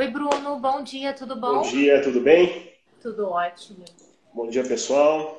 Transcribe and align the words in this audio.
Oi, 0.00 0.08
Bruno. 0.08 0.58
Bom 0.58 0.82
dia, 0.82 1.12
tudo 1.12 1.36
bom? 1.36 1.56
Bom 1.56 1.60
dia, 1.60 2.00
tudo 2.02 2.22
bem? 2.22 2.74
Tudo 3.02 3.28
ótimo. 3.28 3.84
Bom 4.32 4.48
dia, 4.48 4.66
pessoal. 4.66 5.38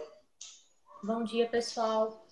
Bom 1.02 1.24
dia, 1.24 1.48
pessoal. 1.48 2.24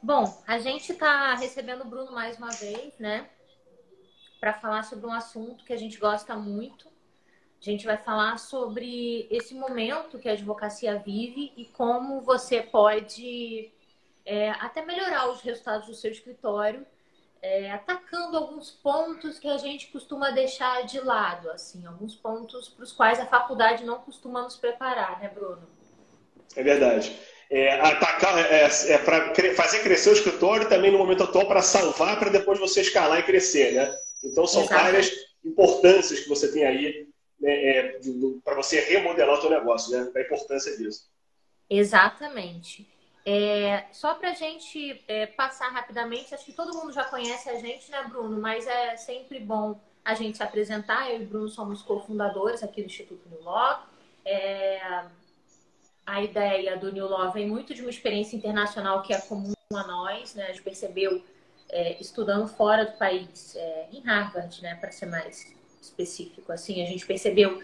Bom, 0.00 0.40
a 0.46 0.60
gente 0.60 0.92
está 0.92 1.34
recebendo 1.34 1.80
o 1.80 1.88
Bruno 1.88 2.12
mais 2.12 2.38
uma 2.38 2.50
vez, 2.50 2.96
né? 2.96 3.28
Para 4.38 4.54
falar 4.54 4.84
sobre 4.84 5.04
um 5.04 5.12
assunto 5.12 5.64
que 5.64 5.72
a 5.72 5.76
gente 5.76 5.98
gosta 5.98 6.36
muito. 6.36 6.86
A 7.60 7.64
gente 7.64 7.84
vai 7.84 7.96
falar 7.96 8.38
sobre 8.38 9.26
esse 9.32 9.56
momento 9.56 10.16
que 10.16 10.28
a 10.28 10.32
advocacia 10.34 10.96
vive 11.04 11.52
e 11.56 11.64
como 11.64 12.20
você 12.20 12.62
pode 12.62 13.72
é, 14.24 14.50
até 14.50 14.86
melhorar 14.86 15.28
os 15.28 15.40
resultados 15.40 15.88
do 15.88 15.94
seu 15.94 16.12
escritório 16.12 16.86
é, 17.40 17.70
atacando 17.70 18.36
alguns 18.36 18.70
pontos 18.70 19.38
que 19.38 19.48
a 19.48 19.56
gente 19.56 19.88
costuma 19.88 20.30
deixar 20.30 20.84
de 20.84 21.00
lado, 21.00 21.50
assim, 21.50 21.86
alguns 21.86 22.14
pontos 22.14 22.68
para 22.68 22.84
os 22.84 22.92
quais 22.92 23.20
a 23.20 23.26
faculdade 23.26 23.84
não 23.84 23.98
costuma 24.00 24.42
nos 24.42 24.56
preparar, 24.56 25.20
né, 25.20 25.28
Bruno? 25.28 25.68
É 26.56 26.62
verdade. 26.62 27.16
É, 27.50 27.80
atacar 27.80 28.38
é, 28.52 28.64
é 28.64 28.98
para 28.98 29.34
fazer 29.54 29.82
crescer 29.82 30.10
o 30.10 30.12
escritório 30.12 30.68
também 30.68 30.90
no 30.90 30.98
momento 30.98 31.22
atual 31.22 31.46
para 31.46 31.62
salvar 31.62 32.18
para 32.18 32.30
depois 32.30 32.58
você 32.58 32.82
escalar 32.82 33.20
e 33.20 33.22
crescer, 33.22 33.72
né? 33.72 33.96
Então 34.22 34.46
são 34.46 34.64
Exato. 34.64 34.82
várias 34.82 35.10
importâncias 35.42 36.20
que 36.20 36.28
você 36.28 36.52
tem 36.52 36.66
aí 36.66 37.08
né, 37.40 37.52
é, 37.52 38.00
para 38.44 38.54
você 38.54 38.80
remodelar 38.80 39.38
o 39.38 39.40
seu 39.40 39.50
negócio, 39.50 39.96
né? 39.96 40.10
A 40.14 40.20
importância 40.20 40.76
disso. 40.76 41.08
Exatamente. 41.70 42.86
É, 43.30 43.84
só 43.92 44.14
para 44.14 44.30
a 44.30 44.34
gente 44.34 45.04
é, 45.06 45.26
passar 45.26 45.68
rapidamente, 45.68 46.34
acho 46.34 46.46
que 46.46 46.52
todo 46.54 46.74
mundo 46.74 46.94
já 46.94 47.04
conhece 47.04 47.50
a 47.50 47.58
gente, 47.58 47.90
né, 47.90 48.02
Bruno? 48.04 48.40
Mas 48.40 48.66
é 48.66 48.96
sempre 48.96 49.38
bom 49.38 49.78
a 50.02 50.14
gente 50.14 50.38
se 50.38 50.42
apresentar. 50.42 51.10
Eu 51.10 51.20
e 51.20 51.24
o 51.24 51.28
Bruno 51.28 51.48
somos 51.50 51.82
cofundadores 51.82 52.62
aqui 52.62 52.80
do 52.80 52.86
Instituto 52.86 53.28
New 53.28 53.42
Law. 53.42 53.86
É, 54.24 55.04
a 56.06 56.22
ideia 56.22 56.78
do 56.78 56.90
New 56.90 57.06
Law 57.06 57.30
vem 57.30 57.46
muito 57.46 57.74
de 57.74 57.82
uma 57.82 57.90
experiência 57.90 58.34
internacional 58.34 59.02
que 59.02 59.12
é 59.12 59.20
comum 59.20 59.52
a 59.74 59.86
nós, 59.86 60.34
né? 60.34 60.44
A 60.44 60.52
gente 60.52 60.62
percebeu 60.62 61.22
é, 61.68 62.00
estudando 62.00 62.48
fora 62.48 62.86
do 62.86 62.96
país, 62.96 63.54
é, 63.56 63.88
em 63.92 64.00
Harvard, 64.00 64.62
né, 64.62 64.74
para 64.76 64.90
ser 64.90 65.04
mais 65.04 65.54
específico. 65.82 66.50
Assim, 66.50 66.82
a 66.82 66.86
gente 66.86 67.04
percebeu 67.04 67.62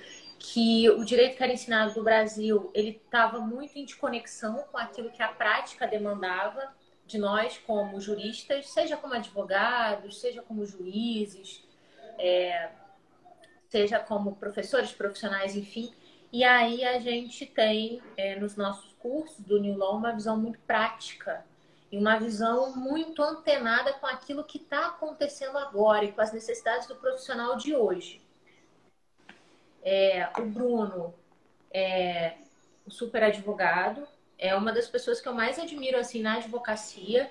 que 0.53 0.91
o 0.91 1.05
direito 1.05 1.39
que 1.39 1.43
era 1.43 1.53
ensinado 1.53 1.95
no 1.97 2.03
Brasil 2.03 2.71
ele 2.75 3.01
estava 3.03 3.41
muito 3.41 3.79
em 3.79 3.85
desconexão 3.85 4.65
com 4.71 4.77
aquilo 4.77 5.11
que 5.11 5.23
a 5.23 5.29
prática 5.29 5.87
demandava 5.87 6.75
de 7.07 7.17
nós 7.17 7.57
como 7.67 7.99
juristas, 7.99 8.69
seja 8.69 8.97
como 8.97 9.15
advogados, 9.15 10.21
seja 10.21 10.43
como 10.43 10.67
juízes, 10.67 11.65
é, 12.19 12.71
seja 13.71 13.99
como 13.99 14.37
professores 14.37 14.93
profissionais, 14.93 15.57
enfim. 15.57 15.93
E 16.31 16.45
aí 16.45 16.85
a 16.85 16.99
gente 16.99 17.47
tem 17.47 18.03
é, 18.17 18.39
nos 18.39 18.55
nossos 18.55 18.93
cursos 18.99 19.41
do 19.41 19.59
New 19.59 19.79
Law 19.79 19.97
uma 19.97 20.13
visão 20.13 20.37
muito 20.37 20.59
prática 20.61 21.45
e 21.91 21.97
uma 21.97 22.19
visão 22.19 22.77
muito 22.77 23.23
antenada 23.23 23.95
com 23.95 24.07
aquilo 24.07 24.45
que 24.45 24.59
está 24.59 24.89
acontecendo 24.89 25.57
agora 25.57 26.05
e 26.05 26.13
com 26.13 26.21
as 26.21 26.33
necessidades 26.33 26.87
do 26.87 26.97
profissional 26.97 27.57
de 27.57 27.75
hoje. 27.75 28.24
É, 29.85 30.29
o 30.39 30.47
Bruno 30.47 31.15
é 31.71 32.35
o 32.87 32.91
super 32.91 33.23
advogado, 33.23 34.09
é 34.39 34.55
uma 34.55 34.73
das 34.73 34.89
pessoas 34.89 35.21
que 35.21 35.29
eu 35.29 35.35
mais 35.35 35.59
admiro 35.59 35.99
assim 35.99 36.23
na 36.23 36.37
advocacia. 36.37 37.31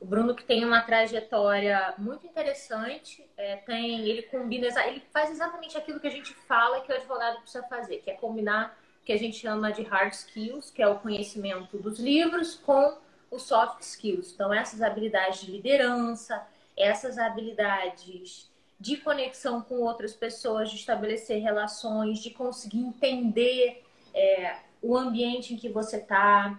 O 0.00 0.04
Bruno 0.04 0.34
que 0.34 0.42
tem 0.42 0.64
uma 0.64 0.80
trajetória 0.80 1.94
muito 1.96 2.26
interessante, 2.26 3.24
é, 3.36 3.56
tem, 3.56 4.00
ele 4.00 4.22
combina, 4.22 4.66
ele 4.86 5.00
faz 5.12 5.30
exatamente 5.30 5.78
aquilo 5.78 6.00
que 6.00 6.08
a 6.08 6.10
gente 6.10 6.34
fala 6.34 6.80
que 6.80 6.90
o 6.90 6.94
advogado 6.94 7.40
precisa 7.40 7.62
fazer, 7.68 7.98
que 7.98 8.10
é 8.10 8.14
combinar 8.14 8.76
o 9.00 9.04
que 9.04 9.12
a 9.12 9.18
gente 9.18 9.36
chama 9.36 9.72
de 9.72 9.82
hard 9.82 10.12
skills, 10.12 10.70
que 10.70 10.82
é 10.82 10.88
o 10.88 10.98
conhecimento 10.98 11.78
dos 11.78 12.00
livros, 12.00 12.56
com 12.56 12.98
os 13.30 13.44
soft 13.44 13.80
skills. 13.80 14.32
Então, 14.32 14.52
essas 14.52 14.82
habilidades 14.82 15.40
de 15.40 15.52
liderança, 15.52 16.44
essas 16.76 17.16
habilidades 17.16 18.51
de 18.82 18.96
conexão 18.96 19.62
com 19.62 19.76
outras 19.76 20.12
pessoas, 20.12 20.68
de 20.68 20.76
estabelecer 20.76 21.40
relações, 21.40 22.18
de 22.18 22.30
conseguir 22.30 22.80
entender 22.80 23.80
é, 24.12 24.56
o 24.82 24.96
ambiente 24.96 25.54
em 25.54 25.56
que 25.56 25.68
você 25.68 25.98
está. 25.98 26.58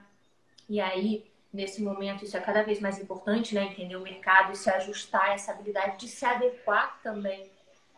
E 0.69 0.79
aí, 0.79 1.29
nesse 1.51 1.83
momento, 1.83 2.23
isso 2.23 2.38
é 2.38 2.39
cada 2.39 2.63
vez 2.63 2.79
mais 2.79 2.97
importante, 2.97 3.53
né? 3.53 3.66
Entender 3.66 3.97
o 3.97 4.01
mercado 4.01 4.53
e 4.53 4.56
se 4.56 4.69
ajustar, 4.69 5.31
essa 5.33 5.51
habilidade 5.51 6.00
de 6.00 6.07
se 6.07 6.25
adequar 6.25 6.97
também 7.03 7.51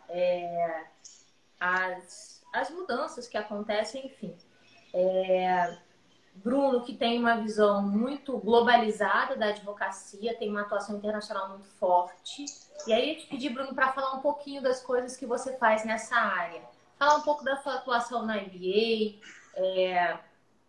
é, 0.10 0.86
às, 1.60 2.44
às 2.52 2.72
mudanças 2.72 3.28
que 3.28 3.38
acontecem, 3.38 4.08
enfim. 4.08 4.36
É, 4.92 5.78
Bruno, 6.36 6.84
que 6.84 6.94
tem 6.94 7.18
uma 7.18 7.38
visão 7.38 7.82
muito 7.82 8.38
globalizada 8.38 9.36
da 9.36 9.48
advocacia, 9.48 10.36
tem 10.38 10.50
uma 10.50 10.62
atuação 10.62 10.98
internacional 10.98 11.50
muito 11.50 11.66
forte. 11.80 12.46
E 12.86 12.94
aí 12.94 13.12
eu 13.14 13.18
te 13.18 13.28
pedi, 13.28 13.50
Bruno, 13.50 13.74
para 13.74 13.94
falar 13.94 14.14
um 14.14 14.22
pouquinho 14.22 14.62
das 14.62 14.82
coisas 14.82 15.16
que 15.16 15.26
você 15.26 15.58
faz 15.58 15.86
nessa 15.86 16.16
área. 16.16 16.62
Falar 17.00 17.16
um 17.16 17.22
pouco 17.22 17.44
da 17.44 17.56
sua 17.58 17.76
atuação 17.76 18.26
na 18.26 18.36
MBA, 18.36 19.20
é, 19.56 20.18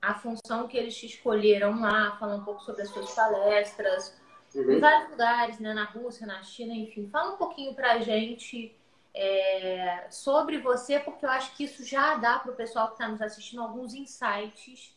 a 0.00 0.15
função 0.15 0.69
que 0.69 0.77
eles 0.77 0.97
te 0.97 1.06
escolheram 1.06 1.81
lá, 1.81 2.16
falar 2.19 2.37
um 2.37 2.44
pouco 2.44 2.62
sobre 2.62 2.83
as 2.83 2.91
suas 2.91 3.12
palestras, 3.12 4.16
uhum. 4.54 4.72
em 4.72 4.81
vários 4.81 5.10
lugares, 5.10 5.59
né, 5.59 5.75
na 5.75 5.84
Rússia, 5.84 6.27
na 6.27 6.43
China, 6.43 6.75
enfim. 6.75 7.09
Fala 7.10 7.34
um 7.34 7.37
pouquinho 7.37 7.75
para 7.75 7.93
a 7.93 7.98
gente 7.98 8.75
é, 9.12 10.06
sobre 10.10 10.59
você, 10.59 11.00
porque 11.00 11.27
eu 11.27 11.31
acho 11.31 11.56
que 11.56 11.65
isso 11.65 11.84
já 11.84 12.15
dá 12.16 12.38
para 12.38 12.53
o 12.53 12.56
pessoal 12.56 12.88
que 12.88 12.94
está 12.94 13.09
nos 13.09 13.21
assistindo 13.21 13.62
alguns 13.62 13.94
insights 13.94 14.96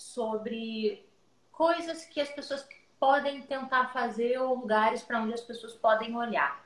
sobre 0.00 1.04
coisas 1.52 2.06
que 2.06 2.20
as 2.20 2.30
pessoas 2.30 2.66
podem 2.98 3.42
tentar 3.42 3.92
fazer 3.92 4.38
ou 4.38 4.54
lugares 4.54 5.02
para 5.02 5.22
onde 5.22 5.34
as 5.34 5.42
pessoas 5.42 5.74
podem 5.74 6.16
olhar. 6.16 6.64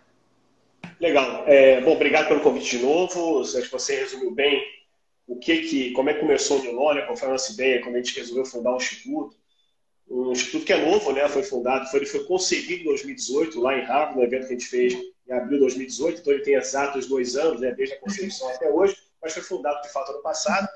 Legal. 1.00 1.42
É, 1.48 1.80
bom, 1.80 1.94
obrigado 1.94 2.28
pelo 2.28 2.40
convite 2.40 2.78
de 2.78 2.84
novo. 2.84 3.40
Acho 3.40 3.60
que 3.60 3.72
você 3.72 3.96
resumiu 3.96 4.30
bem 4.30 4.62
o 5.26 5.36
que 5.36 5.62
que, 5.62 5.92
como 5.92 6.10
é 6.10 6.14
que 6.14 6.20
começou 6.20 6.60
o 6.60 6.62
Nilônia, 6.62 7.04
qual 7.06 7.16
foi 7.16 7.28
a 7.28 7.32
nossa 7.32 7.52
ideia 7.52 7.82
quando 7.82 7.96
a 7.96 7.98
gente 7.98 8.16
resolveu 8.16 8.44
fundar 8.44 8.72
um 8.72 8.76
instituto. 8.76 9.36
Um 10.08 10.32
instituto 10.32 10.64
que 10.66 10.72
é 10.72 10.84
novo, 10.84 11.12
né? 11.12 11.28
Foi 11.28 11.42
fundado, 11.42 11.90
foi, 11.90 12.00
ele 12.00 12.06
foi 12.06 12.24
concebido 12.24 12.82
em 12.82 12.84
2018 12.84 13.60
lá 13.60 13.76
em 13.76 13.82
Harvard, 13.84 14.16
no 14.16 14.22
evento 14.22 14.46
que 14.46 14.54
a 14.54 14.56
gente 14.58 14.68
fez 14.68 14.94
em 14.94 15.32
abril 15.32 15.58
de 15.58 15.64
2018. 15.64 16.20
Então 16.20 16.32
ele 16.32 16.42
tem 16.42 16.54
exatos 16.54 17.08
dois 17.08 17.34
anos, 17.34 17.60
né? 17.60 17.72
Desde 17.72 17.96
a 17.96 18.00
concepção 18.00 18.48
até 18.50 18.70
hoje, 18.70 18.96
mas 19.20 19.32
foi 19.32 19.42
fundado 19.42 19.82
de 19.82 19.92
fato 19.92 20.12
ano 20.12 20.22
passado 20.22 20.68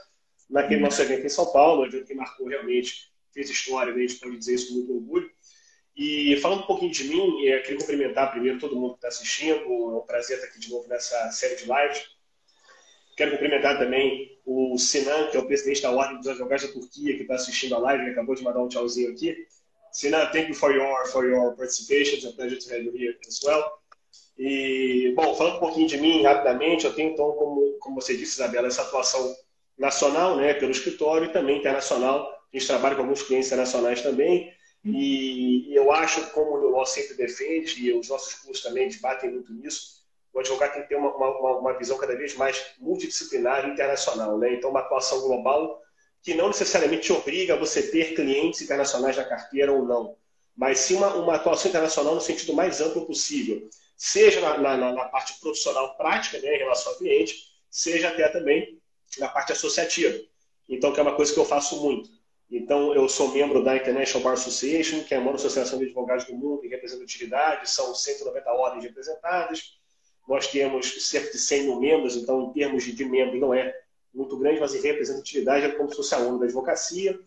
naquele 0.49 0.81
nosso 0.81 1.03
evento 1.03 1.27
em 1.27 1.29
São 1.29 1.53
Paulo, 1.53 1.83
um 1.83 1.87
evento 1.87 2.07
que 2.07 2.15
marcou 2.15 2.49
realmente, 2.49 3.11
fez 3.33 3.51
história, 3.51 3.93
né? 3.93 4.05
a 4.05 4.07
gente 4.07 4.21
pode 4.21 4.37
dizer 4.37 4.55
isso 4.55 4.69
com 4.69 4.75
muito 4.75 4.95
orgulho. 4.95 5.31
E 5.97 6.37
falando 6.37 6.63
um 6.63 6.67
pouquinho 6.67 6.93
de 6.93 7.05
mim, 7.05 7.45
eu 7.45 7.63
queria 7.63 7.79
cumprimentar 7.79 8.31
primeiro 8.31 8.59
todo 8.59 8.77
mundo 8.77 8.93
que 8.93 8.99
está 8.99 9.09
assistindo, 9.09 9.59
é 9.59 9.97
um 9.97 10.07
prazer 10.07 10.37
estar 10.37 10.49
aqui 10.49 10.61
de 10.61 10.71
novo 10.71 10.87
nessa 10.89 11.31
série 11.33 11.57
de 11.57 11.65
lives. 11.65 12.07
Quero 13.17 13.33
cumprimentar 13.33 13.79
também 13.79 14.39
o 14.47 14.79
Sinan, 14.79 15.27
que 15.27 15.37
é 15.37 15.41
o 15.41 15.47
presidente 15.47 15.83
da 15.83 15.91
Ordem 15.91 16.19
dos 16.19 16.29
Advogados 16.29 16.67
da 16.67 16.73
Turquia, 16.73 17.17
que 17.17 17.23
está 17.23 17.35
assistindo 17.35 17.75
a 17.75 17.79
live, 17.79 18.05
ele 18.05 18.13
acabou 18.13 18.35
de 18.35 18.45
mandar 18.45 18.63
um 18.63 18.69
tchauzinho 18.69 19.11
aqui. 19.11 19.37
Sinan, 19.93 20.27
thank 20.27 20.49
you 20.49 20.55
for 20.55 20.73
your, 20.73 21.07
for 21.09 21.27
your 21.27 21.57
participation, 21.57 22.15
it's 22.15 22.27
a 22.27 22.33
pleasure 22.33 22.59
to 22.59 22.73
have 22.73 22.85
you 22.85 22.93
here 22.97 23.19
as 23.27 23.41
well. 23.43 23.65
E, 24.39 25.13
bom, 25.17 25.35
falando 25.35 25.57
um 25.57 25.61
pouquinho 25.61 25.89
de 25.89 25.99
mim 25.99 26.23
rapidamente, 26.23 26.85
eu 26.85 26.95
tenho 26.95 27.11
então, 27.11 27.33
como, 27.33 27.77
como 27.81 28.01
você 28.01 28.17
disse, 28.17 28.35
Isabela, 28.35 28.69
essa 28.69 28.83
atuação 28.83 29.35
nacional, 29.79 30.37
né, 30.37 30.55
pelo 30.55 30.73
escritório, 30.73 31.29
e 31.29 31.33
também 31.33 31.59
internacional. 31.59 32.29
A 32.53 32.57
gente 32.57 32.67
trabalha 32.67 32.97
com 32.97 33.03
alguns 33.03 33.23
clientes 33.23 33.47
internacionais 33.47 34.03
também. 34.03 34.53
E, 34.85 35.71
e 35.71 35.75
eu 35.75 35.93
acho, 35.93 36.31
como 36.31 36.53
o 36.53 36.71
Law 36.71 36.87
sempre 36.87 37.15
defende, 37.15 37.81
e 37.81 37.93
os 37.93 38.09
nossos 38.09 38.35
cursos 38.35 38.63
também 38.63 38.89
debatem 38.89 39.31
muito 39.31 39.53
nisso, 39.53 39.99
o 40.33 40.41
advogado 40.41 40.75
tem 40.75 40.83
que 40.83 40.89
ter 40.89 40.97
uma, 40.97 41.15
uma, 41.15 41.59
uma 41.59 41.79
visão 41.79 41.99
cada 41.99 42.17
vez 42.17 42.35
mais 42.35 42.65
multidisciplinar 42.79 43.67
e 43.69 43.73
internacional. 43.73 44.39
Né? 44.39 44.55
Então, 44.55 44.71
uma 44.71 44.81
atuação 44.81 45.21
global 45.21 45.83
que 46.23 46.35
não 46.35 46.49
necessariamente 46.49 47.13
obriga 47.13 47.55
a 47.55 47.59
você 47.59 47.91
ter 47.91 48.15
clientes 48.15 48.61
internacionais 48.61 49.17
na 49.17 49.25
carteira 49.25 49.73
ou 49.73 49.85
não, 49.85 50.17
mas 50.57 50.79
sim 50.79 50.97
uma, 50.97 51.15
uma 51.15 51.35
atuação 51.37 51.71
internacional 51.71 52.15
no 52.15 52.21
sentido 52.21 52.53
mais 52.53 52.81
amplo 52.81 53.07
possível, 53.07 53.69
seja 53.97 54.41
na, 54.41 54.59
na, 54.59 54.93
na 54.93 55.05
parte 55.07 55.39
profissional 55.41 55.97
prática, 55.97 56.39
né, 56.41 56.57
em 56.57 56.59
relação 56.59 56.93
ao 56.93 56.99
cliente, 56.99 57.37
seja 57.71 58.09
até 58.09 58.29
também 58.29 58.78
na 59.19 59.29
parte 59.29 59.53
associativa. 59.53 60.19
Então, 60.69 60.93
que 60.93 61.01
é 61.01 61.03
uma 61.03 61.17
coisa 61.17 61.33
que 61.33 61.39
eu 61.39 61.45
faço 61.45 61.81
muito. 61.81 62.11
Então, 62.51 62.95
eu 62.95 63.09
sou 63.09 63.33
membro 63.33 63.63
da 63.63 63.77
International 63.77 64.23
Bar 64.23 64.33
Association, 64.33 65.05
que 65.05 65.15
é 65.15 65.19
a 65.19 65.21
maior 65.21 65.35
associação 65.35 65.79
de 65.79 65.85
advogados 65.85 66.25
do 66.25 66.35
mundo 66.35 66.65
em 66.65 66.69
representatividade, 66.69 67.71
são 67.71 67.95
190 67.95 68.51
ordens 68.53 68.85
representadas. 68.85 69.79
Nós 70.27 70.47
temos 70.47 71.07
cerca 71.09 71.31
de 71.31 71.39
100 71.39 71.63
mil 71.65 71.81
membros, 71.81 72.17
então, 72.17 72.51
em 72.51 72.53
termos 72.53 72.85
de 72.85 73.05
membro, 73.05 73.39
não 73.39 73.53
é 73.53 73.75
muito 74.13 74.37
grande, 74.39 74.61
mas 74.61 74.75
em 74.75 74.81
representatividade 74.81 75.67
é 75.67 75.71
como 75.71 75.91
se 75.91 75.97
fosse 75.97 76.15
a 76.15 76.19
ONU 76.19 76.39
da 76.39 76.47
advocacia. 76.47 77.19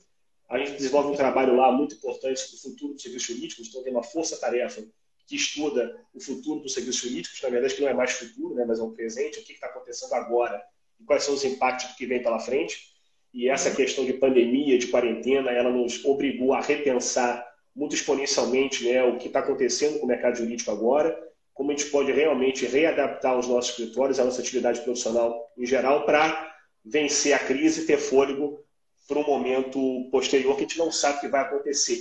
A 0.50 0.58
gente 0.58 0.74
desenvolve 0.74 1.10
um 1.10 1.16
trabalho 1.16 1.56
lá 1.56 1.72
muito 1.72 1.96
importante 1.96 2.46
para 2.48 2.56
o 2.56 2.60
futuro 2.60 2.94
do 2.94 3.02
serviço 3.02 3.34
jurídico, 3.34 3.62
então 3.62 3.84
tem 3.84 3.92
uma 3.92 4.04
força-tarefa 4.04 4.84
que 5.26 5.36
estuda 5.36 5.98
o 6.14 6.20
futuro 6.20 6.60
dos 6.60 6.74
serviços 6.74 7.02
jurídicos, 7.02 7.42
na 7.42 7.50
verdade 7.50 7.76
que 7.76 7.82
não 7.82 7.88
é 7.88 7.94
mais 7.94 8.12
futuro, 8.12 8.56
né, 8.56 8.66
mas 8.66 8.80
é 8.80 8.84
um 8.84 8.92
presente, 8.92 9.40
o 9.40 9.44
que 9.44 9.54
está 9.54 9.68
acontecendo 9.68 10.14
agora 10.14 10.62
quais 11.06 11.24
são 11.24 11.34
os 11.34 11.44
impactos 11.44 11.96
que 11.96 12.06
vem 12.06 12.22
pela 12.22 12.40
frente. 12.40 12.92
E 13.34 13.50
essa 13.50 13.72
questão 13.72 14.06
de 14.06 14.14
pandemia, 14.14 14.78
de 14.78 14.88
quarentena, 14.88 15.52
ela 15.52 15.70
nos 15.70 16.04
obrigou 16.04 16.54
a 16.54 16.62
repensar 16.62 17.46
muito 17.76 17.96
exponencialmente 17.96 18.84
né, 18.86 19.04
o 19.04 19.18
que 19.18 19.28
está 19.28 19.40
acontecendo 19.40 20.00
com 20.00 20.06
o 20.06 20.10
mercado 20.10 20.36
jurídico 20.36 20.72
agora, 20.72 21.18
como 21.54 21.72
a 21.72 21.76
gente 21.76 21.90
pode 21.90 22.12
realmente 22.12 22.66
readaptar 22.66 23.38
os 23.38 23.48
nossos 23.48 23.72
escritórios, 23.72 24.20
a 24.20 24.26
nossa 24.26 24.42
atividade 24.42 24.82
profissional 24.82 25.50
em 25.58 25.66
geral, 25.66 26.06
para 26.06 26.54
vencer 26.84 27.34
a 27.34 27.40
crise 27.40 27.84
e 27.84 27.86
ter 27.86 27.98
fôlego 27.98 28.64
para 29.08 29.20
um 29.20 29.26
momento 29.26 30.10
posterior 30.12 30.56
que 30.56 30.64
a 30.64 30.68
gente 30.68 30.78
não 30.78 30.92
sabe 30.92 31.18
o 31.18 31.22
que 31.22 31.28
vai 31.28 31.42
acontecer. 31.42 32.00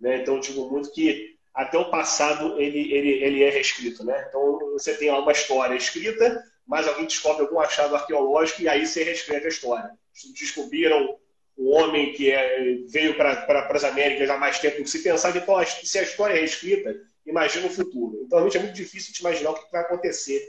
Né? 0.00 0.22
Então, 0.22 0.36
eu 0.36 0.40
digo 0.40 0.70
muito 0.70 0.92
que 0.92 1.36
até 1.54 1.76
o 1.76 1.90
passado 1.90 2.60
ele, 2.60 2.92
ele, 2.92 3.10
ele 3.24 3.42
é 3.42 3.50
reescrito. 3.50 4.04
Né? 4.04 4.26
Então, 4.28 4.58
você 4.72 4.94
tem 4.94 5.10
uma 5.10 5.32
história 5.32 5.74
escrita, 5.74 6.42
mas 6.70 6.86
alguém 6.86 7.04
descobre 7.04 7.42
algum 7.42 7.58
achado 7.58 7.96
arqueológico 7.96 8.62
e 8.62 8.68
aí 8.68 8.86
você 8.86 9.02
reescreve 9.02 9.46
a 9.46 9.48
história. 9.48 9.90
Descobriram 10.38 11.16
um 11.58 11.68
homem 11.74 12.12
que 12.12 12.30
é, 12.30 12.76
veio 12.86 13.16
para 13.16 13.42
pra, 13.44 13.68
as 13.74 13.82
Américas 13.82 14.30
há 14.30 14.38
mais 14.38 14.60
tempo 14.60 14.76
do 14.76 14.84
que 14.84 14.90
se 14.90 15.02
pensava, 15.02 15.36
então 15.36 15.56
se 15.66 15.98
a 15.98 16.02
história 16.04 16.34
é 16.34 16.38
reescrita, 16.38 16.94
imagina 17.26 17.66
o 17.66 17.70
futuro. 17.70 18.22
Então, 18.24 18.38
realmente 18.38 18.56
é 18.56 18.60
muito 18.60 18.74
difícil 18.76 19.12
de 19.12 19.18
imaginar 19.18 19.50
o 19.50 19.54
que 19.54 19.72
vai 19.72 19.80
acontecer 19.80 20.40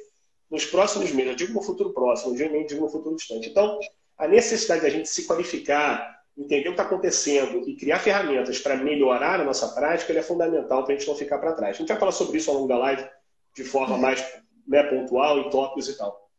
nos 0.48 0.64
próximos 0.64 1.12
meses. 1.12 1.32
Eu 1.32 1.36
digo 1.36 1.54
no 1.54 1.64
futuro 1.64 1.92
próximo, 1.92 2.38
eu 2.38 2.52
nem 2.52 2.68
digo 2.68 2.82
no 2.82 2.90
futuro 2.92 3.16
distante. 3.16 3.50
Então, 3.50 3.80
a 4.16 4.28
necessidade 4.28 4.84
da 4.84 4.90
gente 4.90 5.10
se 5.10 5.26
qualificar, 5.26 6.22
entender 6.38 6.70
o 6.70 6.76
que 6.76 6.82
está 6.82 6.84
acontecendo 6.84 7.68
e 7.68 7.76
criar 7.76 7.98
ferramentas 7.98 8.60
para 8.60 8.78
melhorar 8.78 9.40
a 9.40 9.44
nossa 9.44 9.70
prática 9.70 10.14
é 10.14 10.22
fundamental 10.22 10.84
para 10.84 10.94
a 10.94 10.98
gente 10.98 11.08
não 11.08 11.16
ficar 11.16 11.40
para 11.40 11.54
trás. 11.54 11.76
A 11.76 11.80
gente 11.80 11.88
vai 11.88 11.98
falar 11.98 12.12
sobre 12.12 12.38
isso 12.38 12.52
ao 12.52 12.58
longo 12.58 12.68
da 12.68 12.78
live 12.78 13.10
de 13.56 13.64
forma 13.64 13.98
mais 13.98 14.24
né, 14.68 14.84
pontual, 14.84 15.40
em 15.40 15.50
tópicos 15.50 15.90
e 15.90 15.98
tal. 15.98 16.30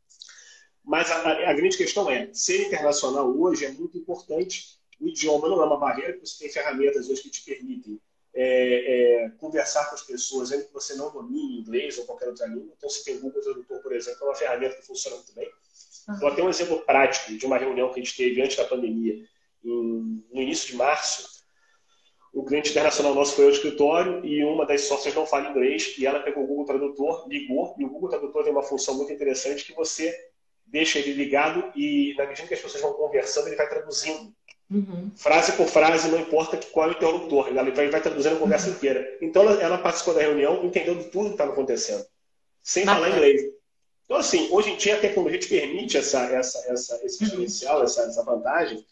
Mas 0.84 1.10
a, 1.10 1.50
a, 1.50 1.54
grande 1.54 1.76
questão 1.76 2.10
é, 2.10 2.28
ser 2.32 2.66
internacional 2.66 3.30
hoje 3.38 3.64
é 3.64 3.70
muito 3.70 3.96
importante. 3.96 4.80
O 5.00 5.08
idioma 5.08 5.48
não 5.48 5.62
é 5.62 5.64
uma 5.64 5.78
barreira, 5.78 6.18
você 6.18 6.44
tem 6.44 6.52
ferramentas 6.52 7.08
hoje 7.08 7.22
que 7.22 7.30
te 7.30 7.44
permitem 7.44 8.00
é, 8.34 9.24
é, 9.24 9.30
conversar 9.38 9.88
com 9.88 9.94
as 9.94 10.02
pessoas, 10.02 10.50
ainda 10.50 10.64
que 10.64 10.72
você 10.72 10.94
não 10.94 11.12
domine 11.12 11.60
inglês 11.60 11.98
ou 11.98 12.04
qualquer 12.04 12.28
outra 12.28 12.46
língua. 12.46 12.72
Então, 12.76 12.88
se 12.88 13.04
tem 13.04 13.20
Google 13.20 13.42
Tradutor, 13.42 13.82
por 13.82 13.92
exemplo, 13.92 14.18
é 14.22 14.24
uma 14.24 14.34
ferramenta 14.34 14.76
que 14.76 14.86
funciona 14.86 15.16
muito 15.16 15.34
bem. 15.34 15.50
Uhum. 16.08 16.18
Vou 16.18 16.28
até 16.28 16.42
um 16.42 16.48
exemplo 16.48 16.80
prático 16.80 17.36
de 17.36 17.46
uma 17.46 17.58
reunião 17.58 17.92
que 17.92 18.00
a 18.00 18.02
gente 18.02 18.16
teve 18.16 18.42
antes 18.42 18.56
da 18.56 18.64
pandemia, 18.64 19.22
em, 19.64 20.24
no 20.32 20.42
início 20.42 20.68
de 20.68 20.76
março. 20.76 21.31
O 22.32 22.44
cliente 22.44 22.70
internacional 22.70 23.14
nosso 23.14 23.34
foi 23.34 23.44
ao 23.44 23.50
escritório 23.50 24.24
e 24.24 24.42
uma 24.42 24.64
das 24.64 24.82
sócias 24.82 25.14
não 25.14 25.26
fala 25.26 25.50
inglês 25.50 25.94
e 25.98 26.06
ela 26.06 26.20
pegou 26.20 26.44
o 26.44 26.46
Google 26.46 26.64
Tradutor, 26.64 27.28
ligou, 27.28 27.74
e 27.78 27.84
o 27.84 27.90
Google 27.90 28.08
Tradutor 28.08 28.44
tem 28.44 28.52
uma 28.52 28.62
função 28.62 28.94
muito 28.94 29.12
interessante 29.12 29.64
que 29.64 29.74
você 29.74 30.18
deixa 30.64 30.98
ele 30.98 31.12
ligado 31.12 31.70
e, 31.76 32.14
na 32.16 32.26
medida 32.26 32.48
que 32.48 32.54
as 32.54 32.60
pessoas 32.60 32.82
vão 32.82 32.94
conversando, 32.94 33.48
ele 33.48 33.56
vai 33.56 33.68
traduzindo 33.68 34.32
Uhum. 34.72 35.10
Frase 35.14 35.52
por 35.52 35.66
frase, 35.66 36.08
não 36.08 36.18
importa 36.18 36.58
qual 36.72 36.86
é 36.86 36.92
o 36.92 36.94
interlocutor, 36.94 37.48
ele 37.48 37.70
vai, 37.72 37.90
vai 37.90 38.00
traduzindo 38.00 38.36
a 38.36 38.38
conversa 38.38 38.68
uhum. 38.68 38.74
inteira. 38.74 39.18
Então 39.20 39.42
ela, 39.42 39.62
ela, 39.62 39.78
participou 39.78 40.14
da 40.14 40.22
reunião 40.22 40.64
entendendo 40.64 41.10
tudo 41.10 41.26
que 41.26 41.32
estava 41.32 41.52
acontecendo, 41.52 42.06
sem 42.62 42.86
falar 42.86 43.10
inglês. 43.10 43.42
Então, 44.06 44.16
assim, 44.16 44.48
hoje 44.50 44.70
em 44.70 44.76
dia 44.76 44.96
a 44.96 45.00
tecnologia 45.00 45.38
te 45.38 45.48
permite 45.48 45.98
essa, 45.98 46.24
essa, 46.24 46.58
essa, 46.72 47.00
esse 47.04 47.22
uhum. 47.22 47.28
diferencial, 47.28 47.82
essa, 47.82 48.02
essa 48.02 48.24
vantagem. 48.24 48.84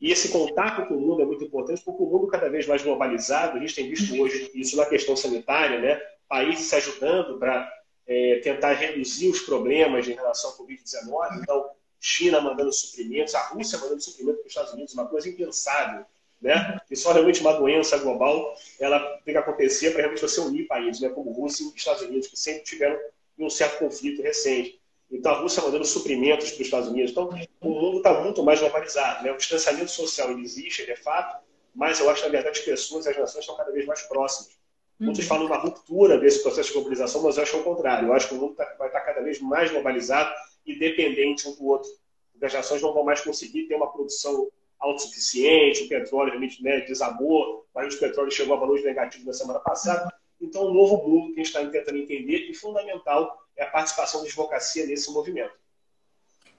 E 0.00 0.12
esse 0.12 0.28
contato 0.28 0.86
com 0.86 0.94
o 0.94 1.00
mundo 1.00 1.22
é 1.22 1.24
muito 1.24 1.42
importante, 1.42 1.82
porque 1.84 2.02
o 2.02 2.06
mundo 2.06 2.28
cada 2.28 2.48
vez 2.48 2.66
mais 2.66 2.82
globalizado, 2.82 3.56
a 3.56 3.60
gente 3.60 3.74
tem 3.74 3.88
visto 3.88 4.12
uhum. 4.12 4.20
hoje 4.20 4.50
isso 4.54 4.76
na 4.76 4.86
questão 4.86 5.16
sanitária, 5.16 5.80
né? 5.80 6.00
países 6.28 6.66
se 6.66 6.76
ajudando 6.76 7.38
para 7.38 7.72
é, 8.06 8.40
tentar 8.42 8.72
reduzir 8.74 9.28
os 9.28 9.40
problemas 9.40 10.06
em 10.06 10.12
relação 10.12 10.50
ao 10.50 10.58
Covid-19. 10.58 11.42
Então, 11.42 11.70
China 11.98 12.40
mandando 12.40 12.72
suprimentos, 12.72 13.34
a 13.34 13.48
Rússia 13.48 13.78
mandando 13.78 14.00
suprimentos 14.00 14.40
para 14.40 14.46
os 14.46 14.52
Estados 14.52 14.72
Unidos, 14.72 14.94
uma 14.94 15.06
coisa 15.06 15.28
impensável. 15.28 16.04
Né? 16.40 16.78
E 16.88 16.94
só 16.94 17.12
realmente 17.12 17.40
uma 17.40 17.54
doença 17.54 17.98
global 17.98 18.54
ela 18.78 19.00
tem 19.24 19.34
que 19.34 19.38
acontecer 19.38 19.90
para 19.90 20.02
realmente 20.02 20.22
você 20.22 20.40
unir 20.40 20.68
países, 20.68 21.00
né? 21.00 21.08
como 21.08 21.32
Rússia 21.32 21.64
e 21.64 21.76
Estados 21.76 22.02
Unidos, 22.02 22.28
que 22.28 22.38
sempre 22.38 22.62
tiveram 22.62 22.96
um 23.36 23.50
certo 23.50 23.80
conflito 23.80 24.22
recente. 24.22 24.77
Então, 25.10 25.32
a 25.32 25.40
Rússia 25.40 25.62
mandando 25.62 25.84
suprimentos 25.84 26.50
para 26.50 26.54
os 26.54 26.60
Estados 26.60 26.88
Unidos. 26.88 27.12
Então, 27.12 27.30
o 27.60 27.70
mundo 27.70 27.98
está 27.98 28.20
muito 28.20 28.42
mais 28.42 28.60
globalizado. 28.60 29.24
Né? 29.24 29.32
O 29.32 29.36
distanciamento 29.36 29.90
social 29.90 30.30
ele 30.30 30.42
existe, 30.42 30.82
ele 30.82 30.92
é 30.92 30.96
fato, 30.96 31.42
mas 31.74 31.98
eu 31.98 32.10
acho 32.10 32.22
que, 32.22 32.28
na 32.28 32.32
verdade, 32.32 32.58
as 32.58 32.64
pessoas 32.64 33.06
e 33.06 33.10
as 33.10 33.16
nações 33.16 33.40
estão 33.40 33.56
cada 33.56 33.72
vez 33.72 33.86
mais 33.86 34.02
próximas. 34.02 34.58
Muitos 35.00 35.22
uhum. 35.22 35.28
falam 35.28 35.46
uma 35.46 35.56
ruptura 35.56 36.18
desse 36.18 36.42
processo 36.42 36.68
de 36.68 36.74
globalização, 36.74 37.22
mas 37.22 37.36
eu 37.36 37.42
acho 37.42 37.56
o 37.56 37.62
contrário. 37.62 38.08
Eu 38.08 38.12
acho 38.12 38.28
que 38.28 38.34
o 38.34 38.38
mundo 38.38 38.54
tá, 38.54 38.64
vai 38.78 38.88
estar 38.88 39.00
tá 39.00 39.06
cada 39.06 39.22
vez 39.22 39.40
mais 39.40 39.70
globalizado 39.70 40.34
e 40.66 40.78
dependente 40.78 41.48
um 41.48 41.54
do 41.54 41.66
outro. 41.66 41.88
As 42.42 42.52
nações 42.52 42.82
não 42.82 42.92
vão 42.92 43.04
mais 43.04 43.20
conseguir 43.20 43.66
ter 43.66 43.76
uma 43.76 43.90
produção 43.90 44.50
autossuficiente, 44.78 45.84
o 45.84 45.88
petróleo 45.88 46.30
realmente 46.30 46.62
né, 46.62 46.80
desabou, 46.80 47.60
o 47.60 47.74
barril 47.74 47.90
de 47.90 47.96
petróleo 47.96 48.30
chegou 48.30 48.56
a 48.56 48.60
valores 48.60 48.84
negativos 48.84 49.26
na 49.26 49.32
semana 49.32 49.60
passada. 49.60 50.12
Então, 50.40 50.62
o 50.64 50.70
um 50.70 50.74
novo 50.74 51.08
mundo 51.08 51.34
que 51.34 51.40
a 51.40 51.44
gente 51.44 51.46
está 51.46 51.64
tentando 51.66 51.98
entender 51.98 52.48
e 52.48 52.54
fundamental 52.54 53.36
é 53.58 53.64
a 53.64 53.70
participação 53.70 54.22
da 54.22 54.26
advocacia 54.26 54.86
nesse 54.86 55.10
movimento. 55.10 55.52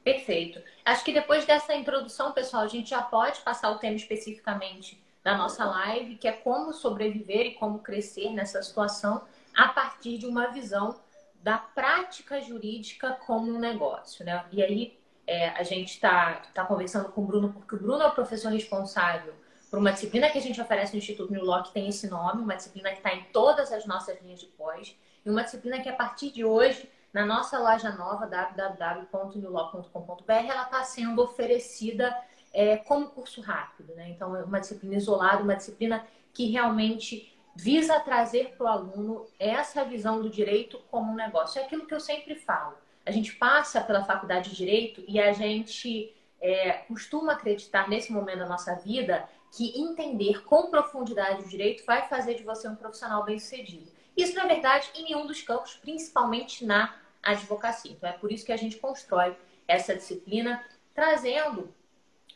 Perfeito. 0.03 0.61
Acho 0.85 1.03
que 1.03 1.13
depois 1.13 1.45
dessa 1.45 1.73
introdução, 1.73 2.31
pessoal, 2.31 2.63
a 2.63 2.67
gente 2.67 2.89
já 2.89 3.01
pode 3.01 3.39
passar 3.41 3.71
o 3.71 3.79
tema 3.79 3.95
especificamente 3.95 5.01
da 5.23 5.37
nossa 5.37 5.65
live, 5.65 6.15
que 6.15 6.27
é 6.27 6.31
como 6.31 6.73
sobreviver 6.73 7.45
e 7.47 7.53
como 7.55 7.79
crescer 7.79 8.29
nessa 8.31 8.61
situação 8.61 9.23
a 9.55 9.69
partir 9.69 10.17
de 10.17 10.25
uma 10.25 10.47
visão 10.47 10.99
da 11.41 11.57
prática 11.57 12.41
jurídica 12.41 13.17
como 13.25 13.51
um 13.51 13.59
negócio, 13.59 14.25
né? 14.25 14.45
E 14.51 14.61
aí 14.61 14.99
é, 15.27 15.49
a 15.49 15.63
gente 15.63 15.93
está 15.93 16.41
tá 16.53 16.65
conversando 16.65 17.09
com 17.09 17.21
o 17.21 17.25
Bruno, 17.25 17.53
porque 17.53 17.75
o 17.75 17.79
Bruno 17.79 18.01
é 18.01 18.07
o 18.07 18.11
professor 18.11 18.51
responsável 18.51 19.33
por 19.69 19.77
uma 19.77 19.91
disciplina 19.91 20.29
que 20.29 20.37
a 20.37 20.41
gente 20.41 20.59
oferece 20.59 20.93
no 20.93 20.97
Instituto 20.97 21.31
New 21.31 21.45
Law, 21.45 21.63
que 21.63 21.71
tem 21.71 21.87
esse 21.87 22.09
nome, 22.09 22.41
uma 22.41 22.55
disciplina 22.55 22.89
que 22.89 22.97
está 22.97 23.13
em 23.13 23.23
todas 23.25 23.71
as 23.71 23.85
nossas 23.85 24.19
linhas 24.21 24.39
de 24.39 24.47
pós, 24.47 24.95
e 25.25 25.29
uma 25.29 25.43
disciplina 25.43 25.81
que 25.81 25.89
a 25.89 25.95
partir 25.95 26.31
de 26.31 26.45
hoje, 26.45 26.89
na 27.13 27.25
nossa 27.25 27.59
loja 27.59 27.91
nova, 27.91 28.25
www.newlaw.com.br, 28.27 30.31
ela 30.31 30.63
está 30.63 30.83
sendo 30.83 31.21
oferecida 31.21 32.17
é, 32.53 32.77
como 32.77 33.09
curso 33.09 33.41
rápido, 33.41 33.93
né? 33.95 34.09
Então, 34.09 34.33
é 34.35 34.43
uma 34.43 34.59
disciplina 34.59 34.95
isolada, 34.95 35.43
uma 35.43 35.55
disciplina 35.55 36.05
que 36.33 36.49
realmente 36.49 37.31
visa 37.55 37.99
trazer 37.99 38.55
para 38.55 38.63
o 38.63 38.67
aluno 38.67 39.27
essa 39.37 39.83
visão 39.83 40.21
do 40.21 40.29
direito 40.29 40.79
como 40.89 41.11
um 41.11 41.15
negócio. 41.15 41.59
É 41.59 41.65
aquilo 41.65 41.85
que 41.85 41.93
eu 41.93 41.99
sempre 41.99 42.35
falo. 42.35 42.77
A 43.05 43.11
gente 43.11 43.35
passa 43.35 43.81
pela 43.81 44.05
faculdade 44.05 44.49
de 44.49 44.55
direito 44.55 45.03
e 45.07 45.19
a 45.19 45.33
gente 45.33 46.15
é, 46.39 46.71
costuma 46.87 47.33
acreditar 47.33 47.89
nesse 47.89 48.11
momento 48.11 48.39
da 48.39 48.47
nossa 48.47 48.75
vida 48.75 49.27
que 49.51 49.81
entender 49.81 50.43
com 50.43 50.69
profundidade 50.69 51.43
o 51.43 51.47
direito 51.47 51.83
vai 51.85 52.07
fazer 52.07 52.35
de 52.35 52.43
você 52.43 52.67
um 52.67 52.75
profissional 52.75 53.25
bem-sucedido. 53.25 53.91
Isso, 54.21 54.35
na 54.35 54.45
verdade, 54.45 54.89
em 54.95 55.03
nenhum 55.03 55.25
dos 55.25 55.41
campos, 55.41 55.75
principalmente 55.75 56.65
na 56.65 56.93
advocacia. 57.23 57.91
Então, 57.91 58.09
é 58.09 58.13
por 58.13 58.31
isso 58.31 58.45
que 58.45 58.51
a 58.51 58.57
gente 58.57 58.77
constrói 58.77 59.35
essa 59.67 59.95
disciplina, 59.95 60.63
trazendo 60.93 61.73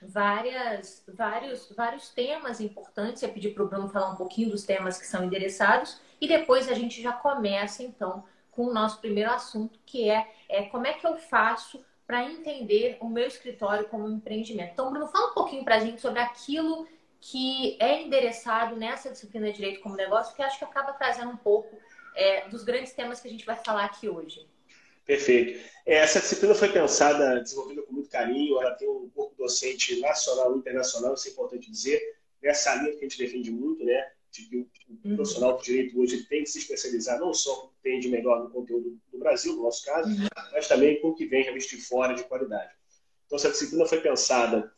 várias, 0.02 1.04
vários, 1.08 1.70
vários 1.76 2.10
temas 2.10 2.62
importantes. 2.62 3.22
Eu 3.22 3.30
pedi 3.30 3.50
para 3.50 3.64
o 3.64 3.68
Bruno 3.68 3.90
falar 3.90 4.12
um 4.12 4.16
pouquinho 4.16 4.50
dos 4.50 4.64
temas 4.64 4.98
que 4.98 5.06
são 5.06 5.26
endereçados 5.26 6.00
e 6.22 6.28
depois 6.28 6.70
a 6.70 6.74
gente 6.74 7.02
já 7.02 7.12
começa, 7.12 7.84
então, 7.84 8.24
com 8.52 8.68
o 8.68 8.74
nosso 8.74 9.00
primeiro 9.00 9.32
assunto, 9.32 9.78
que 9.86 10.10
é, 10.10 10.32
é 10.48 10.64
como 10.64 10.88
é 10.88 10.94
que 10.94 11.06
eu 11.06 11.18
faço 11.18 11.84
para 12.08 12.24
entender 12.24 12.98
o 13.02 13.10
meu 13.10 13.28
escritório 13.28 13.90
como 13.90 14.06
um 14.06 14.16
empreendimento. 14.18 14.72
Então, 14.72 14.90
Bruno, 14.90 15.08
fala 15.08 15.32
um 15.32 15.34
pouquinho 15.34 15.64
para 15.64 15.76
a 15.76 15.80
gente 15.80 16.00
sobre 16.00 16.20
aquilo 16.20 16.88
que 17.32 17.78
é 17.80 18.02
endereçado 18.02 18.76
nessa 18.76 19.10
disciplina 19.10 19.50
de 19.50 19.56
Direito 19.56 19.80
como 19.80 19.96
Negócio, 19.96 20.36
que 20.36 20.44
acho 20.44 20.60
que 20.60 20.66
acaba 20.66 20.92
trazendo 20.92 21.32
um 21.32 21.38
pouco 21.38 21.80
é, 22.16 22.50
dos 22.50 22.66
grandes 22.66 22.92
temas 22.92 23.22
que 23.22 23.30
a 23.30 23.32
gente 23.32 23.46
vai 23.46 23.56
falar 23.56 23.86
aqui 23.86 24.10
hoje. 24.10 24.46
Perfeito. 25.06 25.58
É, 25.86 25.96
essa 25.96 26.20
disciplina 26.20 26.54
foi 26.54 26.70
pensada, 26.70 27.42
desenvolvida 27.42 27.82
com 27.84 27.94
muito 27.94 28.10
carinho, 28.10 28.62
ela 28.62 28.76
tem 28.76 28.90
um 28.90 29.10
corpo 29.10 29.36
docente 29.38 30.02
nacional 30.02 30.54
e 30.54 30.60
internacional, 30.60 31.14
isso 31.14 31.30
é 31.30 31.32
importante 31.32 31.72
dizer, 31.72 32.02
nessa 32.42 32.76
linha 32.76 32.92
que 32.92 33.06
a 33.06 33.08
gente 33.08 33.18
defende 33.18 33.52
muito, 33.52 33.86
né? 33.86 34.12
De 34.30 34.44
que 34.44 34.58
o 34.58 34.68
uhum. 35.06 35.16
profissional 35.16 35.58
de 35.58 35.64
direito 35.64 36.02
hoje 36.02 36.26
tem 36.26 36.44
que 36.44 36.50
se 36.50 36.60
especializar 36.60 37.20
não 37.20 37.34
só 37.34 37.56
com 37.56 37.68
o 37.68 37.70
que 37.70 37.82
tem 37.84 38.00
de 38.02 38.10
melhor 38.10 38.44
no 38.44 38.50
conteúdo 38.50 39.00
do 39.10 39.18
Brasil, 39.18 39.56
no 39.56 39.64
nosso 39.64 39.86
caso, 39.86 40.10
uhum. 40.10 40.28
mas 40.52 40.68
também 40.68 41.00
com 41.00 41.10
o 41.10 41.16
que 41.16 41.26
vem 41.26 41.44
realmente 41.44 41.74
de 41.74 41.82
fora 41.82 42.14
de 42.14 42.24
qualidade. 42.26 42.74
Então, 43.26 43.38
essa 43.38 43.50
disciplina 43.50 43.86
foi 43.86 44.02
pensada 44.02 44.74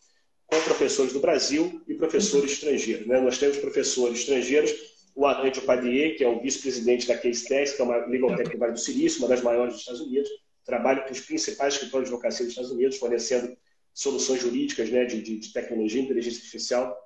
com 0.48 0.60
professores 0.62 1.14
do 1.14 1.20
Brasil 1.20 1.82
e 1.88 1.94
professores 1.96 2.54
estrangeiros. 2.54 3.08
Né? 3.08 3.20
Nós 3.20 3.38
temos 3.38 3.58
professores 3.58 4.20
estrangeiros 4.20 4.96
o 5.16 5.26
Arnaldo 5.26 5.62
Padier, 5.62 6.18
que 6.18 6.26
é 6.26 6.28
o 6.28 6.42
vice-presidente 6.42 7.08
da 7.08 7.18
Case 7.18 7.48
Tech, 7.48 7.74
que 7.74 7.82
é 7.82 7.86
uma 7.86 8.06
legal 8.06 8.36
tech 8.36 8.50
do 8.50 8.58
Vale 8.58 8.74
do 8.74 8.80
Silício, 8.80 9.20
uma 9.20 9.30
das 9.30 9.42
maiores 9.42 9.74
dos 9.74 9.80
Estados 9.80 10.02
Unidos, 10.02 10.30
trabalha 10.66 11.04
com 11.04 11.12
os 11.12 11.22
principais 11.22 11.76
escritórios 11.76 12.10
de 12.10 12.16
advocacia 12.16 12.44
dos 12.44 12.52
Estados 12.52 12.72
Unidos, 12.72 12.98
fornecendo 12.98 13.56
soluções 13.94 14.42
jurídicas 14.42 14.90
né, 14.90 15.06
de, 15.06 15.22
de, 15.22 15.40
de 15.40 15.54
tecnologia 15.54 16.02
inteligência 16.02 16.40
artificial 16.40 16.98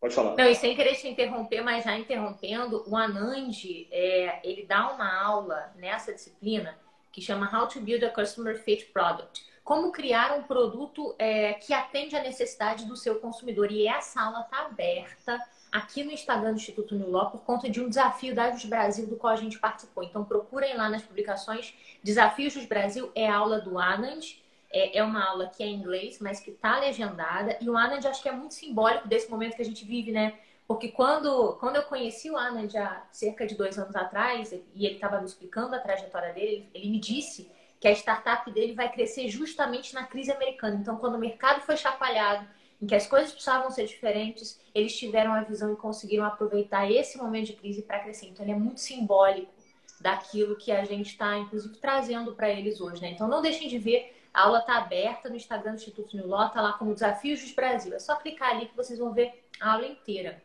Pode 0.00 0.14
falar. 0.14 0.36
Não, 0.36 0.48
e 0.48 0.54
sem 0.54 0.76
querer 0.76 0.94
te 0.94 1.08
interromper, 1.08 1.60
mas 1.62 1.84
já 1.84 1.98
interrompendo, 1.98 2.84
o 2.86 2.96
Anand, 2.96 3.50
é, 3.90 4.40
ele 4.44 4.64
dá 4.64 4.92
uma 4.92 5.12
aula 5.12 5.72
nessa 5.76 6.12
disciplina 6.12 6.78
que 7.12 7.20
chama 7.20 7.50
How 7.52 7.66
to 7.66 7.80
Build 7.80 8.04
a 8.04 8.10
Customer 8.10 8.56
Fit 8.62 8.86
Product. 8.86 9.44
Como 9.68 9.92
criar 9.92 10.32
um 10.32 10.44
produto 10.44 11.14
é, 11.18 11.52
que 11.52 11.74
atende 11.74 12.16
à 12.16 12.22
necessidade 12.22 12.86
do 12.86 12.96
seu 12.96 13.16
consumidor. 13.16 13.70
E 13.70 13.86
essa 13.86 14.18
aula 14.18 14.40
está 14.40 14.60
aberta 14.60 15.38
aqui 15.70 16.02
no 16.02 16.10
Instagram 16.10 16.52
do 16.52 16.56
Instituto 16.56 16.94
New 16.94 17.10
por 17.30 17.42
conta 17.42 17.68
de 17.68 17.78
um 17.78 17.86
desafio 17.86 18.34
da 18.34 18.46
Dados 18.46 18.64
Brasil 18.64 19.06
do 19.06 19.16
qual 19.16 19.30
a 19.30 19.36
gente 19.36 19.58
participou. 19.58 20.02
Então 20.02 20.24
procurem 20.24 20.74
lá 20.74 20.88
nas 20.88 21.02
publicações. 21.02 21.74
Desafios 22.02 22.54
dos 22.54 22.64
Brasil 22.64 23.12
é 23.14 23.28
a 23.28 23.36
aula 23.36 23.60
do 23.60 23.78
Anand. 23.78 24.38
É, 24.72 25.00
é 25.00 25.04
uma 25.04 25.22
aula 25.22 25.48
que 25.54 25.62
é 25.62 25.66
em 25.66 25.74
inglês, 25.74 26.18
mas 26.18 26.40
que 26.40 26.50
está 26.50 26.80
legendada. 26.80 27.58
E 27.60 27.68
o 27.68 27.76
Anand 27.76 28.08
acho 28.08 28.22
que 28.22 28.28
é 28.30 28.32
muito 28.32 28.54
simbólico 28.54 29.06
desse 29.06 29.30
momento 29.30 29.54
que 29.54 29.60
a 29.60 29.66
gente 29.66 29.84
vive, 29.84 30.10
né? 30.10 30.38
Porque 30.66 30.88
quando, 30.88 31.58
quando 31.60 31.76
eu 31.76 31.82
conheci 31.82 32.30
o 32.30 32.38
Anand 32.38 32.74
há 32.74 33.02
cerca 33.12 33.46
de 33.46 33.54
dois 33.54 33.78
anos 33.78 33.94
atrás, 33.94 34.50
e 34.74 34.86
ele 34.86 34.94
estava 34.94 35.18
me 35.18 35.26
explicando 35.26 35.76
a 35.76 35.78
trajetória 35.78 36.32
dele, 36.32 36.70
ele 36.72 36.88
me 36.88 36.98
disse 36.98 37.50
que 37.80 37.86
a 37.86 37.92
startup 37.92 38.50
dele 38.50 38.74
vai 38.74 38.90
crescer 38.90 39.28
justamente 39.28 39.94
na 39.94 40.04
crise 40.04 40.32
americana. 40.32 40.76
Então, 40.76 40.96
quando 40.96 41.14
o 41.14 41.18
mercado 41.18 41.60
foi 41.60 41.76
chacoalhado, 41.76 42.46
em 42.80 42.86
que 42.86 42.94
as 42.94 43.06
coisas 43.06 43.32
precisavam 43.32 43.70
ser 43.70 43.86
diferentes, 43.86 44.60
eles 44.74 44.96
tiveram 44.96 45.32
a 45.32 45.42
visão 45.42 45.72
e 45.72 45.76
conseguiram 45.76 46.24
aproveitar 46.24 46.90
esse 46.90 47.18
momento 47.18 47.46
de 47.46 47.52
crise 47.54 47.82
para 47.82 48.00
crescer. 48.00 48.26
Então, 48.26 48.44
ele 48.44 48.52
é 48.52 48.58
muito 48.58 48.80
simbólico 48.80 49.52
daquilo 50.00 50.56
que 50.56 50.70
a 50.70 50.84
gente 50.84 51.10
está, 51.10 51.36
inclusive, 51.38 51.76
trazendo 51.78 52.34
para 52.34 52.50
eles 52.50 52.80
hoje. 52.80 53.02
Né? 53.02 53.10
Então, 53.10 53.26
não 53.28 53.42
deixem 53.42 53.68
de 53.68 53.78
ver. 53.78 54.14
A 54.32 54.42
aula 54.42 54.60
está 54.60 54.76
aberta 54.76 55.28
no 55.28 55.36
Instagram 55.36 55.72
do 55.72 55.78
Instituto 55.78 56.26
Law, 56.26 56.46
está 56.46 56.60
lá 56.60 56.74
como 56.74 56.94
Desafios 56.94 57.40
dos 57.40 57.52
Brasil. 57.52 57.94
É 57.94 57.98
só 57.98 58.14
clicar 58.16 58.50
ali 58.50 58.66
que 58.66 58.76
vocês 58.76 58.98
vão 58.98 59.12
ver 59.12 59.44
a 59.60 59.72
aula 59.72 59.86
inteira. 59.86 60.40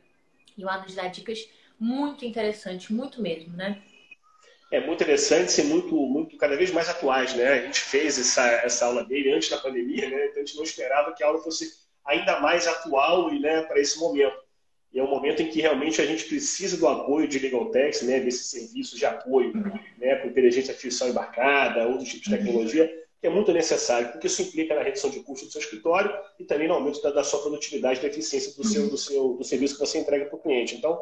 E 0.57 0.63
o 0.63 0.69
Ana 0.69 0.85
dá 0.95 1.07
dicas 1.07 1.47
muito 1.79 2.25
interessantes, 2.25 2.89
muito 2.89 3.21
mesmo, 3.21 3.55
né? 3.55 3.81
É 4.73 4.79
muito 4.79 5.03
interessante 5.03 5.61
e 5.61 5.63
muito, 5.63 5.95
muito, 5.95 6.35
cada 6.35 6.57
vez 6.57 6.71
mais 6.71 6.89
atuais, 6.89 7.35
né? 7.35 7.47
A 7.47 7.61
gente 7.61 7.79
fez 7.79 8.17
essa, 8.17 8.41
essa 8.65 8.87
aula 8.87 9.03
dele 9.03 9.31
antes 9.31 9.47
da 9.47 9.59
pandemia, 9.59 10.09
né? 10.09 10.25
Então 10.25 10.41
a 10.41 10.45
gente 10.47 10.57
não 10.57 10.63
esperava 10.63 11.13
que 11.13 11.23
a 11.23 11.27
aula 11.27 11.43
fosse 11.43 11.71
ainda 12.03 12.39
mais 12.39 12.65
atual 12.67 13.31
e 13.31 13.39
né, 13.39 13.61
para 13.61 13.79
esse 13.79 13.99
momento. 13.99 14.35
E 14.91 14.97
é 14.97 15.03
um 15.03 15.11
momento 15.11 15.43
em 15.43 15.49
que 15.51 15.61
realmente 15.61 16.01
a 16.01 16.05
gente 16.07 16.25
precisa 16.25 16.75
do 16.75 16.87
apoio 16.87 17.27
de 17.27 17.37
Legal 17.37 17.69
Tex, 17.69 18.01
né, 18.01 18.19
desses 18.19 18.47
serviços 18.47 18.97
de 18.97 19.05
apoio, 19.05 19.53
né, 19.99 20.15
com 20.15 20.29
inteligência 20.29 20.71
artificial 20.71 21.07
embarcada, 21.07 21.87
outros 21.87 22.09
tipos 22.09 22.31
de 22.31 22.35
tecnologia, 22.35 23.03
que 23.21 23.27
é 23.27 23.29
muito 23.29 23.53
necessário, 23.53 24.11
porque 24.11 24.25
isso 24.25 24.41
implica 24.41 24.73
na 24.73 24.81
redução 24.81 25.11
de 25.11 25.19
custos 25.19 25.49
do 25.49 25.51
seu 25.51 25.61
escritório 25.61 26.11
e 26.39 26.45
também 26.45 26.67
no 26.67 26.73
aumento 26.73 26.99
da, 26.99 27.11
da 27.11 27.23
sua 27.23 27.41
produtividade, 27.43 28.01
da 28.01 28.07
eficiência 28.07 28.51
do 28.55 28.67
seu, 28.67 28.89
do 28.89 28.97
seu 28.97 29.33
do 29.33 29.43
serviço 29.43 29.75
que 29.75 29.81
você 29.81 29.99
entrega 29.99 30.25
para 30.25 30.35
o 30.35 30.41
cliente. 30.41 30.75
Então, 30.75 30.99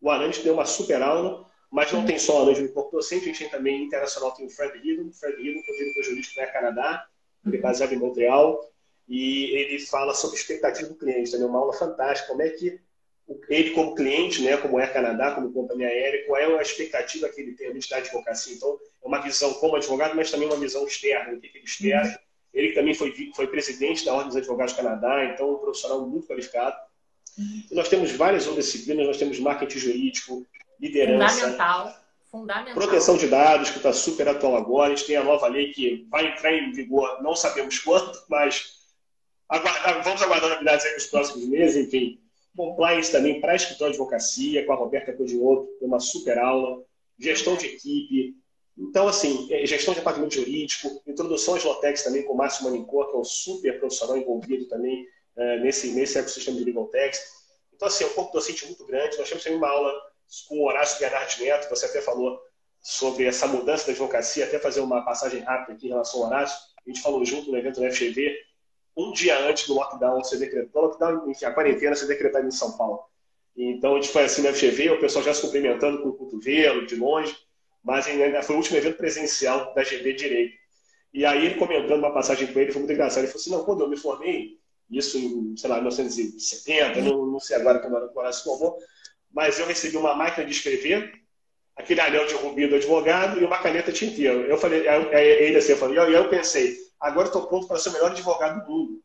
o 0.00 0.10
Anand 0.10 0.42
deu 0.42 0.54
uma 0.54 0.64
super 0.64 1.00
aula, 1.00 1.51
mas 1.72 1.90
não 1.90 2.04
tem 2.04 2.18
só 2.18 2.38
o 2.38 2.42
Anand 2.42 2.60
no 2.60 2.68
corpo 2.68 2.98
docente, 2.98 3.24
a 3.24 3.26
gente 3.28 3.38
tem 3.38 3.48
também 3.48 3.84
internacional, 3.84 4.32
tem 4.32 4.44
o 4.44 4.50
Fred 4.50 4.76
Hidden, 4.76 5.10
Fred 5.10 5.40
Hidden, 5.40 5.62
que 5.62 5.70
é 5.70 5.74
o 5.74 5.78
diretor 5.78 6.02
jurídico 6.04 6.36
da 6.36 6.46
Canadá, 6.46 7.06
ele 7.46 7.56
é 7.56 7.60
baseado 7.60 7.94
em 7.94 7.96
Montreal, 7.96 8.70
e 9.08 9.44
ele 9.56 9.78
fala 9.80 10.12
sobre 10.12 10.36
expectativa 10.36 10.86
do 10.86 10.94
cliente, 10.94 11.30
também 11.30 11.46
uma 11.46 11.58
aula 11.58 11.72
fantástica, 11.72 12.28
como 12.28 12.42
é 12.42 12.50
que 12.50 12.78
ele 13.48 13.70
como 13.70 13.94
cliente, 13.94 14.42
né, 14.42 14.56
como 14.58 14.78
é 14.78 14.86
Canadá, 14.86 15.34
como 15.34 15.50
companhia 15.52 15.88
aérea, 15.88 16.26
qual 16.26 16.38
é 16.38 16.58
a 16.58 16.62
expectativa 16.62 17.28
que 17.30 17.40
ele 17.40 17.52
tem? 17.52 17.68
A 17.68 17.72
da 17.72 17.96
advocacia. 17.96 18.54
Então, 18.54 18.78
é 19.02 19.08
uma 19.08 19.22
visão 19.22 19.54
como 19.54 19.76
advogado, 19.76 20.14
mas 20.14 20.30
também 20.30 20.46
uma 20.46 20.56
visão 20.56 20.86
externa, 20.86 21.32
o 21.32 21.40
que 21.40 21.46
ele 21.46 21.64
espera. 21.64 22.20
Ele 22.52 22.72
também 22.72 22.92
foi, 22.92 23.14
foi 23.34 23.46
presidente 23.46 24.04
da 24.04 24.12
Ordem 24.12 24.28
dos 24.28 24.36
Advogados 24.36 24.74
do 24.74 24.76
Canadá, 24.76 25.24
então 25.24 25.54
um 25.54 25.58
profissional 25.58 26.06
muito 26.06 26.26
qualificado. 26.26 26.76
E 27.38 27.74
nós 27.74 27.88
temos 27.88 28.12
várias 28.12 28.46
outras 28.46 28.66
disciplinas, 28.66 29.06
nós 29.06 29.16
temos 29.16 29.40
marketing 29.40 29.78
jurídico, 29.78 30.46
liderança. 30.82 31.34
Fundamental. 31.36 32.02
Fundamental. 32.30 32.74
Proteção 32.74 33.16
de 33.16 33.28
dados, 33.28 33.70
que 33.70 33.76
está 33.76 33.92
super 33.92 34.28
atual 34.28 34.56
agora. 34.56 34.92
A 34.92 34.96
gente 34.96 35.06
tem 35.06 35.16
a 35.16 35.24
nova 35.24 35.46
lei 35.46 35.72
que 35.72 36.06
vai 36.10 36.26
entrar 36.26 36.52
em 36.52 36.72
vigor, 36.72 37.22
não 37.22 37.36
sabemos 37.36 37.78
quando, 37.78 38.12
mas 38.28 38.80
aguardar, 39.48 40.02
vamos 40.02 40.22
aguardar 40.22 40.50
novidades 40.50 40.84
aí 40.84 40.94
nos 40.94 41.06
próximos 41.06 41.46
meses, 41.46 41.86
enfim. 41.86 42.18
Compliance 42.56 43.12
também 43.12 43.40
para 43.40 43.54
escritório 43.54 43.92
de 43.94 44.00
advocacia, 44.00 44.66
com 44.66 44.72
a 44.72 44.76
Roberta 44.76 45.12
Codinoto, 45.12 45.68
uma 45.80 46.00
super 46.00 46.38
aula. 46.38 46.82
Gestão 47.18 47.54
de 47.54 47.66
equipe. 47.66 48.34
Então, 48.76 49.06
assim, 49.06 49.46
é, 49.50 49.64
gestão 49.66 49.92
de 49.92 50.00
departamento 50.00 50.34
jurídico, 50.34 51.02
introdução 51.06 51.56
de 51.56 51.66
Lotex 51.66 52.02
também 52.02 52.24
com 52.24 52.32
o 52.32 52.36
Márcio 52.36 52.64
Manicor, 52.64 53.10
que 53.10 53.16
é 53.16 53.18
um 53.18 53.24
super 53.24 53.78
profissional 53.78 54.16
envolvido 54.16 54.66
também 54.66 55.06
é, 55.36 55.58
nesse, 55.60 55.92
nesse 55.92 56.18
ecossistema 56.18 56.56
de 56.56 56.64
Legal 56.64 56.86
Text. 56.88 57.22
Então, 57.74 57.86
assim, 57.86 58.04
é 58.04 58.06
um 58.06 58.14
corpo 58.14 58.32
docente 58.32 58.66
muito 58.66 58.84
grande. 58.86 59.18
Nós 59.18 59.28
temos 59.28 59.44
também 59.44 59.58
uma 59.58 59.68
aula 59.68 59.92
com 60.48 60.58
o 60.58 60.66
Horácio 60.66 60.98
Bernardi 60.98 61.44
Neto, 61.44 61.68
você 61.68 61.86
até 61.86 62.00
falou 62.00 62.40
sobre 62.80 63.24
essa 63.24 63.46
mudança 63.46 63.86
da 63.86 63.92
advocacia, 63.92 64.44
até 64.44 64.58
fazer 64.58 64.80
uma 64.80 65.04
passagem 65.04 65.40
rápida 65.40 65.74
aqui 65.74 65.86
em 65.86 65.90
relação 65.90 66.20
ao 66.20 66.26
Horácio. 66.26 66.58
A 66.84 66.90
gente 66.90 67.00
falou 67.00 67.24
junto 67.24 67.50
no 67.50 67.58
evento 67.58 67.80
da 67.80 67.90
FGV, 67.90 68.36
um 68.96 69.12
dia 69.12 69.38
antes 69.46 69.66
do 69.66 69.74
lockdown 69.74 70.22
ser 70.24 70.38
decretado, 70.38 70.86
lockdown, 70.86 71.30
enfim, 71.30 71.44
a 71.44 71.52
quarentena 71.52 71.94
ser 71.94 72.06
decretada 72.06 72.46
em 72.46 72.50
São 72.50 72.76
Paulo. 72.76 73.04
Então 73.56 73.92
a 73.92 74.00
gente 74.00 74.12
foi 74.12 74.24
assim 74.24 74.42
na 74.42 74.52
FGV, 74.52 74.90
o 74.90 75.00
pessoal 75.00 75.24
já 75.24 75.34
se 75.34 75.42
cumprimentando 75.42 76.02
com 76.02 76.08
o 76.08 76.14
cotovelo, 76.14 76.86
de 76.86 76.96
longe, 76.96 77.36
mas 77.82 78.06
ainda 78.06 78.42
foi 78.42 78.54
o 78.54 78.58
último 78.58 78.78
evento 78.78 78.96
presencial 78.96 79.74
da 79.74 79.82
GB 79.82 80.14
Direito. 80.14 80.56
E 81.12 81.26
aí 81.26 81.44
ele 81.44 81.56
comentando 81.56 81.98
uma 81.98 82.12
passagem 82.12 82.50
com 82.50 82.58
ele, 82.58 82.72
foi 82.72 82.80
muito 82.80 82.92
engraçado. 82.92 83.24
Ele 83.24 83.28
falou 83.28 83.40
assim: 83.40 83.50
não, 83.50 83.64
quando 83.64 83.82
eu 83.82 83.88
me 83.88 83.96
formei, 83.96 84.58
isso 84.90 85.18
em, 85.18 85.56
sei 85.56 85.68
lá, 85.68 85.76
1970, 85.76 87.00
não, 87.02 87.26
não 87.26 87.40
sei 87.40 87.56
agora 87.56 87.78
quando 87.78 87.94
o 87.94 88.18
Horácio 88.18 88.44
formou, 88.44 88.78
mas 89.32 89.58
eu 89.58 89.66
recebi 89.66 89.96
uma 89.96 90.14
máquina 90.14 90.46
de 90.46 90.52
escrever, 90.52 91.12
aquele 91.76 92.00
anel 92.00 92.26
de 92.26 92.34
rubi 92.34 92.66
do 92.66 92.76
advogado 92.76 93.40
e 93.40 93.44
uma 93.44 93.58
caneta 93.58 93.90
tinteiro. 93.90 94.42
Eu 94.42 94.58
falei, 94.58 94.86
ele 94.86 95.56
assim, 95.56 95.72
eu 95.72 95.78
falei, 95.78 95.96
e 95.96 96.00
aí 96.00 96.12
eu 96.12 96.28
pensei, 96.28 96.76
agora 97.00 97.26
estou 97.26 97.46
pronto 97.46 97.66
para 97.66 97.78
ser 97.78 97.88
o 97.90 97.92
melhor 97.92 98.10
advogado 98.10 98.64
do 98.64 98.70
mundo. 98.70 99.02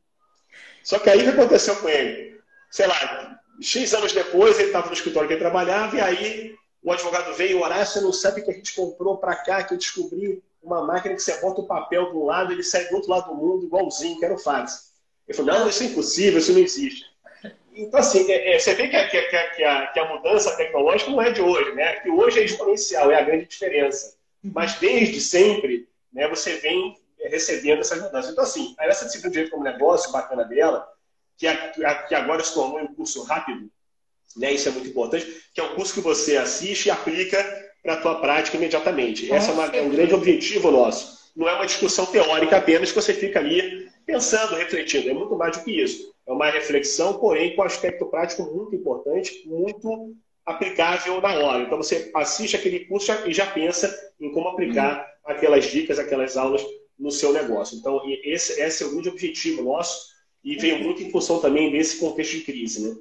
Só 0.84 1.00
que 1.00 1.10
aí 1.10 1.20
o 1.20 1.24
que 1.24 1.30
aconteceu 1.30 1.76
com 1.78 1.90
ele? 1.90 2.40
Sei 2.70 2.86
lá, 2.88 3.40
X 3.62 3.94
anos 3.94 4.14
depois, 4.14 4.60
ele 4.60 4.68
estava 4.68 4.88
no 4.88 4.94
escritório 4.94 5.28
que 5.28 5.34
ele 5.34 5.42
trabalhava, 5.42 5.96
e 5.96 6.02
aí 6.02 6.56
o 6.84 6.92
advogado 6.92 7.34
veio, 7.34 7.62
Horácio, 7.62 7.96
você 7.96 8.02
não 8.02 8.14
sabe 8.14 8.42
que 8.42 8.52
a 8.52 8.54
gente 8.54 8.76
comprou 8.76 9.18
para 9.18 9.36
cá, 9.36 9.64
que 9.64 9.74
eu 9.74 9.78
descobri 9.78 10.44
uma 10.62 10.86
máquina 10.86 11.16
que 11.16 11.22
você 11.22 11.40
bota 11.40 11.62
o 11.62 11.68
papel 11.68 12.12
de 12.12 12.18
um 12.18 12.26
lado, 12.26 12.52
ele 12.52 12.64
sai 12.64 12.86
do 12.90 12.96
outro 12.96 13.10
lado 13.10 13.30
do 13.30 13.36
mundo, 13.36 13.66
igualzinho, 13.66 14.20
que 14.20 14.26
era 14.26 14.34
o 14.34 14.38
fax. 14.38 14.92
Ele 15.28 15.38
falou, 15.38 15.54
não, 15.54 15.70
isso 15.70 15.84
é 15.84 15.86
impossível, 15.88 16.40
isso 16.40 16.54
não 16.54 16.60
existe. 16.60 17.06
Então, 17.78 18.00
assim, 18.00 18.30
é, 18.32 18.56
é, 18.56 18.60
você 18.60 18.74
vê 18.74 18.88
que 18.88 18.96
a, 18.96 19.08
que, 19.08 19.18
a, 19.18 19.50
que, 19.52 19.64
a, 19.64 19.88
que 19.88 20.00
a 20.00 20.14
mudança 20.16 20.56
tecnológica 20.58 21.12
não 21.12 21.22
é 21.22 21.32
de 21.32 21.42
hoje, 21.42 21.72
né? 21.74 21.94
Que 22.00 22.10
hoje 22.10 22.40
é 22.40 22.44
exponencial, 22.44 23.12
é 23.12 23.16
a 23.16 23.22
grande 23.22 23.46
diferença. 23.46 24.16
Mas 24.44 24.76
desde 24.80 25.22
sempre, 25.22 25.88
né, 26.12 26.28
você 26.28 26.56
vem 26.56 26.98
recebendo 27.26 27.82
essas 27.82 28.02
mudanças. 28.02 28.32
Então, 28.32 28.44
assim, 28.44 28.76
essa 28.80 29.06
disciplina 29.06 29.30
de 29.30 29.34
direito 29.34 29.52
como 29.52 29.64
negócio, 29.64 30.12
bacana 30.12 30.44
dela, 30.44 30.88
que, 31.38 31.46
a, 31.46 31.56
que 32.08 32.16
agora 32.16 32.44
se 32.44 32.54
tornou 32.54 32.80
um 32.80 32.94
curso 32.94 33.24
rápido, 33.24 33.70
né, 34.36 34.52
isso 34.54 34.70
é 34.70 34.72
muito 34.72 34.90
importante, 34.90 35.44
que 35.54 35.62
é 35.62 35.64
um 35.64 35.76
curso 35.76 35.94
que 35.94 36.02
você 36.02 36.38
assiste 36.38 36.88
e 36.88 36.92
aplica 36.92 37.38
para 37.84 37.94
a 37.94 37.98
tua 37.98 38.20
prática 38.20 38.58
imediatamente. 38.58 39.32
Esse 39.32 39.50
é, 39.50 39.54
uma, 39.54 39.66
é 39.68 39.82
um 39.82 39.90
grande 39.90 40.14
objetivo 40.14 40.72
nosso. 40.72 41.32
Não 41.36 41.48
é 41.48 41.54
uma 41.54 41.66
discussão 41.66 42.06
teórica 42.08 42.58
apenas 42.58 42.92
que 42.92 42.96
você 42.96 43.14
fica 43.14 43.40
ali 43.40 43.87
pensando, 44.08 44.56
refletindo. 44.56 45.10
É 45.10 45.14
muito 45.14 45.36
mais 45.36 45.58
do 45.58 45.64
que 45.64 45.84
isso. 45.84 46.12
É 46.26 46.32
uma 46.32 46.50
reflexão, 46.50 47.20
porém, 47.20 47.56
com 47.56 47.62
aspecto 47.62 48.06
prático 48.06 48.44
muito 48.44 48.74
importante, 48.74 49.44
muito 49.46 50.16
aplicável 50.46 51.22
na 51.22 51.34
hora. 51.34 51.64
Então, 51.64 51.78
você 51.78 52.10
assiste 52.16 52.56
aquele 52.56 52.86
curso 52.86 53.12
e 53.28 53.34
já 53.34 53.46
pensa 53.46 53.94
em 54.20 54.32
como 54.32 54.48
aplicar 54.48 55.00
uhum. 55.26 55.32
aquelas 55.32 55.66
dicas, 55.66 56.00
aquelas 56.00 56.38
aulas 56.38 56.66
no 56.98 57.12
seu 57.12 57.34
negócio. 57.34 57.78
Então, 57.78 58.02
esse, 58.24 58.60
esse 58.60 58.82
é 58.82 58.86
o 58.88 58.92
grande 58.92 59.10
objetivo 59.10 59.62
nosso 59.62 60.16
e 60.44 60.56
veio 60.56 60.80
muito 60.80 61.04
em 61.04 61.12
função 61.12 61.40
também 61.40 61.72
desse 61.72 62.00
contexto 62.00 62.38
de 62.38 62.42
crise, 62.42 62.88
né? 62.88 62.96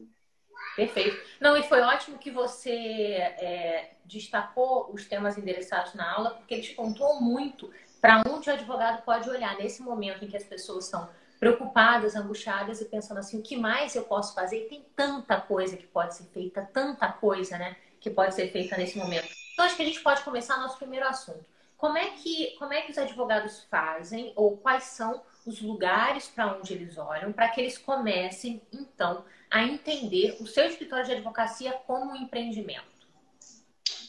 Perfeito. 0.75 1.17
Não, 1.41 1.57
e 1.57 1.63
foi 1.63 1.81
ótimo 1.81 2.19
que 2.19 2.31
você 2.31 2.71
é, 2.71 3.93
destacou 4.05 4.91
os 4.93 5.07
temas 5.07 5.39
endereçados 5.39 5.95
na 5.95 6.13
aula, 6.13 6.31
porque 6.31 6.55
eles 6.55 6.69
pontuam 6.69 7.21
muito 7.21 7.71
para 8.07 8.23
onde 8.31 8.49
o 8.49 8.53
advogado 8.53 9.03
pode 9.03 9.29
olhar 9.29 9.57
nesse 9.57 9.83
momento 9.83 10.25
em 10.25 10.29
que 10.29 10.37
as 10.37 10.45
pessoas 10.45 10.85
estão 10.85 11.09
preocupadas, 11.41 12.15
angustiadas 12.15 12.81
e 12.81 12.85
pensando 12.85 13.19
assim, 13.19 13.37
o 13.37 13.43
que 13.43 13.57
mais 13.57 13.97
eu 13.97 14.05
posso 14.05 14.33
fazer? 14.33 14.65
E 14.65 14.69
tem 14.69 14.87
tanta 14.95 15.41
coisa 15.41 15.77
que 15.77 15.89
pode 15.89 16.15
ser 16.15 16.23
feita, 16.27 16.63
tanta 16.73 17.11
coisa, 17.11 17.59
né, 17.59 17.75
que 17.99 18.09
pode 18.09 18.33
ser 18.37 18.53
feita 18.53 18.77
nesse 18.77 18.97
momento. 18.97 19.27
Então, 19.53 19.65
acho 19.65 19.75
que 19.75 19.83
a 19.83 19.87
gente 19.87 20.01
pode 20.03 20.23
começar 20.23 20.57
nosso 20.59 20.79
primeiro 20.79 21.05
assunto. 21.05 21.45
Como 21.77 21.99
é 21.99 22.11
que, 22.11 22.55
como 22.61 22.73
é 22.73 22.83
que 22.83 22.93
os 22.93 22.99
advogados 22.99 23.65
fazem 23.65 24.33
ou 24.37 24.57
quais 24.57 24.85
são 24.85 25.21
os 25.45 25.61
lugares 25.61 26.29
para 26.29 26.57
onde 26.57 26.75
eles 26.75 26.97
olham 26.97 27.33
para 27.33 27.49
que 27.49 27.61
eles 27.61 27.77
comecem, 27.77 28.63
então, 28.73 29.25
a 29.51 29.65
entender 29.65 30.37
o 30.41 30.47
seu 30.47 30.65
escritório 30.67 31.07
de 31.07 31.13
advocacia 31.13 31.73
como 31.89 32.13
um 32.13 32.17
empreendimento? 32.17 32.87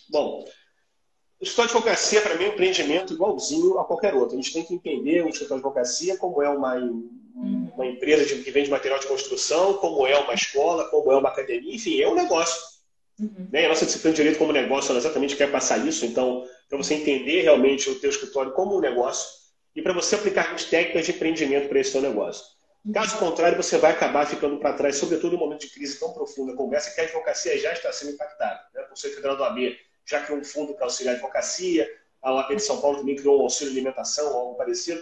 Bom, 0.08 0.46
escritório 1.40 1.72
de 1.72 1.78
advocacia, 1.78 2.22
para 2.22 2.36
mim, 2.36 2.46
é 2.46 2.50
um 2.50 2.54
empreendimento 2.54 3.14
igualzinho 3.14 3.78
a 3.78 3.86
qualquer 3.86 4.14
outro. 4.16 4.38
A 4.38 4.42
gente 4.42 4.54
tem 4.54 4.64
que 4.64 4.74
entender 4.74 5.24
o 5.24 5.30
escritório 5.30 5.62
de 5.62 5.68
advocacia 5.68 6.18
como 6.18 6.42
é 6.42 6.50
uma, 6.50 6.76
uma 7.36 7.86
empresa 7.86 8.26
de, 8.26 8.44
que 8.44 8.52
vende 8.52 8.70
material 8.70 9.00
de 9.00 9.08
construção, 9.08 9.76
como 9.76 10.08
é 10.08 10.18
uma 10.18 10.34
escola, 10.34 10.86
como 10.86 11.12
é 11.12 11.18
uma 11.18 11.30
academia, 11.30 11.76
enfim, 11.76 12.02
é 12.02 12.08
um 12.08 12.16
negócio. 12.16 12.60
Uhum. 13.20 13.48
Né? 13.52 13.66
A 13.66 13.70
nossa 13.70 13.86
disciplina 13.86 14.14
de 14.14 14.22
direito 14.22 14.40
como 14.40 14.52
negócio, 14.52 14.92
ela 14.92 15.00
exatamente 15.00 15.36
quer 15.36 15.52
passar 15.52 15.86
isso. 15.86 16.06
Então, 16.06 16.44
para 16.68 16.78
você 16.78 16.96
entender 16.96 17.42
realmente 17.42 17.90
o 17.90 18.00
teu 18.00 18.10
escritório 18.10 18.52
como 18.54 18.78
um 18.78 18.82
negócio 18.82 19.30
e 19.76 19.82
para 19.82 19.94
você 19.94 20.16
aplicar 20.16 20.54
as 20.54 20.66
técnicas 20.66 21.06
de 21.06 21.12
empreendimento 21.12 21.70
para 21.70 21.80
esse 21.80 21.92
seu 21.92 22.02
negócio. 22.02 22.46
Uhum. 22.84 22.94
Caso 22.94 23.18
contrário, 23.20 23.62
você 23.62 23.78
vai 23.78 23.92
acabar 23.92 24.26
ficando 24.26 24.58
para 24.58 24.74
trás, 24.74 24.96
sobretudo 24.96 25.34
em 25.34 25.38
um 25.38 25.40
momento 25.40 25.62
de 25.62 25.70
crise 25.70 26.00
tão 26.00 26.14
profunda 26.14 26.56
como 26.56 26.74
essa, 26.74 26.90
que 26.96 27.02
a 27.02 27.04
advocacia 27.04 27.58
já 27.60 27.74
está 27.74 27.92
sendo 27.92 28.14
impactada. 28.14 28.60
Né? 28.74 28.82
O 28.82 28.90
Conselho 28.90 29.14
Federal 29.14 29.38
do 29.38 29.44
AB 29.44 29.78
já 30.08 30.22
criou 30.22 30.40
um 30.40 30.44
fundo 30.44 30.74
para 30.74 30.86
auxiliar 30.86 31.16
a 31.16 31.18
advocacia, 31.18 31.88
a 32.22 32.34
OAB 32.34 32.56
de 32.56 32.64
São 32.64 32.82
Paulo 32.82 32.98
também 32.98 33.16
criou 33.16 33.40
um 33.40 33.44
auxílio 33.44 33.74
alimentação, 33.74 34.36
algo 34.36 34.56
parecido, 34.56 35.02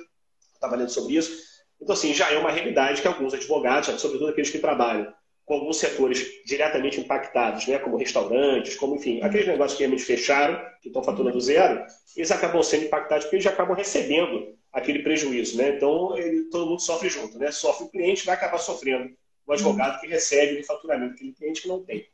estava 0.53 0.75
lendo 0.75 0.89
sobre 0.89 1.15
isso. 1.15 1.43
Então, 1.79 1.93
assim, 1.93 2.13
já 2.13 2.31
é 2.31 2.37
uma 2.37 2.51
realidade 2.51 3.01
que 3.01 3.07
alguns 3.07 3.33
advogados, 3.33 4.01
sobretudo 4.01 4.29
aqueles 4.29 4.49
que 4.49 4.59
trabalham 4.59 5.13
com 5.45 5.53
alguns 5.53 5.77
setores 5.77 6.43
diretamente 6.45 6.99
impactados, 6.99 7.67
né, 7.67 7.77
como 7.77 7.97
restaurantes, 7.97 8.75
como, 8.75 8.95
enfim, 8.95 9.21
aqueles 9.21 9.45
negócios 9.45 9.77
que 9.77 9.83
realmente 9.83 10.03
fecharam, 10.03 10.59
que 10.81 10.87
estão 10.87 11.03
faturando 11.03 11.39
zero, 11.39 11.85
eles 12.15 12.31
acabam 12.31 12.63
sendo 12.63 12.85
impactados 12.85 13.25
porque 13.25 13.35
eles 13.35 13.45
acabam 13.45 13.75
recebendo 13.75 14.55
aquele 14.73 15.03
prejuízo. 15.03 15.57
Né? 15.57 15.75
Então, 15.75 16.17
ele, 16.17 16.45
todo 16.45 16.67
mundo 16.67 16.81
sofre 16.81 17.09
junto. 17.09 17.37
Né? 17.37 17.51
Sofre 17.51 17.85
o 17.85 17.89
cliente, 17.89 18.25
vai 18.25 18.33
acabar 18.35 18.57
sofrendo 18.57 19.15
o 19.45 19.53
advogado 19.53 20.01
que 20.01 20.07
recebe 20.07 20.59
o 20.59 20.65
faturamento 20.65 21.13
aquele 21.13 21.33
cliente 21.33 21.61
que 21.61 21.67
não 21.67 21.83
tem. 21.83 22.07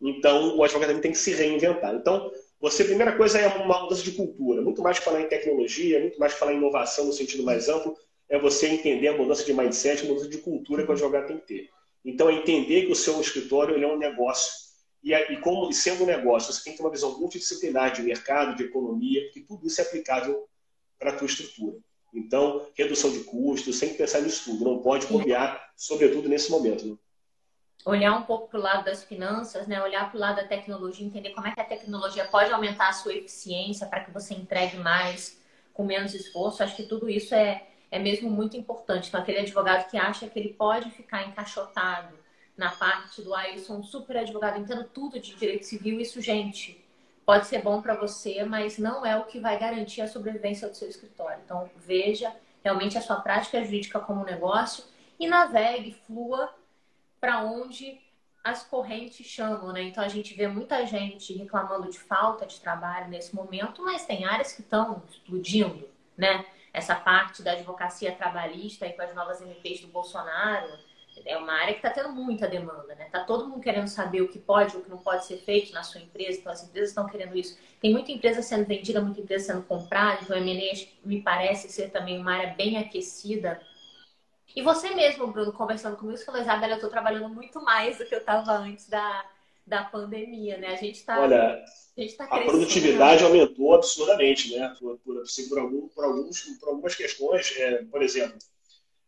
Então, 0.00 0.56
o 0.56 0.62
advogado 0.62 0.88
também 0.88 1.02
tem 1.02 1.12
que 1.12 1.18
se 1.18 1.32
reinventar. 1.32 1.94
Então, 1.94 2.30
você, 2.60 2.82
a 2.82 2.86
primeira 2.86 3.16
coisa 3.16 3.38
é 3.38 3.46
uma 3.48 3.82
mudança 3.82 4.02
de 4.02 4.12
cultura. 4.12 4.62
Muito 4.62 4.82
mais 4.82 4.98
que 4.98 5.04
falar 5.04 5.20
em 5.20 5.28
tecnologia, 5.28 6.00
muito 6.00 6.18
mais 6.18 6.32
que 6.34 6.38
falar 6.38 6.52
em 6.52 6.56
inovação 6.56 7.06
no 7.06 7.12
sentido 7.12 7.42
mais 7.42 7.68
amplo, 7.68 7.96
é 8.28 8.38
você 8.38 8.66
entender 8.68 9.08
a 9.08 9.16
mudança 9.16 9.44
de 9.44 9.52
mindset, 9.52 10.02
a 10.02 10.08
mudança 10.08 10.28
de 10.28 10.38
cultura 10.38 10.82
que 10.82 10.88
o 10.88 10.92
advogado 10.92 11.28
tem 11.28 11.38
que 11.38 11.46
ter. 11.46 11.70
Então, 12.04 12.28
é 12.28 12.34
entender 12.34 12.86
que 12.86 12.92
o 12.92 12.96
seu 12.96 13.20
escritório 13.20 13.74
ele 13.74 13.84
é 13.84 13.88
um 13.88 13.98
negócio. 13.98 14.52
E, 15.02 15.12
e 15.12 15.36
como 15.40 15.72
sendo 15.72 16.04
um 16.04 16.06
negócio, 16.06 16.52
você 16.52 16.62
tem 16.64 16.72
que 16.72 16.78
ter 16.78 16.84
uma 16.84 16.90
visão 16.90 17.18
multidisciplinar 17.18 17.92
de 17.92 18.02
mercado, 18.02 18.56
de 18.56 18.64
economia, 18.64 19.22
porque 19.24 19.40
tudo 19.40 19.66
isso 19.66 19.80
é 19.80 19.84
aplicável 19.84 20.46
para 20.98 21.10
a 21.10 21.16
tua 21.16 21.26
estrutura. 21.26 21.76
Então, 22.14 22.66
redução 22.74 23.10
de 23.10 23.20
custos, 23.20 23.78
tem 23.78 23.90
que 23.90 23.96
pensar 23.96 24.20
nisso 24.20 24.44
tudo. 24.44 24.64
Não 24.64 24.78
pode 24.78 25.06
copiar, 25.06 25.70
sobretudo 25.76 26.28
nesse 26.28 26.50
momento. 26.50 26.86
Né? 26.86 26.96
Olhar 27.84 28.16
um 28.16 28.22
pouco 28.22 28.48
para 28.48 28.58
o 28.58 28.62
lado 28.62 28.84
das 28.84 29.04
finanças, 29.04 29.66
né? 29.66 29.80
olhar 29.80 30.10
para 30.10 30.16
o 30.16 30.20
lado 30.20 30.36
da 30.36 30.44
tecnologia, 30.44 31.06
entender 31.06 31.30
como 31.30 31.46
é 31.46 31.52
que 31.52 31.60
a 31.60 31.64
tecnologia 31.64 32.24
pode 32.24 32.52
aumentar 32.52 32.88
a 32.88 32.92
sua 32.92 33.14
eficiência 33.14 33.86
para 33.86 34.00
que 34.00 34.10
você 34.10 34.34
entregue 34.34 34.76
mais 34.78 35.40
com 35.72 35.84
menos 35.84 36.14
esforço. 36.14 36.62
Acho 36.62 36.74
que 36.74 36.82
tudo 36.84 37.08
isso 37.08 37.34
é, 37.34 37.66
é 37.90 37.98
mesmo 37.98 38.28
muito 38.28 38.56
importante. 38.56 39.08
Então, 39.08 39.20
aquele 39.20 39.38
advogado 39.38 39.88
que 39.88 39.96
acha 39.96 40.28
que 40.28 40.38
ele 40.38 40.54
pode 40.54 40.90
ficar 40.90 41.28
encaixotado 41.28 42.16
na 42.56 42.70
parte 42.70 43.22
do 43.22 43.34
ah, 43.34 43.48
eu 43.50 43.58
sou 43.58 43.76
um 43.76 43.82
super 43.82 44.16
advogado, 44.16 44.58
entendo 44.58 44.84
tudo 44.84 45.20
de 45.20 45.36
direito 45.36 45.66
civil, 45.66 46.00
isso, 46.00 46.20
gente, 46.20 46.82
pode 47.24 47.46
ser 47.46 47.60
bom 47.60 47.82
para 47.82 47.94
você, 47.94 48.44
mas 48.44 48.78
não 48.78 49.04
é 49.04 49.16
o 49.16 49.24
que 49.24 49.38
vai 49.38 49.58
garantir 49.58 50.00
a 50.00 50.08
sobrevivência 50.08 50.68
do 50.68 50.74
seu 50.74 50.88
escritório. 50.88 51.40
Então, 51.44 51.68
veja 51.76 52.32
realmente 52.64 52.96
a 52.96 53.02
sua 53.02 53.16
prática 53.16 53.62
jurídica 53.62 54.00
como 54.00 54.24
negócio 54.24 54.84
e 55.20 55.26
navegue, 55.26 55.96
flua 56.06 56.52
para 57.26 57.42
onde 57.42 58.00
as 58.44 58.62
correntes 58.62 59.26
chamam, 59.26 59.72
né? 59.72 59.82
Então 59.82 60.04
a 60.04 60.08
gente 60.08 60.32
vê 60.34 60.46
muita 60.46 60.86
gente 60.86 61.32
reclamando 61.32 61.90
de 61.90 61.98
falta 61.98 62.46
de 62.46 62.60
trabalho 62.60 63.08
nesse 63.08 63.34
momento, 63.34 63.82
mas 63.82 64.06
tem 64.06 64.24
áreas 64.24 64.52
que 64.52 64.60
estão 64.60 65.02
explodindo, 65.10 65.88
né? 66.16 66.46
essa 66.76 66.94
parte 66.94 67.42
da 67.42 67.52
advocacia 67.52 68.12
trabalhista 68.12 68.86
e 68.86 68.92
com 68.92 69.00
as 69.00 69.14
novas 69.14 69.40
MPs 69.40 69.80
do 69.80 69.86
Bolsonaro, 69.88 70.68
é 71.24 71.34
uma 71.38 71.54
área 71.54 71.72
que 71.72 71.78
está 71.78 71.88
tendo 71.88 72.10
muita 72.10 72.46
demanda, 72.46 72.94
né? 72.94 73.06
Tá 73.10 73.24
todo 73.24 73.48
mundo 73.48 73.62
querendo 73.62 73.88
saber 73.88 74.20
o 74.20 74.28
que 74.28 74.38
pode 74.38 74.76
ou 74.76 74.82
o 74.82 74.84
que 74.84 74.90
não 74.90 74.98
pode 74.98 75.24
ser 75.24 75.38
feito 75.38 75.72
na 75.72 75.82
sua 75.82 76.02
empresa, 76.02 76.38
então 76.38 76.52
as 76.52 76.62
empresas 76.62 76.90
estão 76.90 77.06
querendo 77.06 77.34
isso. 77.34 77.58
Tem 77.80 77.90
muita 77.90 78.12
empresa 78.12 78.42
sendo 78.42 78.66
vendida, 78.66 79.00
muita 79.00 79.22
empresa 79.22 79.54
sendo 79.54 79.62
comprada, 79.62 80.20
então 80.22 80.36
a 80.36 80.38
M&A 80.38 80.86
me 81.02 81.22
parece 81.22 81.70
ser 81.70 81.90
também 81.90 82.20
uma 82.20 82.34
área 82.34 82.54
bem 82.54 82.76
aquecida. 82.76 83.58
E 84.56 84.62
você 84.62 84.94
mesmo, 84.94 85.26
Bruno, 85.26 85.52
conversando 85.52 85.98
comigo, 85.98 86.16
você 86.16 86.24
falou, 86.24 86.40
Isabela, 86.40 86.72
eu 86.72 86.76
estou 86.76 86.88
trabalhando 86.88 87.28
muito 87.28 87.62
mais 87.62 87.98
do 87.98 88.06
que 88.06 88.14
eu 88.14 88.20
estava 88.20 88.52
antes 88.52 88.88
da, 88.88 89.22
da 89.66 89.84
pandemia, 89.84 90.56
né? 90.56 90.68
A 90.68 90.76
gente 90.76 90.96
está 90.96 91.20
Olha, 91.20 91.62
a, 91.62 92.00
gente 92.00 92.16
tá 92.16 92.24
a 92.24 92.40
produtividade 92.40 93.22
aumentou 93.22 93.74
absurdamente, 93.74 94.56
né? 94.56 94.74
Por, 94.80 94.98
por, 95.04 95.20
assim, 95.20 95.46
por, 95.50 95.58
algum, 95.58 95.88
por, 95.88 96.04
alguns, 96.06 96.40
por 96.58 96.70
algumas 96.70 96.94
questões. 96.94 97.54
É, 97.58 97.84
por 97.84 98.02
exemplo, 98.02 98.38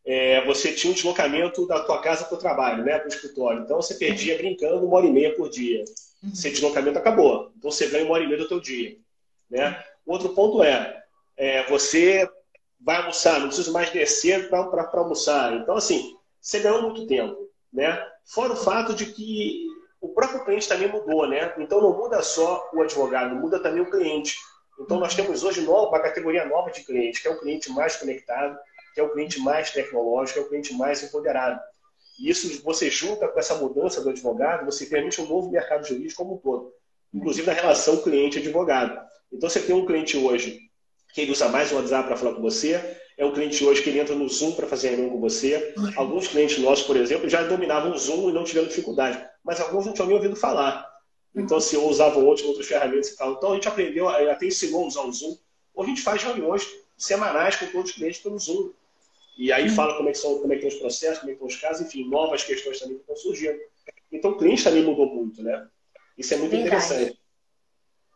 é, 0.04 0.44
você 0.44 0.74
tinha 0.74 0.90
um 0.90 0.94
deslocamento 0.94 1.66
da 1.66 1.80
tua 1.80 2.02
casa 2.02 2.26
para 2.26 2.36
o 2.36 2.40
trabalho, 2.40 2.84
né? 2.84 2.98
Para 2.98 3.06
o 3.06 3.12
escritório. 3.12 3.62
Então, 3.62 3.80
você 3.80 3.94
perdia 3.94 4.36
brincando 4.36 4.86
uma 4.86 4.98
hora 4.98 5.06
e 5.06 5.12
meia 5.12 5.34
por 5.34 5.48
dia. 5.48 5.82
Uhum. 6.22 6.30
Esse 6.30 6.50
deslocamento 6.50 6.98
acabou. 6.98 7.52
Então, 7.56 7.70
você 7.70 7.86
ganha 7.86 8.04
uma 8.04 8.12
hora 8.12 8.24
e 8.24 8.26
meia 8.26 8.38
do 8.38 8.48
teu 8.48 8.60
dia. 8.60 8.98
Né? 9.48 9.82
Outro 10.04 10.28
ponto 10.34 10.62
é, 10.62 11.04
é 11.38 11.66
você 11.70 12.28
vai 12.80 12.96
almoçar, 12.96 13.40
não 13.40 13.48
precisa 13.48 13.70
mais 13.70 13.90
descer 13.90 14.48
para 14.48 14.90
almoçar. 14.94 15.54
Então, 15.54 15.76
assim, 15.76 16.16
você 16.40 16.60
ganhou 16.60 16.82
muito 16.82 17.06
tempo. 17.06 17.48
Né? 17.72 18.02
Fora 18.24 18.52
o 18.52 18.56
fato 18.56 18.94
de 18.94 19.06
que 19.06 19.66
o 20.00 20.08
próprio 20.08 20.44
cliente 20.44 20.68
também 20.68 20.90
mudou, 20.90 21.28
né? 21.28 21.54
Então 21.58 21.80
não 21.80 21.96
muda 21.96 22.22
só 22.22 22.68
o 22.72 22.82
advogado, 22.82 23.34
muda 23.34 23.60
também 23.60 23.82
o 23.82 23.90
cliente. 23.90 24.36
Então 24.80 25.00
nós 25.00 25.14
temos 25.14 25.42
hoje 25.42 25.60
uma 25.60 26.00
categoria 26.00 26.44
nova 26.44 26.70
de 26.70 26.84
cliente, 26.84 27.20
que 27.20 27.28
é 27.28 27.30
o 27.30 27.38
cliente 27.38 27.70
mais 27.70 27.96
conectado, 27.96 28.56
que 28.94 29.00
é 29.00 29.02
o 29.02 29.10
cliente 29.10 29.40
mais 29.40 29.70
tecnológico, 29.70 30.38
é 30.38 30.42
o 30.42 30.48
cliente 30.48 30.72
mais 30.74 31.02
empoderado. 31.02 31.60
E 32.18 32.30
isso 32.30 32.62
você 32.62 32.88
junta 32.88 33.28
com 33.28 33.38
essa 33.38 33.54
mudança 33.56 34.00
do 34.00 34.10
advogado, 34.10 34.64
você 34.64 34.86
permite 34.86 35.20
um 35.20 35.26
novo 35.26 35.50
mercado 35.50 35.86
jurídico 35.86 36.22
como 36.22 36.34
um 36.34 36.38
todo, 36.38 36.72
inclusive 37.12 37.46
na 37.46 37.52
relação 37.52 38.02
cliente-advogado. 38.02 39.00
Então 39.32 39.48
você 39.48 39.60
tem 39.60 39.74
um 39.74 39.86
cliente 39.86 40.16
hoje 40.16 40.60
que 41.12 41.22
ele 41.22 41.32
usa 41.32 41.48
mais 41.48 41.72
o 41.72 41.76
WhatsApp 41.76 42.06
para 42.06 42.16
falar 42.16 42.34
com 42.34 42.42
você, 42.42 42.98
é 43.16 43.24
um 43.24 43.32
cliente 43.32 43.64
hoje 43.64 43.82
que 43.82 43.90
ele 43.90 43.98
entra 43.98 44.14
no 44.14 44.28
Zoom 44.28 44.52
para 44.52 44.66
fazer 44.66 44.90
reunião 44.90 45.10
com 45.10 45.20
você. 45.20 45.74
Alguns 45.96 46.28
clientes 46.28 46.58
nossos, 46.58 46.86
por 46.86 46.96
exemplo, 46.96 47.28
já 47.28 47.42
dominavam 47.42 47.92
o 47.92 47.98
Zoom 47.98 48.30
e 48.30 48.32
não 48.32 48.44
tiveram 48.44 48.68
dificuldade, 48.68 49.26
mas 49.42 49.60
alguns 49.60 49.86
não 49.86 49.92
tinham 49.92 50.06
nem 50.06 50.16
ouvido 50.16 50.36
falar. 50.36 50.88
Então, 51.34 51.60
se 51.60 51.76
assim, 51.76 51.86
usavam 51.86 52.24
outros, 52.24 52.46
outras 52.46 52.66
ferramentas 52.66 53.08
e 53.08 53.16
tal. 53.16 53.32
Então, 53.32 53.52
a 53.52 53.54
gente 53.54 53.68
aprendeu, 53.68 54.08
até 54.08 54.46
ensinou 54.46 54.84
a 54.84 54.86
usar 54.86 55.02
o 55.02 55.12
Zoom. 55.12 55.36
Ou 55.74 55.84
a 55.84 55.86
gente 55.86 56.00
faz 56.00 56.22
reuniões 56.22 56.66
semanais 56.96 57.56
com 57.56 57.66
todos 57.66 57.90
os 57.90 57.96
clientes 57.96 58.20
pelo 58.20 58.38
Zoom. 58.38 58.70
E 59.36 59.52
aí 59.52 59.68
fala 59.68 59.96
como 59.96 60.08
é 60.08 60.12
que, 60.12 60.18
são, 60.18 60.38
como 60.38 60.52
é 60.52 60.56
que 60.56 60.66
os 60.66 60.74
processos, 60.74 61.18
como 61.20 61.30
é 61.30 61.34
que 61.34 61.44
estão 61.44 61.46
os 61.46 61.56
casos, 61.56 61.86
enfim, 61.86 62.08
novas 62.08 62.42
questões 62.42 62.78
também 62.80 62.96
que 62.96 63.02
estão 63.02 63.16
surgindo. 63.16 63.58
Então, 64.10 64.32
o 64.32 64.38
cliente 64.38 64.64
também 64.64 64.82
mudou 64.82 65.06
muito, 65.06 65.42
né? 65.42 65.68
Isso 66.16 66.34
é 66.34 66.36
muito 66.38 66.50
Verdade. 66.50 66.84
interessante. 66.86 67.17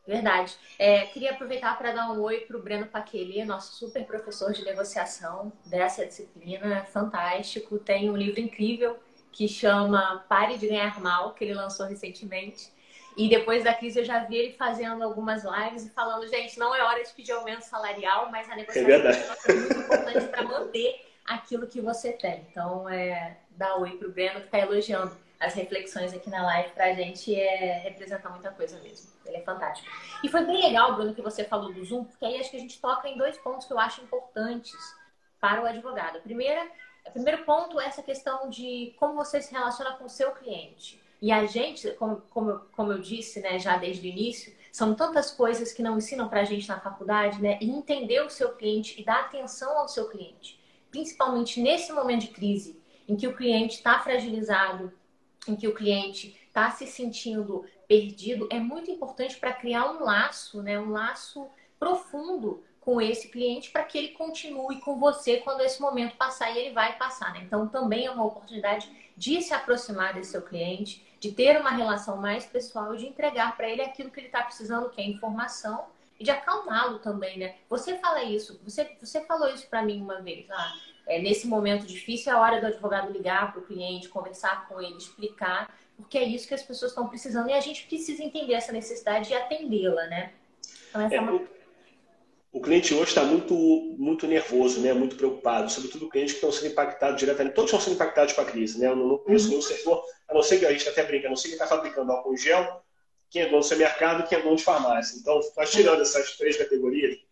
Verdade. 0.07 0.57
É, 0.79 1.07
queria 1.07 1.31
aproveitar 1.31 1.79
para 1.79 1.93
dar 1.93 2.11
um 2.11 2.21
oi 2.21 2.41
para 2.41 2.57
o 2.57 2.63
Breno 2.63 2.87
Paqueli, 2.87 3.45
nosso 3.45 3.77
super 3.77 4.05
professor 4.05 4.53
de 4.53 4.65
negociação 4.65 5.53
dessa 5.65 6.05
disciplina, 6.05 6.85
fantástico. 6.87 7.79
Tem 7.79 8.11
um 8.11 8.17
livro 8.17 8.41
incrível 8.41 8.99
que 9.31 9.47
chama 9.49 10.25
Pare 10.29 10.59
de 10.59 10.67
Ganhar 10.67 11.01
Mal, 11.01 11.35
que 11.35 11.45
ele 11.45 11.55
lançou 11.55 11.87
recentemente. 11.87 12.71
E 13.17 13.29
depois 13.29 13.63
da 13.63 13.75
crise 13.75 14.01
eu 14.01 14.05
já 14.05 14.25
vi 14.25 14.37
ele 14.37 14.53
fazendo 14.55 15.05
algumas 15.05 15.45
lives 15.45 15.87
e 15.87 15.91
falando, 15.91 16.27
gente, 16.29 16.59
não 16.59 16.75
é 16.75 16.83
hora 16.83 17.03
de 17.03 17.11
pedir 17.11 17.33
aumento 17.33 17.63
salarial, 17.63 18.31
mas 18.31 18.51
a 18.51 18.57
negociação 18.57 18.91
é, 18.91 19.53
é 19.53 19.55
muito 19.55 19.79
importante 19.79 20.29
para 20.29 20.43
manter 20.43 21.07
aquilo 21.25 21.67
que 21.67 21.81
você 21.81 22.13
tem. 22.13 22.47
Então, 22.51 22.89
é, 22.89 23.37
dá 23.51 23.77
oi 23.77 23.93
para 23.99 24.09
o 24.09 24.13
Breno 24.13 24.41
que 24.41 24.47
está 24.47 24.59
elogiando 24.59 25.17
as 25.39 25.55
reflexões 25.55 26.15
aqui 26.15 26.31
na 26.31 26.43
live 26.45 26.71
para 26.71 26.87
a 26.87 26.95
gente 26.95 27.35
é, 27.35 27.79
representa 27.79 28.29
muita 28.31 28.51
coisa 28.51 28.79
mesmo. 28.81 29.11
Ele 29.27 29.39
é 29.39 29.43
fantástico. 29.43 29.91
E 30.23 30.29
foi 30.29 30.45
bem 30.45 30.63
legal, 30.63 30.95
Bruno, 30.95 31.15
que 31.15 31.23
você 31.23 31.45
falou 31.45 31.73
do 31.73 31.85
Zoom, 31.85 32.05
porque 32.05 32.25
aí 32.25 32.41
acho 32.41 32.51
que 32.51 32.57
a 32.57 32.61
gente 32.61 32.81
toca 32.81 33.09
em 33.09 33.17
dois 33.17 33.39
pontos 33.39 33.67
que 33.67 33.73
eu 33.73 33.79
acho 33.79 34.03
importantes 34.03 34.81
para 35.41 35.63
o 35.63 35.67
advogado. 35.67 36.21
Primeira, 36.21 36.71
o 37.07 37.11
primeiro 37.11 37.45
ponto 37.45 37.81
é 37.81 37.87
essa 37.87 38.03
questão 38.03 38.49
de 38.49 38.95
como 38.99 39.15
você 39.15 39.41
se 39.41 39.53
relaciona 39.53 39.93
com 39.93 40.05
o 40.05 40.09
seu 40.09 40.33
cliente. 40.33 41.01
E 41.21 41.31
a 41.31 41.47
gente, 41.47 41.91
como, 41.93 42.17
como, 42.31 42.61
como 42.73 42.93
eu 42.93 42.99
disse 42.99 43.41
né, 43.41 43.59
já 43.59 43.77
desde 43.77 44.07
o 44.07 44.11
início, 44.11 44.53
são 44.73 44.95
tantas 44.95 45.31
coisas 45.31 45.73
que 45.73 45.83
não 45.83 45.99
ensinam 45.99 46.29
para 46.29 46.41
a 46.41 46.45
gente 46.45 46.69
na 46.69 46.81
faculdade, 46.81 47.41
né? 47.41 47.59
E 47.61 47.71
entender 47.71 48.23
o 48.23 48.31
seu 48.31 48.57
cliente 48.57 49.01
e 49.01 49.05
dar 49.05 49.21
atenção 49.21 49.79
ao 49.79 49.87
seu 49.87 50.09
cliente. 50.09 50.59
Principalmente 50.91 51.61
nesse 51.61 51.93
momento 51.93 52.23
de 52.23 52.29
crise, 52.29 52.83
em 53.09 53.15
que 53.15 53.29
o 53.29 53.37
cliente 53.37 53.77
está 53.77 54.01
fragilizado, 54.01 54.93
em 55.47 55.55
que 55.55 55.69
o 55.69 55.75
cliente 55.75 56.37
está 56.49 56.71
se 56.71 56.87
sentindo 56.87 57.65
perdido, 57.93 58.49
é 58.51 58.59
muito 58.59 58.91
importante 58.91 59.37
para 59.37 59.53
criar 59.53 59.91
um 59.91 60.03
laço, 60.03 60.63
né? 60.63 60.81
um 60.81 60.91
laço 60.91 61.51
profundo 61.79 62.65
com 62.81 62.99
esse 63.03 63.29
cliente 63.29 63.71
para 63.71 63.85
que 63.85 63.99
ele 63.99 64.09
continue 64.09 64.81
com 64.81 64.99
você 64.99 65.37
quando 65.39 65.61
esse 65.61 65.79
momento 65.79 66.17
passar 66.17 66.51
e 66.51 66.59
ele 66.59 66.75
vai 66.75 66.97
passar. 66.97 67.35
Né? 67.35 67.43
Então, 67.45 67.69
também 67.69 68.07
é 68.07 68.11
uma 68.11 68.25
oportunidade 68.25 68.91
de 69.15 69.43
se 69.43 69.53
aproximar 69.53 70.15
desse 70.15 70.31
seu 70.31 70.41
cliente, 70.41 71.07
de 71.21 71.33
ter 71.33 71.61
uma 71.61 71.69
relação 71.69 72.17
mais 72.17 72.47
pessoal, 72.47 72.97
de 72.97 73.07
entregar 73.07 73.55
para 73.59 73.69
ele 73.69 73.83
aquilo 73.83 74.11
que 74.11 74.21
ele 74.21 74.29
está 74.29 74.43
precisando, 74.43 74.89
que 74.89 75.01
é 75.01 75.07
informação, 75.07 75.85
e 76.19 76.25
de 76.25 76.31
acalmá-lo 76.31 76.99
também, 76.99 77.39
né? 77.39 77.57
Você 77.69 77.99
fala 77.99 78.23
isso, 78.23 78.59
você, 78.65 78.97
você 79.01 79.21
falou 79.25 79.49
isso 79.49 79.67
para 79.69 79.83
mim 79.83 80.01
uma 80.01 80.21
vez, 80.23 80.49
ah, 80.51 80.73
é, 81.07 81.21
nesse 81.21 81.47
momento 81.47 81.87
difícil 81.87 82.33
é 82.33 82.37
a 82.37 82.41
hora 82.41 82.61
do 82.61 82.69
advogado 82.69 83.13
ligar 83.13 83.53
para 83.53 83.61
o 83.61 83.65
cliente, 83.65 84.09
conversar 84.09 84.69
com 84.69 84.81
ele, 84.81 84.97
explicar, 84.97 85.69
porque 86.03 86.19
é 86.19 86.25
isso 86.25 86.47
que 86.47 86.55
as 86.55 86.63
pessoas 86.63 86.91
estão 86.91 87.09
precisando 87.09 87.49
e 87.49 87.53
a 87.53 87.61
gente 87.61 87.87
precisa 87.87 88.23
entender 88.23 88.55
essa 88.55 88.73
necessidade 88.73 89.31
e 89.31 89.35
atendê-la, 89.35 90.07
né? 90.07 90.33
Então, 90.91 91.01
essa 91.01 91.15
é, 91.15 91.19
é 91.19 91.21
uma... 91.21 91.43
o, 92.53 92.61
cliente 92.61 92.93
hoje 92.93 93.05
está 93.05 93.25
muito, 93.25 93.55
muito 93.99 94.27
nervoso, 94.27 94.81
né? 94.81 94.93
muito 94.93 95.17
preocupado, 95.17 95.71
sobretudo 95.71 96.11
clientes 96.11 96.35
que 96.35 96.39
estão 96.39 96.53
sendo 96.53 96.73
impactados 96.73 97.19
diretamente. 97.19 97.55
Todos 97.55 97.71
estão 97.71 97.81
sendo 97.81 97.95
impactados 97.95 98.35
com 98.35 98.41
a 98.43 98.45
crise. 98.45 98.79
Né? 98.79 98.89
Eu 98.89 98.97
não 98.97 99.19
conheço 99.19 99.45
uhum. 99.47 99.51
nenhum 99.51 99.63
setor, 99.63 100.05
a 100.29 100.35
não 100.35 100.43
ser 100.43 100.59
que 100.59 100.67
a 100.67 100.73
gente 100.73 100.89
até 100.89 101.03
brinca, 101.05 101.29
a 101.29 101.31
não 101.31 101.37
ser 101.37 101.49
que 101.49 101.55
está 101.55 101.67
fabricando 101.67 102.13
álcool 102.13 102.37
gel, 102.37 102.83
quem 103.31 103.43
é 103.43 103.49
dono 103.49 103.67
do 103.67 103.77
mercado, 103.77 104.29
quem 104.29 104.39
é 104.39 104.43
dono 104.43 104.57
de 104.57 104.63
farmácia. 104.63 105.19
Então, 105.19 105.41
nós 105.57 105.71
tirando 105.71 106.03
essas 106.03 106.37
três 106.37 106.57
categorias, 106.57 107.13
está 107.13 107.27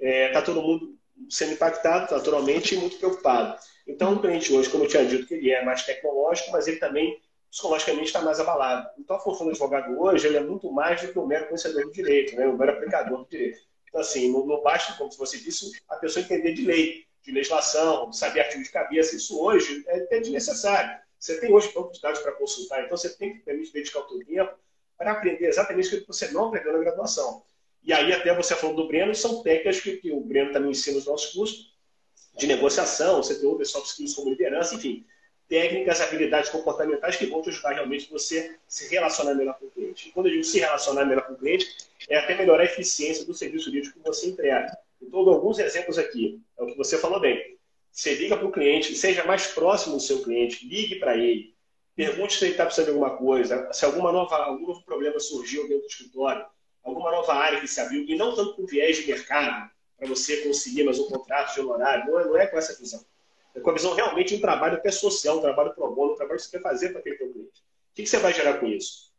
é, 0.00 0.28
tá 0.28 0.42
todo 0.42 0.62
mundo 0.62 0.96
sendo 1.28 1.52
impactado 1.52 2.14
naturalmente 2.14 2.74
e 2.74 2.78
muito 2.78 2.96
preocupado. 2.96 3.58
Então, 3.86 4.14
o 4.14 4.20
cliente 4.20 4.52
hoje, 4.52 4.70
como 4.70 4.84
eu 4.84 4.88
tinha 4.88 5.04
dito, 5.04 5.26
que 5.26 5.34
ele 5.34 5.50
é 5.50 5.64
mais 5.64 5.82
tecnológico, 5.82 6.52
mas 6.52 6.68
ele 6.68 6.76
também 6.76 7.20
psicologicamente 7.50 8.06
está 8.06 8.22
mais 8.22 8.38
abalado. 8.38 8.88
Então, 8.98 9.16
a 9.16 9.20
função 9.20 9.46
do 9.46 9.50
advogado 9.50 10.00
hoje 10.00 10.26
ele 10.26 10.36
é 10.36 10.40
muito 10.40 10.70
mais 10.70 11.02
do 11.02 11.12
que 11.12 11.18
o 11.18 11.26
mero 11.26 11.46
conhecedor 11.46 11.84
do 11.84 11.92
direito, 11.92 12.36
né? 12.36 12.46
o 12.46 12.56
mero 12.56 12.72
aplicador 12.72 13.18
do 13.18 13.28
direito. 13.28 13.60
Então, 13.88 14.00
assim, 14.00 14.30
não, 14.30 14.46
não 14.46 14.62
basta, 14.62 14.92
como 14.94 15.10
você 15.10 15.36
disse, 15.38 15.72
a 15.88 15.96
pessoa 15.96 16.24
entender 16.24 16.52
de 16.52 16.64
lei, 16.64 17.06
de 17.24 17.32
legislação, 17.32 18.12
saber 18.12 18.40
artigo 18.40 18.62
de 18.62 18.70
cabeça. 18.70 19.16
Isso 19.16 19.40
hoje 19.42 19.84
é, 19.88 20.16
é 20.16 20.20
desnecessário. 20.20 21.00
Você 21.18 21.40
tem 21.40 21.52
hoje 21.52 21.72
banco 21.74 21.92
de 21.92 22.00
dados 22.00 22.20
para 22.20 22.32
consultar, 22.32 22.84
então 22.84 22.96
você 22.96 23.10
tem 23.10 23.34
que 23.34 23.40
permitir 23.40 23.72
dedicar 23.72 24.00
o 24.00 24.08
seu 24.08 24.24
tempo 24.24 24.54
para 24.96 25.12
aprender 25.12 25.46
exatamente 25.46 25.94
o 25.94 26.00
que 26.00 26.06
você 26.06 26.28
não 26.28 26.46
aprendeu 26.46 26.72
na 26.72 26.78
graduação. 26.78 27.42
E 27.82 27.92
aí, 27.92 28.12
até 28.12 28.34
você 28.34 28.54
falou 28.54 28.76
do 28.76 28.86
Breno, 28.86 29.14
são 29.14 29.42
técnicas 29.42 29.80
que, 29.80 29.96
que 29.96 30.12
o 30.12 30.20
Breno 30.20 30.52
também 30.52 30.70
ensina 30.70 30.96
nos 30.96 31.06
nossos 31.06 31.32
cursos, 31.32 31.70
de 32.36 32.46
negociação, 32.46 33.22
você 33.22 33.38
tem 33.38 33.48
outras 33.48 33.70
soft 33.70 33.88
skills 33.88 34.14
como 34.14 34.30
liderança, 34.30 34.74
enfim, 34.74 35.04
técnicas, 35.50 36.00
habilidades 36.00 36.48
comportamentais 36.48 37.16
que 37.16 37.26
vão 37.26 37.42
te 37.42 37.50
ajudar 37.50 37.72
realmente 37.72 38.08
você 38.08 38.56
se 38.68 38.88
relacionar 38.88 39.34
melhor 39.34 39.58
com 39.58 39.66
o 39.66 39.70
cliente. 39.70 40.08
E 40.08 40.12
quando 40.12 40.26
eu 40.26 40.32
digo 40.32 40.44
se 40.44 40.60
relacionar 40.60 41.04
melhor 41.04 41.26
com 41.26 41.32
o 41.32 41.36
cliente, 41.36 41.66
é 42.08 42.16
até 42.16 42.36
melhorar 42.36 42.62
a 42.62 42.66
eficiência 42.66 43.24
do 43.24 43.34
serviço 43.34 43.64
jurídico 43.64 43.98
que 43.98 44.06
você 44.06 44.28
entrega. 44.28 44.78
Então, 45.02 45.18
alguns 45.28 45.58
exemplos 45.58 45.98
aqui. 45.98 46.40
É 46.56 46.62
o 46.62 46.66
que 46.66 46.76
você 46.76 46.96
falou 46.96 47.20
bem. 47.20 47.58
Você 47.90 48.14
liga 48.14 48.36
para 48.36 48.46
o 48.46 48.52
cliente, 48.52 48.94
seja 48.94 49.24
mais 49.24 49.48
próximo 49.48 49.96
do 49.96 50.00
seu 50.00 50.22
cliente, 50.22 50.64
ligue 50.64 51.00
para 51.00 51.16
ele, 51.16 51.52
pergunte 51.96 52.34
se 52.34 52.44
ele 52.44 52.52
está 52.52 52.64
precisando 52.64 52.86
de 52.86 52.92
alguma 52.92 53.16
coisa, 53.16 53.68
se 53.72 53.84
alguma 53.84 54.12
nova, 54.12 54.36
algum 54.36 54.68
novo 54.68 54.84
problema 54.84 55.18
surgiu 55.18 55.62
dentro 55.62 55.82
do 55.82 55.88
escritório, 55.88 56.46
alguma 56.84 57.10
nova 57.10 57.34
área 57.34 57.60
que 57.60 57.66
se 57.66 57.80
abriu, 57.80 58.04
e 58.06 58.14
não 58.14 58.36
tanto 58.36 58.54
com 58.54 58.64
viés 58.64 58.98
de 58.98 59.08
mercado, 59.08 59.68
para 59.98 60.06
você 60.06 60.36
conseguir 60.38 60.84
mais 60.84 61.00
um 61.00 61.08
contrato 61.08 61.52
de 61.52 61.60
honorário, 61.60 62.06
não 62.08 62.20
é, 62.20 62.24
não 62.24 62.36
é 62.38 62.46
com 62.46 62.56
essa 62.56 62.78
visão. 62.78 63.04
É 63.54 63.60
com 63.60 63.70
a 63.70 63.72
visão 63.72 63.94
realmente 63.94 64.28
de 64.28 64.36
um 64.36 64.40
trabalho 64.40 64.74
até 64.74 64.90
social, 64.90 65.38
um 65.38 65.40
trabalho 65.40 65.74
pro 65.74 65.90
bono, 65.92 66.12
um 66.12 66.16
trabalho 66.16 66.38
que 66.38 66.46
você 66.46 66.50
quer 66.56 66.62
fazer 66.62 66.90
para 66.90 67.00
aquele 67.00 67.16
teu 67.16 67.32
cliente. 67.32 67.60
O 67.60 67.94
que, 67.94 68.02
que 68.04 68.08
você 68.08 68.18
vai 68.18 68.32
gerar 68.32 68.54
com 68.58 68.66
isso? 68.66 69.10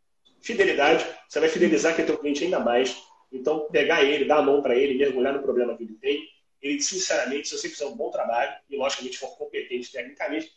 Fidelidade, 0.41 1.05
você 1.27 1.39
vai 1.39 1.49
fidelizar 1.49 1.91
aquele 1.91 2.07
teu 2.07 2.17
cliente 2.17 2.43
ainda 2.43 2.59
mais. 2.59 2.97
Então, 3.31 3.67
pegar 3.71 4.03
ele, 4.03 4.25
dar 4.25 4.37
a 4.37 4.41
mão 4.41 4.61
para 4.61 4.75
ele, 4.75 4.97
mergulhar 4.97 5.33
no 5.33 5.41
problema 5.41 5.75
que 5.75 5.83
ele 5.83 5.95
tem. 5.95 6.27
Ele, 6.61 6.81
sinceramente, 6.81 7.47
se 7.47 7.57
você 7.57 7.69
fizer 7.69 7.85
um 7.85 7.95
bom 7.95 8.11
trabalho 8.11 8.53
e, 8.69 8.77
logicamente, 8.77 9.17
for 9.17 9.35
competente 9.37 9.91
tecnicamente, 9.91 10.51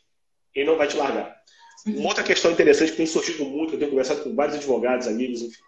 ele 0.54 0.66
não 0.66 0.76
vai 0.76 0.87
te 0.87 0.96
largar. 0.96 1.42
Uma 1.87 2.08
outra 2.08 2.24
questão 2.24 2.50
interessante 2.50 2.92
que 2.92 2.96
tem 2.96 3.06
surgido 3.06 3.44
muito, 3.44 3.74
eu 3.74 3.78
tenho 3.78 3.90
conversado 3.90 4.22
com 4.22 4.34
vários 4.34 4.56
advogados, 4.56 5.06
amigos, 5.06 5.42
enfim, 5.42 5.62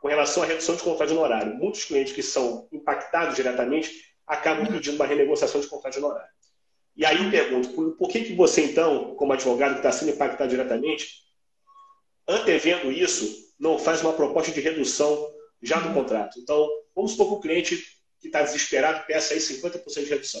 com 0.00 0.08
relação 0.08 0.42
à 0.42 0.46
redução 0.46 0.76
de 0.76 0.82
contrato 0.82 1.08
de 1.08 1.14
honorário. 1.14 1.54
Muitos 1.56 1.84
clientes 1.84 2.12
que 2.12 2.22
são 2.22 2.68
impactados 2.72 3.34
diretamente 3.34 4.14
acabam 4.26 4.66
pedindo 4.66 4.94
uma 4.94 5.06
renegociação 5.06 5.60
de 5.60 5.66
contrato 5.66 5.94
de 5.94 5.98
honorário. 5.98 6.35
E 6.96 7.04
aí 7.04 7.24
eu 7.24 7.30
pergunto, 7.30 7.92
por, 7.92 8.08
que, 8.08 8.24
que 8.24 8.34
você, 8.34 8.62
então, 8.62 9.14
como 9.16 9.32
advogado 9.32 9.72
que 9.72 9.78
está 9.78 9.92
sendo 9.92 10.12
impactado 10.12 10.48
diretamente, 10.48 11.06
antevendo 12.26 12.90
isso, 12.90 13.52
não 13.58 13.78
faz 13.78 14.00
uma 14.00 14.14
proposta 14.14 14.50
de 14.50 14.60
redução 14.60 15.30
já 15.62 15.78
do 15.78 15.92
contrato? 15.92 16.38
Então, 16.40 16.66
vamos 16.94 17.12
supor 17.12 17.28
que 17.28 17.34
o 17.34 17.40
cliente 17.40 17.76
que 18.18 18.28
está 18.28 18.42
desesperado 18.42 19.06
peça 19.06 19.34
aí 19.34 19.40
50% 19.40 20.04
de 20.04 20.10
redução. 20.10 20.40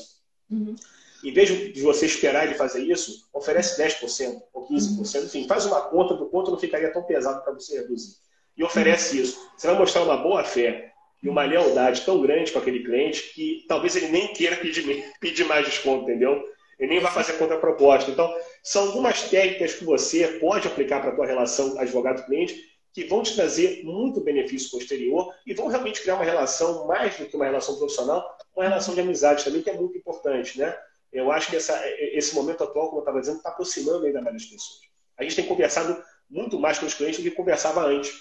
Uhum. 0.50 0.74
Em 1.22 1.32
vez 1.32 1.48
de 1.48 1.82
você 1.82 2.06
esperar 2.06 2.46
ele 2.46 2.54
fazer 2.54 2.82
isso, 2.82 3.28
oferece 3.32 3.80
10% 3.82 4.40
ou 4.52 4.66
15%, 4.66 5.24
enfim, 5.24 5.46
faz 5.46 5.66
uma 5.66 5.82
conta 5.82 6.14
do 6.14 6.26
quanto 6.30 6.50
não 6.50 6.58
ficaria 6.58 6.92
tão 6.92 7.02
pesado 7.02 7.42
para 7.42 7.52
você 7.52 7.80
reduzir. 7.80 8.16
E 8.56 8.64
oferece 8.64 9.20
isso. 9.20 9.50
Você 9.56 9.66
vai 9.66 9.78
mostrar 9.78 10.02
uma 10.02 10.16
boa 10.16 10.42
fé 10.44 10.92
e 11.22 11.28
uma 11.28 11.44
lealdade 11.44 12.02
tão 12.02 12.20
grande 12.20 12.52
com 12.52 12.58
aquele 12.58 12.84
cliente 12.84 13.32
que 13.34 13.64
talvez 13.68 13.96
ele 13.96 14.08
nem 14.08 14.28
queira 14.28 14.56
pedir, 14.56 15.04
pedir 15.20 15.44
mais 15.44 15.64
desconto, 15.66 16.04
entendeu? 16.04 16.42
Ele 16.78 16.90
nem 16.90 17.00
vai 17.00 17.12
fazer 17.12 17.34
contraproposta. 17.34 18.10
Então, 18.10 18.32
são 18.62 18.88
algumas 18.88 19.22
técnicas 19.22 19.74
que 19.74 19.84
você 19.84 20.38
pode 20.38 20.68
aplicar 20.68 21.00
para 21.00 21.10
a 21.10 21.14
tua 21.14 21.26
relação 21.26 21.78
advogado-cliente 21.78 22.76
que 22.92 23.04
vão 23.04 23.22
te 23.22 23.34
trazer 23.34 23.84
muito 23.84 24.22
benefício 24.22 24.70
posterior 24.70 25.30
e 25.46 25.52
vão 25.52 25.68
realmente 25.68 26.00
criar 26.00 26.14
uma 26.14 26.24
relação, 26.24 26.86
mais 26.86 27.16
do 27.18 27.26
que 27.26 27.36
uma 27.36 27.44
relação 27.44 27.76
profissional, 27.76 28.26
uma 28.54 28.64
relação 28.64 28.94
de 28.94 29.00
amizade 29.00 29.44
também, 29.44 29.62
que 29.62 29.68
é 29.68 29.74
muito 29.74 29.98
importante, 29.98 30.58
né? 30.58 30.74
Eu 31.12 31.30
acho 31.30 31.50
que 31.50 31.56
essa, 31.56 31.78
esse 31.98 32.34
momento 32.34 32.64
atual, 32.64 32.86
como 32.86 32.98
eu 32.98 33.02
estava 33.02 33.20
dizendo, 33.20 33.36
está 33.36 33.50
aproximando 33.50 34.06
ainda 34.06 34.22
mais 34.22 34.36
as 34.36 34.44
pessoas. 34.44 34.80
A 35.18 35.22
gente 35.22 35.36
tem 35.36 35.46
conversado 35.46 36.02
muito 36.28 36.58
mais 36.58 36.78
com 36.78 36.86
os 36.86 36.94
clientes 36.94 37.22
do 37.22 37.22
que 37.22 37.36
conversava 37.36 37.84
antes. 37.86 38.12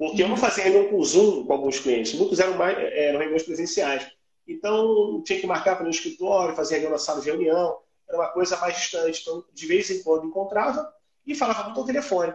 Porque 0.00 0.22
eu 0.22 0.28
não 0.28 0.36
fazia 0.38 0.64
reunião 0.64 0.88
com 0.88 1.04
Zoom 1.04 1.44
com 1.44 1.52
alguns 1.52 1.78
clientes, 1.78 2.14
muitos 2.14 2.40
eram, 2.40 2.54
mais, 2.54 2.74
eram 2.78 3.18
reuniões 3.18 3.42
presenciais. 3.42 4.10
Então, 4.48 5.22
tinha 5.22 5.38
que 5.38 5.46
marcar 5.46 5.74
para 5.76 5.84
no 5.84 5.90
escritório, 5.90 6.56
fazer 6.56 6.76
reunião 6.76 6.92
na 6.92 6.98
sala 6.98 7.20
de 7.20 7.26
reunião, 7.26 7.76
era 8.08 8.16
uma 8.16 8.28
coisa 8.28 8.56
mais 8.56 8.78
distante. 8.78 9.20
Então, 9.20 9.44
de 9.52 9.66
vez 9.66 9.90
em 9.90 10.02
quando 10.02 10.26
encontrava 10.26 10.90
e 11.26 11.34
falava 11.34 11.64
muito 11.64 11.80
ao 11.80 11.84
telefone. 11.84 12.32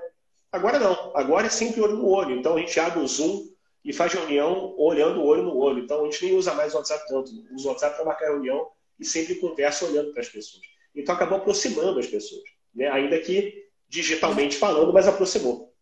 Agora 0.52 0.78
não, 0.78 1.12
agora 1.18 1.48
é 1.48 1.50
sempre 1.50 1.82
olho 1.82 1.96
no 1.96 2.08
olho. 2.08 2.36
Então, 2.38 2.56
a 2.56 2.60
gente 2.60 2.80
abre 2.80 3.00
o 3.00 3.08
Zoom 3.08 3.48
e 3.84 3.92
faz 3.92 4.14
reunião 4.14 4.76
olhando 4.78 5.22
o 5.22 5.26
olho 5.26 5.42
no 5.42 5.58
olho. 5.58 5.84
Então, 5.84 6.02
a 6.02 6.04
gente 6.06 6.24
nem 6.24 6.36
usa 6.36 6.54
mais 6.54 6.72
o 6.76 6.78
WhatsApp 6.78 7.08
tanto. 7.08 7.32
Usa 7.52 7.68
o 7.68 7.72
WhatsApp 7.72 7.96
para 7.96 8.06
marcar 8.06 8.28
reunião 8.28 8.68
e 9.00 9.04
sempre 9.04 9.34
conversa 9.36 9.86
olhando 9.86 10.14
para 10.14 10.22
as 10.22 10.30
pessoas. 10.30 10.62
Então, 10.94 11.16
acabou 11.16 11.40
aproximando 11.40 11.98
as 11.98 12.06
pessoas. 12.06 12.44
Né? 12.76 12.88
Ainda 12.90 13.20
que 13.22 13.66
digitalmente 13.90 14.56
falando, 14.56 14.94
mas 14.94 15.08
aproximou. 15.08 15.75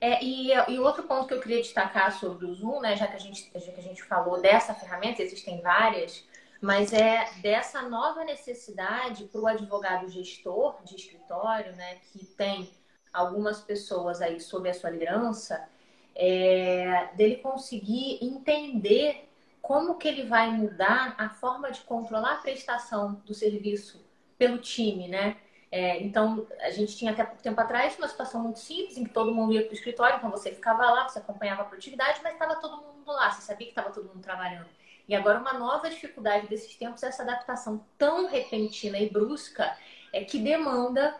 É, 0.00 0.22
e, 0.22 0.52
e 0.52 0.78
outro 0.78 1.04
ponto 1.04 1.26
que 1.26 1.34
eu 1.34 1.40
queria 1.40 1.62
destacar 1.62 2.12
sobre 2.12 2.46
o 2.46 2.54
Zoom, 2.54 2.80
né, 2.80 2.96
já 2.96 3.06
que 3.06 3.16
a 3.16 3.18
gente, 3.18 3.50
já 3.54 3.72
que 3.72 3.80
a 3.80 3.82
gente 3.82 4.02
falou 4.02 4.40
dessa 4.40 4.74
ferramenta, 4.74 5.22
existem 5.22 5.60
várias, 5.60 6.24
mas 6.60 6.92
é 6.92 7.30
dessa 7.40 7.82
nova 7.82 8.24
necessidade 8.24 9.24
para 9.24 9.40
o 9.40 9.46
advogado 9.46 10.08
gestor 10.08 10.76
de 10.84 10.96
escritório, 10.96 11.74
né, 11.76 11.96
que 12.12 12.24
tem 12.24 12.70
algumas 13.12 13.60
pessoas 13.60 14.20
aí 14.20 14.38
sob 14.40 14.68
a 14.68 14.74
sua 14.74 14.90
liderança, 14.90 15.66
é, 16.14 17.10
dele 17.14 17.36
conseguir 17.36 18.18
entender 18.22 19.28
como 19.60 19.96
que 19.96 20.06
ele 20.06 20.24
vai 20.24 20.50
mudar 20.50 21.14
a 21.18 21.28
forma 21.28 21.70
de 21.70 21.80
controlar 21.80 22.34
a 22.34 22.36
prestação 22.36 23.20
do 23.26 23.34
serviço 23.34 24.04
pelo 24.38 24.58
time, 24.58 25.08
né? 25.08 25.36
É, 25.70 26.02
então, 26.02 26.46
a 26.60 26.70
gente 26.70 26.96
tinha 26.96 27.12
até 27.12 27.24
pouco 27.24 27.42
tempo 27.42 27.60
atrás 27.60 27.98
uma 27.98 28.08
situação 28.08 28.42
muito 28.42 28.58
simples, 28.60 28.96
em 28.96 29.04
que 29.04 29.12
todo 29.12 29.34
mundo 29.34 29.52
ia 29.52 29.62
para 29.62 29.70
o 29.70 29.74
escritório, 29.74 30.16
então 30.16 30.30
você 30.30 30.52
ficava 30.52 30.90
lá, 30.90 31.08
você 31.08 31.18
acompanhava 31.18 31.62
a 31.62 31.64
produtividade, 31.64 32.20
mas 32.22 32.34
estava 32.34 32.56
todo 32.56 32.76
mundo 32.76 33.06
lá, 33.06 33.30
você 33.30 33.42
sabia 33.42 33.66
que 33.66 33.72
estava 33.72 33.90
todo 33.90 34.06
mundo 34.06 34.20
trabalhando. 34.20 34.68
E 35.08 35.14
agora, 35.14 35.38
uma 35.38 35.52
nova 35.52 35.88
dificuldade 35.88 36.48
desses 36.48 36.74
tempos 36.76 37.02
é 37.02 37.08
essa 37.08 37.22
adaptação 37.22 37.84
tão 37.96 38.28
repentina 38.28 38.98
e 38.98 39.08
brusca 39.08 39.76
é 40.12 40.24
que 40.24 40.38
demanda 40.38 41.16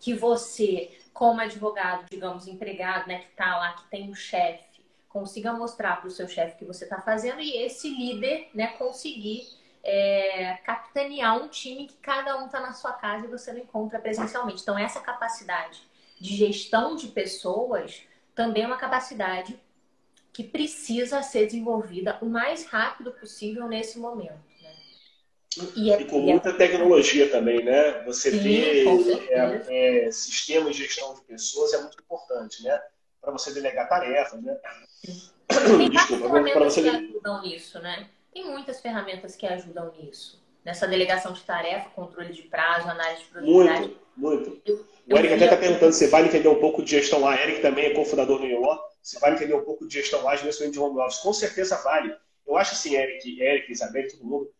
que 0.00 0.14
você, 0.14 0.98
como 1.12 1.40
advogado, 1.40 2.06
digamos, 2.10 2.46
empregado, 2.46 3.08
né, 3.08 3.20
que 3.20 3.30
está 3.30 3.56
lá, 3.56 3.72
que 3.72 3.88
tem 3.88 4.10
um 4.10 4.14
chefe, 4.14 4.64
consiga 5.08 5.52
mostrar 5.52 5.96
para 5.96 6.08
o 6.08 6.10
seu 6.10 6.28
chefe 6.28 6.58
que 6.58 6.64
você 6.64 6.84
está 6.84 7.00
fazendo 7.00 7.40
e 7.40 7.56
esse 7.62 7.88
líder, 7.88 8.50
né, 8.54 8.68
conseguir 8.78 9.48
é, 9.88 10.58
capitanear 10.64 11.40
um 11.40 11.48
time 11.48 11.86
que 11.86 11.96
cada 11.98 12.36
um 12.42 12.46
está 12.46 12.60
na 12.60 12.72
sua 12.72 12.92
casa 12.92 13.24
e 13.24 13.30
você 13.30 13.52
não 13.52 13.60
encontra 13.60 14.00
presencialmente. 14.00 14.62
Então, 14.62 14.76
essa 14.76 14.98
capacidade 14.98 15.80
de 16.20 16.34
gestão 16.34 16.96
de 16.96 17.06
pessoas 17.08 18.02
também 18.34 18.64
é 18.64 18.66
uma 18.66 18.76
capacidade 18.76 19.58
que 20.32 20.42
precisa 20.42 21.22
ser 21.22 21.46
desenvolvida 21.46 22.18
o 22.20 22.26
mais 22.26 22.66
rápido 22.66 23.12
possível 23.12 23.68
nesse 23.68 23.98
momento. 23.98 24.40
Né? 24.60 24.74
E, 25.76 25.92
é, 25.92 26.02
e, 26.02 26.04
com 26.06 26.20
muita 26.20 26.50
é... 26.50 26.52
tecnologia 26.52 27.30
também, 27.30 27.64
né? 27.64 28.02
Você 28.04 28.32
Sim, 28.32 28.42
ter 28.42 29.30
é, 29.30 30.06
é, 30.06 30.10
sistemas 30.10 30.74
de 30.74 30.82
gestão 30.82 31.14
de 31.14 31.20
pessoas 31.22 31.72
é 31.72 31.80
muito 31.80 31.98
importante, 32.02 32.62
né? 32.64 32.78
Para 33.20 33.30
você 33.30 33.54
delegar 33.54 33.88
tarefas, 33.88 34.42
né? 34.42 34.58
Tem 35.00 35.88
Desculpa, 35.90 36.28
para 36.28 36.64
você 36.64 36.82
que 36.82 36.88
ajudam 36.88 37.42
nisso, 37.42 37.78
né? 37.78 38.10
Tem 38.36 38.44
muitas 38.44 38.82
ferramentas 38.82 39.34
que 39.34 39.46
ajudam 39.46 39.90
nisso. 39.98 40.44
Nessa 40.62 40.86
delegação 40.86 41.32
de 41.32 41.40
tarefa, 41.40 41.88
controle 41.88 42.34
de 42.34 42.42
prazo, 42.42 42.86
análise 42.86 43.22
de 43.22 43.28
produtividade. 43.30 43.96
Muito, 44.14 44.52
muito. 44.54 44.62
Eu, 44.66 44.86
o 45.10 45.18
Eric 45.18 45.32
até 45.32 45.44
está 45.44 45.56
perguntando 45.56 45.94
se 45.94 46.06
vale 46.08 46.28
entender 46.28 46.48
um 46.48 46.60
pouco 46.60 46.82
de 46.82 46.90
gestão 46.90 47.20
lá. 47.20 47.34
Eric 47.42 47.62
também 47.62 47.86
é 47.86 47.94
cofundador 47.94 48.38
do 48.38 48.46
IO. 48.46 48.78
se 49.00 49.18
vai 49.20 49.32
entender 49.32 49.54
um 49.54 49.64
pouco 49.64 49.88
de 49.88 49.94
gestão 49.94 50.22
nesse 50.44 50.60
momento 50.60 50.72
de 50.74 50.78
home 50.78 51.00
office. 51.00 51.20
Com 51.20 51.32
certeza 51.32 51.82
vale. 51.82 52.14
Eu 52.46 52.58
acho 52.58 52.74
assim, 52.74 52.94
Eric, 52.94 53.40
Eric 53.40 53.72
Isabel, 53.72 54.06
todo 54.06 54.26
mundo, 54.26 54.52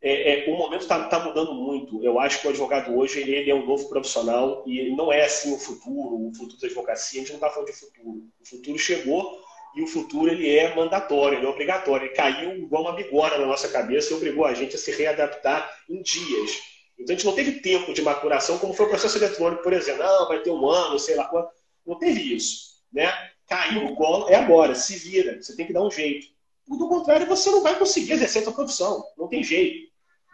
é, 0.00 0.48
é, 0.48 0.52
o 0.52 0.56
momento 0.56 0.82
está 0.82 1.08
tá 1.08 1.18
mudando 1.18 1.52
muito. 1.52 2.04
Eu 2.04 2.20
acho 2.20 2.40
que 2.40 2.46
o 2.46 2.50
advogado 2.50 2.96
hoje 2.96 3.20
ele, 3.20 3.50
é 3.50 3.54
um 3.56 3.66
novo 3.66 3.88
profissional 3.88 4.62
e 4.68 4.78
ele 4.78 4.94
não 4.94 5.12
é 5.12 5.24
assim 5.24 5.52
o 5.52 5.58
futuro, 5.58 6.28
o 6.28 6.32
futuro 6.32 6.60
da 6.60 6.68
advocacia. 6.68 7.20
A 7.20 7.24
gente 7.24 7.32
não 7.32 7.38
está 7.38 7.50
falando 7.50 7.72
de 7.72 7.76
futuro. 7.76 8.22
O 8.40 8.46
futuro 8.48 8.78
chegou 8.78 9.44
e 9.76 9.82
o 9.82 9.86
futuro 9.86 10.30
ele 10.30 10.50
é 10.56 10.74
mandatório, 10.74 11.38
ele 11.38 11.46
é 11.46 11.48
obrigatório. 11.48 12.06
Ele 12.06 12.14
caiu 12.14 12.56
igual 12.56 12.82
uma 12.82 12.94
bigorna 12.94 13.36
na 13.36 13.46
nossa 13.46 13.68
cabeça 13.68 14.12
e 14.12 14.16
obrigou 14.16 14.46
a 14.46 14.54
gente 14.54 14.74
a 14.74 14.78
se 14.78 14.90
readaptar 14.90 15.70
em 15.88 16.00
dias. 16.00 16.62
Então 16.98 17.14
a 17.14 17.16
gente 17.18 17.26
não 17.26 17.34
teve 17.34 17.60
tempo 17.60 17.92
de 17.92 18.00
maturação, 18.00 18.58
como 18.58 18.72
foi 18.72 18.86
o 18.86 18.88
processo 18.88 19.18
eletrônico, 19.18 19.62
por 19.62 19.74
exemplo. 19.74 20.02
Não, 20.02 20.28
vai 20.28 20.40
ter 20.40 20.50
um 20.50 20.66
ano, 20.66 20.98
sei 20.98 21.14
lá 21.14 21.26
quanto. 21.26 21.50
Não 21.86 21.98
teve 21.98 22.34
isso. 22.34 22.76
Né? 22.90 23.12
Caiu 23.46 23.84
no 23.84 23.94
colo, 23.94 24.30
é 24.30 24.34
agora, 24.36 24.74
se 24.74 24.96
vira, 24.96 25.40
você 25.40 25.54
tem 25.54 25.66
que 25.66 25.74
dar 25.74 25.82
um 25.82 25.90
jeito. 25.90 26.26
Do 26.66 26.88
contrário, 26.88 27.26
você 27.26 27.50
não 27.50 27.62
vai 27.62 27.78
conseguir 27.78 28.14
exercer 28.14 28.40
a 28.40 28.44
sua 28.46 28.54
profissão. 28.54 29.04
Não 29.16 29.28
tem 29.28 29.44
jeito. 29.44 29.86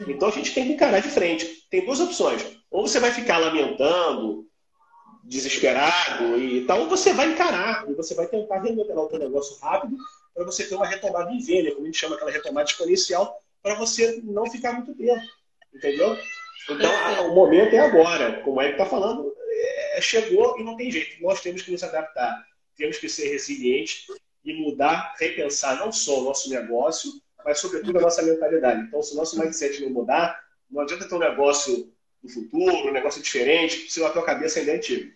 Então 0.08 0.28
a 0.28 0.32
gente 0.32 0.54
tem 0.54 0.66
que 0.66 0.72
encarar 0.72 1.00
de 1.00 1.08
frente. 1.08 1.66
Tem 1.68 1.84
duas 1.84 2.00
opções. 2.00 2.46
Ou 2.70 2.86
você 2.86 3.00
vai 3.00 3.10
ficar 3.10 3.38
lamentando, 3.38 4.46
desesperado 5.22 6.38
e 6.38 6.66
tal, 6.66 6.88
você 6.88 7.12
vai 7.12 7.32
encarar 7.32 7.88
e 7.88 7.94
você 7.94 8.14
vai 8.14 8.26
tentar 8.26 8.60
remodelar 8.60 9.04
o 9.04 9.10
seu 9.10 9.18
negócio 9.18 9.58
rápido 9.60 9.96
para 10.34 10.44
você 10.44 10.66
ter 10.66 10.74
uma 10.74 10.86
retomada 10.86 11.30
em 11.30 11.38
V, 11.38 11.62
né? 11.62 11.70
como 11.70 11.82
a 11.82 11.86
gente 11.86 11.98
chama 11.98 12.16
aquela 12.16 12.30
retomada 12.30 12.68
exponencial, 12.68 13.40
para 13.62 13.74
você 13.74 14.20
não 14.24 14.50
ficar 14.50 14.72
muito 14.72 14.94
tempo. 14.94 15.22
Entendeu? 15.72 16.18
Então, 16.68 17.30
o 17.30 17.34
momento 17.34 17.74
é 17.74 17.78
agora. 17.78 18.42
Como 18.42 18.60
é 18.60 18.66
que 18.66 18.72
está 18.72 18.86
falando, 18.86 19.32
é, 19.94 20.00
chegou 20.00 20.58
e 20.58 20.64
não 20.64 20.76
tem 20.76 20.90
jeito. 20.90 21.22
Nós 21.22 21.40
temos 21.40 21.62
que 21.62 21.70
nos 21.70 21.82
adaptar. 21.82 22.46
Temos 22.76 22.98
que 22.98 23.08
ser 23.08 23.28
resilientes 23.28 24.06
e 24.44 24.54
mudar, 24.54 25.14
repensar 25.18 25.78
não 25.78 25.92
só 25.92 26.20
o 26.20 26.24
nosso 26.24 26.50
negócio, 26.50 27.12
mas 27.44 27.60
sobretudo 27.60 27.98
a 27.98 28.02
nossa 28.02 28.22
mentalidade. 28.22 28.82
Então, 28.82 29.02
se 29.02 29.14
o 29.14 29.16
nosso 29.16 29.38
mindset 29.38 29.82
não 29.82 29.90
mudar, 29.90 30.40
não 30.70 30.82
adianta 30.82 31.08
ter 31.08 31.14
um 31.14 31.18
negócio 31.18 31.91
no 32.22 32.30
futuro, 32.30 32.88
um 32.88 32.92
negócio 32.92 33.22
diferente, 33.22 33.90
se 33.90 34.02
a 34.04 34.10
tua 34.10 34.24
cabeça 34.24 34.60
ainda 34.60 34.72
é 34.72 34.76
antiga. 34.76 35.12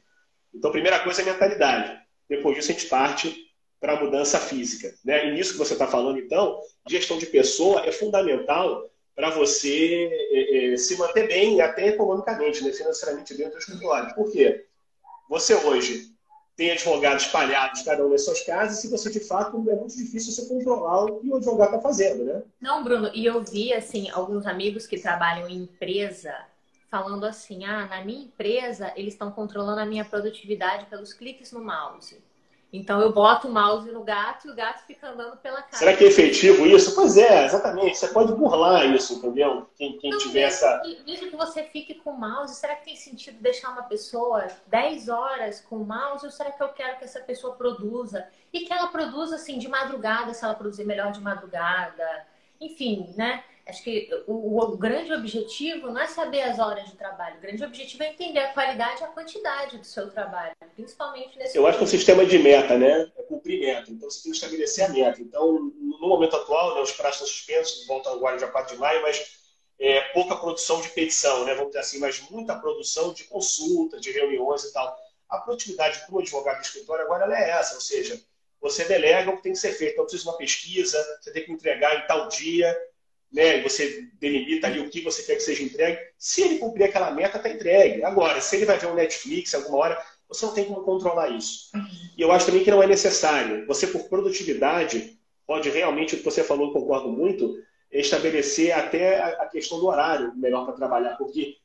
Então, 0.55 0.71
a 0.71 0.73
primeira 0.73 0.99
coisa 1.01 1.23
é 1.23 1.29
a 1.29 1.33
mentalidade. 1.33 2.01
Depois 2.29 2.57
disso, 2.57 2.71
a 2.71 2.75
gente 2.75 2.87
parte 2.87 3.47
para 3.81 3.93
a 3.93 4.01
mudança 4.01 4.39
física. 4.41 4.95
Né? 5.05 5.29
E 5.29 5.35
nisso 5.35 5.53
que 5.53 5.59
você 5.59 5.75
está 5.75 5.87
falando, 5.87 6.19
então, 6.19 6.61
gestão 6.89 7.19
de 7.19 7.27
pessoa 7.27 7.87
é 7.87 7.93
fundamental 7.93 8.91
para 9.15 9.31
você 9.31 10.11
é, 10.33 10.73
é, 10.73 10.77
se 10.77 10.97
manter 10.97 11.29
bem, 11.29 11.61
até 11.61 11.89
economicamente, 11.89 12.65
né? 12.65 12.73
financeiramente 12.73 13.35
dentro 13.35 13.53
do 13.53 13.59
escritório. 13.59 14.15
Por 14.15 14.31
quê? 14.33 14.65
Você 15.29 15.55
hoje 15.55 16.15
tem 16.57 16.71
advogados 16.71 17.25
espalhados, 17.25 17.83
cada 17.83 18.05
um 18.05 18.09
nas 18.09 18.25
suas 18.25 18.41
casas, 18.41 18.83
e 18.83 18.89
você, 18.89 19.11
de 19.11 19.21
fato, 19.21 19.57
é 19.71 19.75
muito 19.75 19.95
difícil 19.95 20.33
você 20.33 20.47
controlar 20.49 21.05
o 21.05 21.21
que 21.21 21.29
o 21.29 21.37
advogado 21.37 21.69
está 21.69 21.81
fazendo, 21.81 22.25
né? 22.25 22.43
Não, 22.59 22.83
Bruno, 22.83 23.11
e 23.15 23.27
eu 23.27 23.43
vi, 23.45 23.75
assim, 23.75 24.09
alguns 24.11 24.47
amigos 24.47 24.87
que 24.87 24.99
trabalham 24.99 25.49
em 25.49 25.65
empresa 25.65 26.35
falando 27.03 27.25
assim, 27.25 27.65
ah, 27.65 27.87
na 27.87 28.05
minha 28.05 28.25
empresa 28.25 28.93
eles 28.97 29.13
estão 29.13 29.31
controlando 29.31 29.81
a 29.81 29.87
minha 29.87 30.05
produtividade 30.05 30.87
pelos 30.87 31.13
cliques 31.13 31.53
no 31.53 31.63
mouse. 31.63 32.23
Então 32.73 33.01
eu 33.01 33.13
boto 33.13 33.49
o 33.49 33.53
mouse 33.53 33.91
no 33.91 34.03
gato 34.03 34.49
e 34.49 34.51
o 34.51 34.55
gato 34.55 34.85
fica 34.87 35.11
andando 35.11 35.37
pela 35.37 35.63
casa. 35.63 35.79
Será 35.79 35.97
que 35.97 36.05
é 36.05 36.09
efetivo 36.09 36.67
isso? 36.67 36.95
Pois 36.95 37.17
é, 37.17 37.45
exatamente. 37.45 37.97
Você 37.97 38.09
pode 38.09 38.33
burlar 38.35 38.85
isso, 38.93 39.15
entendeu? 39.15 39.69
Quem, 39.77 39.99
quem 39.99 40.11
tiver 40.19 40.43
essa. 40.43 40.83
Mesmo 41.07 41.31
que 41.31 41.37
você 41.37 41.63
fique 41.63 41.95
com 41.95 42.11
o 42.11 42.19
mouse, 42.19 42.57
será 42.57 42.75
que 42.75 42.87
tem 42.87 42.97
sentido 42.97 43.41
deixar 43.41 43.71
uma 43.71 43.85
pessoa 43.85 44.49
10 44.67 45.09
horas 45.09 45.61
com 45.61 45.77
o 45.77 45.87
mouse? 45.87 46.27
Ou 46.27 46.33
será 46.33 46.51
que 46.51 46.63
eu 46.63 46.69
quero 46.71 46.99
que 46.99 47.05
essa 47.05 47.21
pessoa 47.21 47.55
produza? 47.55 48.27
E 48.53 48.61
que 48.61 48.73
ela 48.73 48.89
produza 48.89 49.37
assim 49.37 49.59
de 49.59 49.69
madrugada, 49.69 50.35
se 50.35 50.45
ela 50.45 50.55
produzir 50.55 50.85
melhor 50.85 51.13
de 51.13 51.21
madrugada. 51.21 52.27
Enfim, 52.61 53.15
né? 53.17 53.45
Acho 53.67 53.83
que 53.83 54.09
o, 54.29 54.63
o, 54.63 54.77
grande 54.77 55.13
objetivo 55.13 55.89
não 55.89 56.01
é 56.01 56.07
saber 56.07 56.43
as 56.43 56.61
horas 56.61 56.89
de 56.89 56.95
trabalho. 56.95 57.39
O 57.39 57.41
grande 57.41 57.65
objetivo 57.65 58.05
é 58.05 58.11
entender 58.11 58.39
a 58.39 58.53
qualidade 58.53 59.01
e 59.01 59.05
a 59.05 59.09
quantidade 59.09 59.77
do 59.79 59.85
seu 59.85 60.09
trabalho, 60.09 60.55
principalmente 60.77 61.37
nesse. 61.37 61.57
Eu 61.57 61.63
momento. 61.63 61.71
acho 61.71 61.79
que 61.79 61.85
o 61.85 61.99
sistema 61.99 62.25
de 62.25 62.39
meta, 62.39 62.79
né? 62.79 63.11
É 63.17 63.23
cumprir 63.25 63.59
meta. 63.59 63.91
Então 63.91 64.09
você 64.09 64.23
tem 64.23 64.31
que 64.31 64.39
estabelecer 64.39 64.85
a 64.85 64.89
meta. 64.91 65.21
Então, 65.21 65.53
no 65.53 66.09
momento 66.09 66.37
atual, 66.37 66.77
né, 66.77 66.81
os 66.81 66.93
prazos 66.93 67.17
estão 67.17 67.27
suspensos, 67.27 67.87
voltam 67.89 68.13
agora 68.13 68.37
dia 68.37 68.47
4 68.47 68.73
de 68.73 68.81
maio, 68.81 69.03
mas 69.03 69.37
é, 69.81 70.01
pouca 70.13 70.37
produção 70.37 70.81
de 70.81 70.89
petição, 70.91 71.45
né? 71.45 71.55
Vamos 71.55 71.71
dizer 71.71 71.81
assim, 71.81 71.99
mas 71.99 72.21
muita 72.31 72.55
produção 72.55 73.13
de 73.13 73.25
consulta, 73.25 73.99
de 73.99 74.13
reuniões 74.13 74.63
e 74.63 74.73
tal. 74.73 74.97
A 75.29 75.39
produtividade 75.39 76.07
para 76.07 76.15
o 76.15 76.21
advogado 76.21 76.61
de 76.61 76.67
escritório 76.67 77.05
agora 77.05 77.37
é 77.37 77.51
essa, 77.51 77.75
ou 77.75 77.81
seja, 77.81 78.17
você 78.61 78.85
delega 78.85 79.29
o 79.29 79.37
que 79.39 79.43
tem 79.43 79.53
que 79.53 79.59
ser 79.59 79.73
feito. 79.73 79.95
Então, 79.95 80.05
precisa 80.05 80.23
de 80.23 80.29
uma 80.29 80.39
pesquisa, 80.39 81.05
você 81.21 81.33
tem 81.33 81.45
que 81.45 81.51
entregar 81.51 81.97
em 81.97 82.07
tal 82.07 82.29
dia 82.29 82.77
né, 83.33 83.63
você 83.63 84.09
delimita 84.21 84.67
ali 84.67 84.81
o 84.81 84.89
que 84.89 85.01
você 85.03 85.23
quer 85.23 85.35
que 85.37 85.43
seja 85.43 85.63
entregue. 85.63 85.99
Se 86.17 86.43
ele 86.43 86.59
cumprir 86.59 86.85
aquela 86.85 87.11
meta, 87.11 87.37
está 87.37 87.49
entregue. 87.49 88.05
Agora, 88.05 88.41
se 88.41 88.57
ele 88.57 88.67
vai 88.67 88.79
ver 88.79 88.87
um 88.87 88.95
Netflix 88.95 89.55
alguma 89.55 89.79
hora, 89.79 90.03
você 90.29 90.47
não 90.47 90.55
tem 90.55 90.65
como 90.65 90.83
controlar 90.83 91.29
isso. 91.29 91.71
E 92.17 92.23
eu 92.23 92.33
acho 92.33 92.47
também 92.47 92.65
que 92.65 92.71
não 92.71 92.83
é 92.83 92.87
necessário. 92.87 93.67
Você, 93.67 93.87
por 93.87 94.05
produtividade, 94.09 95.19
pode 95.47 95.69
realmente, 95.71 96.15
o 96.15 96.19
que 96.19 96.25
você 96.25 96.43
falou, 96.43 96.73
concordo 96.73 97.09
muito, 97.09 97.57
estabelecer 97.91 98.73
até 98.73 99.23
a 99.23 99.47
questão 99.47 99.79
do 99.79 99.87
horário 99.87 100.35
melhor 100.37 100.65
para 100.65 100.75
trabalhar, 100.75 101.17
porque 101.17 101.57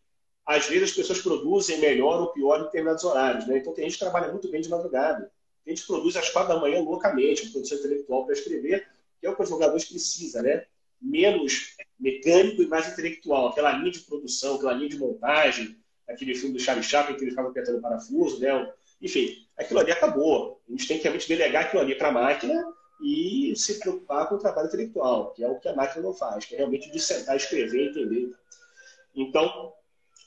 às 0.45 0.67
vezes 0.67 0.89
as 0.89 0.95
pessoas 0.95 1.21
produzem 1.21 1.79
melhor 1.79 2.21
ou 2.21 2.27
pior 2.31 2.59
em 2.59 2.63
determinados 2.63 3.03
horários. 3.03 3.47
Né? 3.47 3.57
Então, 3.57 3.73
tem 3.73 3.85
gente 3.85 3.93
que 3.97 4.03
trabalha 4.03 4.31
muito 4.31 4.49
bem 4.49 4.61
de 4.61 4.69
madrugada. 4.69 5.31
A 5.65 5.69
gente 5.69 5.85
produz 5.85 6.15
às 6.15 6.29
quatro 6.29 6.53
da 6.53 6.59
manhã 6.59 6.81
loucamente, 6.81 7.49
produção 7.49 7.77
intelectual 7.77 8.25
para 8.25 8.33
escrever, 8.33 8.87
que 9.19 9.27
é 9.27 9.29
o 9.29 9.35
que 9.35 9.43
os 9.43 9.49
jogadores 9.49 9.85
precisam, 9.85 10.41
né? 10.41 10.65
Menos 11.01 11.75
mecânico 11.99 12.61
e 12.61 12.67
mais 12.67 12.91
intelectual. 12.91 13.47
Aquela 13.47 13.71
linha 13.73 13.91
de 13.91 13.99
produção, 14.01 14.55
aquela 14.55 14.73
linha 14.73 14.89
de 14.89 14.97
montagem, 14.97 15.77
aquele 16.07 16.35
filme 16.35 16.53
do 16.55 16.61
Charlie 16.61 16.83
Chaplin 16.83 17.15
que 17.15 17.23
ele 17.23 17.31
ficava 17.31 17.49
apertando 17.49 17.81
parafuso, 17.81 18.39
né? 18.39 18.71
Enfim, 19.01 19.47
aquilo 19.57 19.79
ali 19.79 19.91
acabou. 19.91 20.61
A 20.67 20.71
gente 20.71 20.87
tem 20.87 20.97
que 20.97 21.03
realmente 21.03 21.27
delegar 21.27 21.65
aquilo 21.65 21.81
ali 21.81 21.95
para 21.95 22.09
a 22.09 22.11
máquina 22.11 22.73
e 23.01 23.53
se 23.55 23.79
preocupar 23.79 24.29
com 24.29 24.35
o 24.35 24.39
trabalho 24.39 24.67
intelectual, 24.67 25.31
que 25.33 25.43
é 25.43 25.47
o 25.47 25.59
que 25.59 25.67
a 25.67 25.75
máquina 25.75 26.03
não 26.03 26.13
faz, 26.13 26.45
que 26.45 26.53
é 26.53 26.59
realmente 26.59 26.91
de 26.91 26.99
sentar, 26.99 27.35
escrever, 27.35 27.89
entender. 27.89 28.31
Então, 29.15 29.73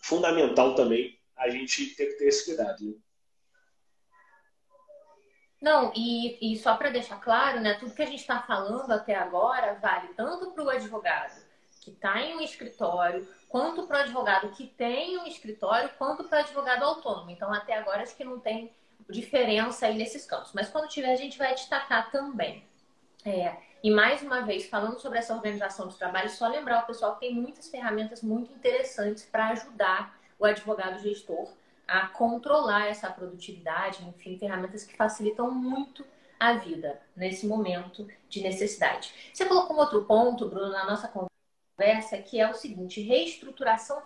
fundamental 0.02 0.74
também 0.74 1.16
a 1.36 1.48
gente 1.48 1.94
ter 1.94 2.06
que 2.06 2.18
ter 2.18 2.26
esse 2.26 2.46
cuidado. 2.46 2.84
Né? 2.84 2.94
Não, 5.60 5.92
e, 5.94 6.52
e 6.52 6.58
só 6.58 6.76
para 6.76 6.90
deixar 6.90 7.20
claro, 7.20 7.60
né, 7.60 7.74
tudo 7.74 7.94
que 7.94 8.02
a 8.02 8.06
gente 8.06 8.20
está 8.20 8.40
falando 8.42 8.90
até 8.92 9.14
agora 9.14 9.74
vale 9.80 10.08
tanto 10.08 10.50
para 10.50 10.64
o 10.64 10.68
advogado 10.68 11.42
que 11.84 11.90
está 11.90 12.18
em 12.22 12.34
um 12.34 12.40
escritório, 12.40 13.28
quanto 13.48 13.86
para 13.86 13.98
o 13.98 14.00
advogado 14.00 14.48
que 14.52 14.66
tem 14.66 15.18
um 15.18 15.26
escritório, 15.26 15.90
quanto 15.98 16.24
para 16.24 16.38
o 16.38 16.40
advogado 16.40 16.82
autônomo. 16.82 17.30
Então, 17.30 17.52
até 17.52 17.76
agora, 17.76 18.02
acho 18.02 18.16
que 18.16 18.24
não 18.24 18.40
tem 18.40 18.72
diferença 19.08 19.86
aí 19.86 19.96
nesses 19.96 20.24
campos. 20.24 20.52
Mas 20.54 20.70
quando 20.70 20.88
tiver, 20.88 21.12
a 21.12 21.16
gente 21.16 21.36
vai 21.36 21.54
destacar 21.54 22.10
também. 22.10 22.64
É, 23.22 23.54
e 23.82 23.90
mais 23.90 24.22
uma 24.22 24.40
vez, 24.40 24.66
falando 24.66 24.98
sobre 24.98 25.18
essa 25.18 25.34
organização 25.34 25.86
dos 25.86 25.96
trabalhos, 25.96 26.32
só 26.32 26.48
lembrar 26.48 26.84
o 26.84 26.86
pessoal 26.86 27.14
que 27.14 27.20
tem 27.20 27.34
muitas 27.34 27.68
ferramentas 27.68 28.22
muito 28.22 28.50
interessantes 28.52 29.24
para 29.24 29.48
ajudar 29.48 30.18
o 30.38 30.46
advogado 30.46 30.98
gestor 31.00 31.52
a 31.86 32.08
controlar 32.08 32.86
essa 32.86 33.10
produtividade, 33.10 34.04
enfim, 34.04 34.38
ferramentas 34.38 34.84
que 34.84 34.96
facilitam 34.96 35.50
muito 35.50 36.04
a 36.38 36.54
vida 36.54 37.00
nesse 37.16 37.46
momento 37.46 38.06
de 38.28 38.42
necessidade. 38.42 39.12
Você 39.32 39.44
colocou 39.46 39.76
um 39.76 39.80
outro 39.80 40.04
ponto, 40.04 40.48
Bruno, 40.48 40.70
na 40.70 40.86
nossa 40.86 41.08
conversa, 41.08 42.18
que 42.18 42.40
é 42.40 42.50
o 42.50 42.54
seguinte: 42.54 43.00
reestruturação 43.00 44.02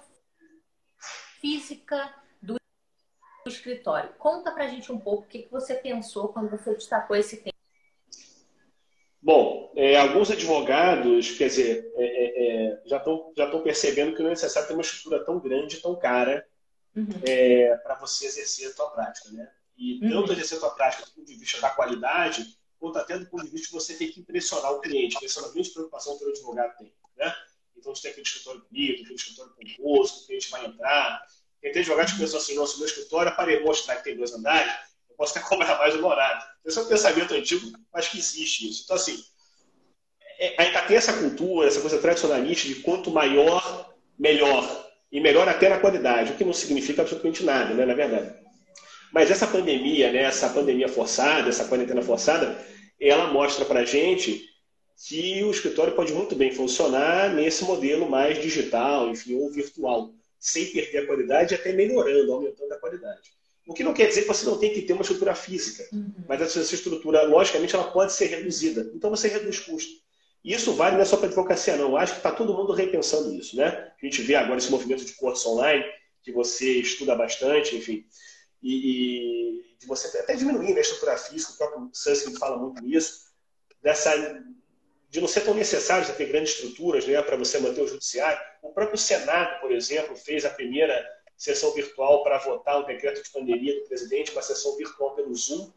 física 1.40 2.14
do 2.42 2.56
escritório. 3.46 4.10
Conta 4.18 4.50
pra 4.52 4.68
gente 4.68 4.90
um 4.92 4.98
pouco 4.98 5.24
o 5.24 5.28
que 5.28 5.48
você 5.50 5.74
pensou 5.74 6.28
quando 6.28 6.50
você 6.50 6.74
destacou 6.74 7.16
esse 7.16 7.38
tema. 7.38 7.52
Bom, 9.20 9.72
é, 9.74 9.96
alguns 9.98 10.30
advogados, 10.30 11.36
quer 11.36 11.48
dizer, 11.48 11.92
é, 11.96 12.04
é, 12.04 12.72
é 12.72 12.82
já 12.86 12.98
estão 12.98 13.32
já 13.36 13.46
percebendo 13.60 14.14
que 14.14 14.20
não 14.20 14.28
é 14.28 14.30
necessário 14.30 14.68
ter 14.68 14.74
uma 14.74 14.82
estrutura 14.82 15.24
tão 15.24 15.40
grande, 15.40 15.82
tão 15.82 15.96
cara, 15.96 16.46
uhum. 16.96 17.20
é, 17.26 17.76
para 17.78 17.94
você 17.96 18.26
exercer 18.26 18.70
a 18.70 18.74
tua 18.74 18.90
prática, 18.90 19.30
né? 19.30 19.50
E 19.76 20.04
uhum. 20.04 20.10
tanto 20.10 20.32
exercer 20.32 20.58
a 20.58 20.60
tua 20.60 20.70
prática 20.70 21.04
do 21.06 21.12
ponto 21.12 21.26
de 21.26 21.34
vista 21.34 21.60
da 21.60 21.70
qualidade, 21.70 22.58
quanto 22.78 22.98
até 22.98 23.18
do 23.18 23.26
ponto 23.26 23.44
de 23.44 23.50
vista 23.50 23.68
de 23.68 23.72
você 23.72 23.94
ter 23.94 24.08
que 24.08 24.20
impressionar 24.20 24.72
o 24.72 24.80
cliente, 24.80 25.18
que 25.18 25.26
essa 25.26 25.40
é 25.40 25.42
uma 25.44 25.52
grande 25.52 25.70
preocupação 25.70 26.18
que 26.18 26.24
o 26.24 26.28
advogado 26.28 26.76
tem, 26.78 26.92
né? 27.16 27.34
Então, 27.76 27.94
você 27.94 28.02
tem 28.02 28.10
aquele 28.10 28.26
escritório 28.26 28.64
bonito, 28.68 29.02
aquele 29.02 29.14
escritório 29.14 29.52
pomposo, 29.52 30.14
que 30.14 30.22
o 30.22 30.26
cliente 30.26 30.50
vai 30.50 30.66
entrar. 30.66 31.26
Tem 31.60 31.70
advogado 31.70 32.12
que 32.12 32.18
pensou 32.18 32.38
assim, 32.38 32.54
nossa, 32.54 32.76
meu 32.76 32.86
escritório, 32.86 33.34
para 33.34 33.60
mostrar 33.60 33.96
que 33.96 34.04
tem 34.04 34.16
dois 34.16 34.32
andares, 34.32 34.72
eu 35.08 35.16
posso 35.16 35.38
até 35.38 35.46
cobrar 35.48 35.78
mais 35.78 35.94
uma 35.94 36.08
horário. 36.08 36.42
Esse 36.64 36.78
é 36.78 36.82
um 36.82 36.88
pensamento 36.88 37.34
antigo, 37.34 37.72
mas 37.92 38.08
que 38.08 38.18
existe 38.18 38.68
isso. 38.68 38.82
Então, 38.84 38.96
assim, 38.96 39.22
é, 40.38 40.62
ainda 40.62 40.82
tem 40.82 40.96
essa 40.96 41.12
cultura, 41.12 41.68
essa 41.68 41.80
coisa 41.80 41.98
tradicionalista 41.98 42.66
de 42.68 42.76
quanto 42.76 43.10
maior, 43.10 43.94
melhor 44.18 44.87
e 45.10 45.20
melhor 45.20 45.48
até 45.48 45.68
na 45.68 45.78
qualidade, 45.78 46.32
o 46.32 46.36
que 46.36 46.44
não 46.44 46.52
significa 46.52 47.02
absolutamente 47.02 47.44
nada, 47.44 47.74
né, 47.74 47.84
na 47.84 47.94
verdade. 47.94 48.34
Mas 49.12 49.30
essa 49.30 49.46
pandemia, 49.46 50.12
né, 50.12 50.22
essa 50.22 50.48
pandemia 50.50 50.88
forçada, 50.88 51.48
essa 51.48 51.64
quarentena 51.64 52.02
forçada, 52.02 52.58
ela 53.00 53.32
mostra 53.32 53.64
para 53.64 53.80
a 53.80 53.84
gente 53.84 54.44
que 55.06 55.42
o 55.44 55.50
escritório 55.50 55.94
pode 55.94 56.12
muito 56.12 56.34
bem 56.34 56.50
funcionar 56.50 57.32
nesse 57.32 57.64
modelo 57.64 58.10
mais 58.10 58.40
digital, 58.42 59.08
enfim, 59.08 59.34
ou 59.34 59.50
virtual, 59.50 60.12
sem 60.38 60.66
perder 60.66 60.98
a 60.98 61.06
qualidade 61.06 61.54
e 61.54 61.56
até 61.56 61.72
melhorando, 61.72 62.32
aumentando 62.32 62.72
a 62.72 62.78
qualidade. 62.78 63.30
O 63.66 63.74
que 63.74 63.84
não 63.84 63.92
quer 63.94 64.08
dizer 64.08 64.22
que 64.22 64.28
você 64.28 64.46
não 64.46 64.58
tem 64.58 64.72
que 64.72 64.82
ter 64.82 64.94
uma 64.94 65.02
estrutura 65.02 65.34
física, 65.34 65.86
uhum. 65.92 66.24
mas 66.26 66.40
essa 66.40 66.74
estrutura, 66.74 67.22
logicamente, 67.22 67.74
ela 67.74 67.90
pode 67.90 68.12
ser 68.12 68.26
reduzida. 68.26 68.90
Então 68.94 69.10
você 69.10 69.28
reduz 69.28 69.60
custo. 69.60 69.92
Isso 70.44 70.72
vale 70.74 70.94
não 70.94 71.02
é 71.02 71.04
só 71.04 71.16
para 71.16 71.26
a 71.26 71.28
advocacia, 71.28 71.76
não. 71.76 71.90
Eu 71.90 71.96
acho 71.96 72.12
que 72.12 72.18
está 72.18 72.30
todo 72.30 72.54
mundo 72.54 72.72
repensando 72.72 73.34
isso, 73.34 73.56
né? 73.56 73.92
A 74.00 74.04
gente 74.04 74.22
vê 74.22 74.34
agora 74.34 74.58
esse 74.58 74.70
movimento 74.70 75.04
de 75.04 75.12
cursos 75.14 75.44
online, 75.46 75.84
que 76.22 76.32
você 76.32 76.80
estuda 76.80 77.14
bastante, 77.14 77.76
enfim, 77.76 78.06
e, 78.62 79.54
e 79.70 79.76
de 79.78 79.86
você 79.86 80.16
até 80.18 80.34
diminuir 80.34 80.72
né, 80.72 80.78
a 80.78 80.80
estrutura 80.80 81.16
física, 81.16 81.52
o 81.52 81.56
próprio 81.56 81.90
Susskind 81.92 82.38
fala 82.38 82.58
muito 82.58 82.82
nisso, 82.82 83.28
dessa 83.82 84.14
de 85.10 85.20
não 85.20 85.28
ser 85.28 85.40
tão 85.40 85.54
necessário 85.54 86.14
ter 86.14 86.26
grandes 86.26 86.52
estruturas 86.52 87.06
né, 87.06 87.20
para 87.22 87.36
você 87.36 87.58
manter 87.58 87.80
o 87.80 87.88
judiciário. 87.88 88.38
O 88.62 88.72
próprio 88.72 88.98
Senado, 88.98 89.58
por 89.60 89.72
exemplo, 89.72 90.14
fez 90.14 90.44
a 90.44 90.50
primeira 90.50 91.02
sessão 91.36 91.72
virtual 91.72 92.22
para 92.22 92.38
votar 92.38 92.80
o 92.80 92.82
decreto 92.84 93.22
de 93.22 93.30
pandemia 93.30 93.74
do 93.74 93.88
presidente, 93.88 94.32
uma 94.32 94.42
sessão 94.42 94.76
virtual 94.76 95.14
pelo 95.14 95.34
Zoom, 95.34 95.72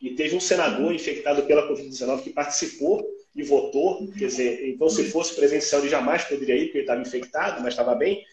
e 0.00 0.16
teve 0.16 0.34
um 0.34 0.40
senador 0.40 0.92
infectado 0.92 1.44
pela 1.44 1.68
Covid-19 1.68 2.22
que 2.24 2.30
participou 2.30 3.06
e 3.34 3.42
votou. 3.42 4.06
Quer 4.12 4.26
dizer, 4.26 4.68
então, 4.68 4.88
se 4.88 5.10
fosse 5.10 5.34
presencial, 5.34 5.80
ele 5.80 5.90
jamais 5.90 6.24
poderia 6.24 6.56
ir, 6.56 6.64
porque 6.66 6.78
ele 6.78 6.84
estava 6.84 7.00
infectado, 7.00 7.60
mas 7.60 7.72
estava 7.72 7.94
bem. 7.94 8.24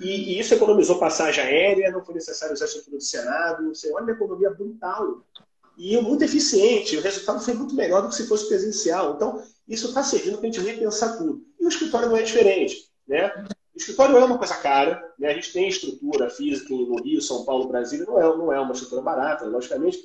E, 0.00 0.34
e, 0.34 0.40
isso 0.40 0.54
economizou 0.54 0.98
passagem 0.98 1.44
aérea, 1.44 1.90
não 1.90 2.04
foi 2.04 2.14
necessário 2.14 2.54
usar 2.54 2.64
a 2.64 2.68
estrutura 2.68 2.96
do 2.96 3.02
Senado. 3.02 3.68
Você 3.68 3.92
olha 3.92 4.04
uma 4.04 4.12
economia 4.12 4.50
brutal 4.50 5.24
e 5.76 6.00
muito 6.00 6.24
eficiente. 6.24 6.96
O 6.96 7.02
resultado 7.02 7.40
foi 7.40 7.54
muito 7.54 7.74
melhor 7.74 8.02
do 8.02 8.08
que 8.08 8.14
se 8.14 8.26
fosse 8.26 8.48
presencial. 8.48 9.14
Então, 9.14 9.42
isso 9.68 9.88
está 9.88 10.02
servindo 10.02 10.38
para 10.38 10.48
a 10.48 10.52
gente 10.52 10.64
repensar 10.64 11.18
tudo. 11.18 11.44
E 11.60 11.64
o 11.64 11.68
escritório 11.68 12.08
não 12.08 12.16
é 12.16 12.22
diferente. 12.22 12.88
Né? 13.06 13.28
O 13.74 13.78
escritório 13.78 14.16
é 14.16 14.24
uma 14.24 14.38
coisa 14.38 14.54
cara. 14.56 15.02
Né? 15.18 15.28
A 15.28 15.34
gente 15.34 15.52
tem 15.52 15.68
estrutura 15.68 16.30
física 16.30 16.72
no 16.72 17.02
Rio, 17.02 17.20
São 17.20 17.44
Paulo, 17.44 17.68
Brasília. 17.68 18.06
Não 18.06 18.18
é, 18.18 18.36
não 18.36 18.52
é 18.52 18.58
uma 18.58 18.72
estrutura 18.72 19.02
barata, 19.02 19.44
logicamente. 19.44 19.98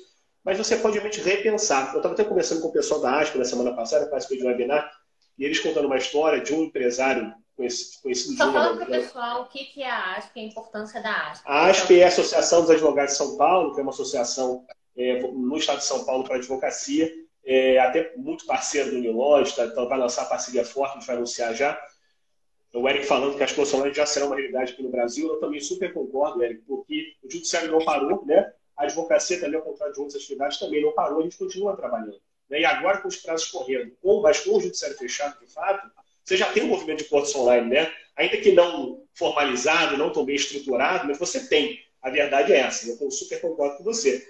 Mas 0.46 0.56
você 0.56 0.76
pode 0.76 0.94
realmente 0.94 1.20
repensar. 1.20 1.90
Eu 1.90 1.96
estava 1.96 2.14
até 2.14 2.22
conversando 2.22 2.60
com 2.60 2.68
o 2.68 2.72
pessoal 2.72 3.00
da 3.00 3.18
ASP 3.18 3.36
na 3.36 3.44
semana 3.44 3.74
passada, 3.74 4.06
participei 4.06 4.38
de 4.38 4.44
um 4.44 4.46
webinar, 4.46 4.88
e 5.36 5.44
eles 5.44 5.58
contando 5.58 5.86
uma 5.86 5.96
história 5.96 6.40
de 6.40 6.54
um 6.54 6.62
empresário 6.62 7.34
conhecido 7.56 8.36
Só 8.36 8.52
falando 8.52 8.76
para 8.76 8.84
o 8.84 8.90
pessoal 8.90 9.42
o 9.42 9.46
que 9.46 9.82
é 9.82 9.90
a 9.90 10.16
ASP, 10.16 10.38
a 10.38 10.42
importância 10.44 11.02
da 11.02 11.30
ASP. 11.30 11.44
A 11.44 11.66
ASP 11.66 11.98
é 11.98 12.04
a 12.04 12.08
Associação 12.08 12.60
dos 12.60 12.70
Advogados 12.70 13.12
de 13.12 13.18
São 13.18 13.36
Paulo, 13.36 13.74
que 13.74 13.80
é 13.80 13.82
uma 13.82 13.90
associação 13.90 14.64
é, 14.96 15.20
no 15.20 15.56
estado 15.56 15.78
de 15.78 15.84
São 15.84 16.04
Paulo 16.04 16.22
para 16.22 16.36
advocacia, 16.36 17.12
é, 17.44 17.80
até 17.80 18.12
muito 18.16 18.46
parceiro 18.46 18.92
do 18.92 18.98
Nilógio, 18.98 19.56
tá, 19.56 19.64
então 19.64 19.88
vai 19.88 19.98
lançar 19.98 20.26
parceria 20.26 20.64
forte, 20.64 20.92
a 20.92 21.00
gente 21.00 21.06
vai 21.08 21.16
anunciar 21.16 21.54
já. 21.54 21.76
O 22.72 22.88
Eric 22.88 23.04
falando 23.04 23.36
que 23.36 23.42
as 23.42 23.50
condições 23.50 23.96
já 23.96 24.06
serão 24.06 24.28
uma 24.28 24.36
realidade 24.36 24.74
aqui 24.74 24.82
no 24.82 24.90
Brasil, 24.90 25.26
eu 25.26 25.40
também 25.40 25.58
super 25.58 25.92
concordo, 25.92 26.44
Eric, 26.44 26.62
porque 26.68 27.14
o 27.24 27.32
judiciário 27.32 27.72
não 27.72 27.84
parou, 27.84 28.24
né? 28.24 28.52
A 28.76 28.84
advocacia 28.84 29.40
também, 29.40 29.56
ao 29.56 29.62
contrário 29.62 29.94
de 29.94 30.00
outras 30.00 30.22
atividades, 30.22 30.58
também 30.58 30.82
não 30.82 30.92
parou, 30.92 31.20
a 31.20 31.22
gente 31.22 31.38
continua 31.38 31.76
trabalhando. 31.76 32.20
Né? 32.48 32.60
E 32.60 32.64
agora, 32.64 32.98
com 32.98 33.08
os 33.08 33.16
prazos 33.16 33.48
correndo, 33.48 33.92
ou 34.02 34.22
mas 34.22 34.40
com 34.40 34.56
o 34.56 34.60
judiciário 34.60 34.96
fechado, 34.96 35.38
de 35.40 35.52
fato, 35.52 35.90
você 36.24 36.36
já 36.36 36.52
tem 36.52 36.64
um 36.64 36.68
movimento 36.68 36.98
de 36.98 37.04
cortes 37.04 37.34
online, 37.34 37.70
né? 37.70 37.92
Ainda 38.16 38.36
que 38.38 38.52
não 38.52 39.02
formalizado, 39.14 39.96
não 39.96 40.12
tão 40.12 40.24
bem 40.24 40.34
estruturado, 40.34 41.06
mas 41.06 41.18
você 41.18 41.46
tem. 41.46 41.80
A 42.02 42.10
verdade 42.10 42.52
é 42.52 42.58
essa. 42.58 42.88
Eu 43.00 43.10
super 43.10 43.40
concordo 43.40 43.76
com 43.76 43.84
você. 43.84 44.26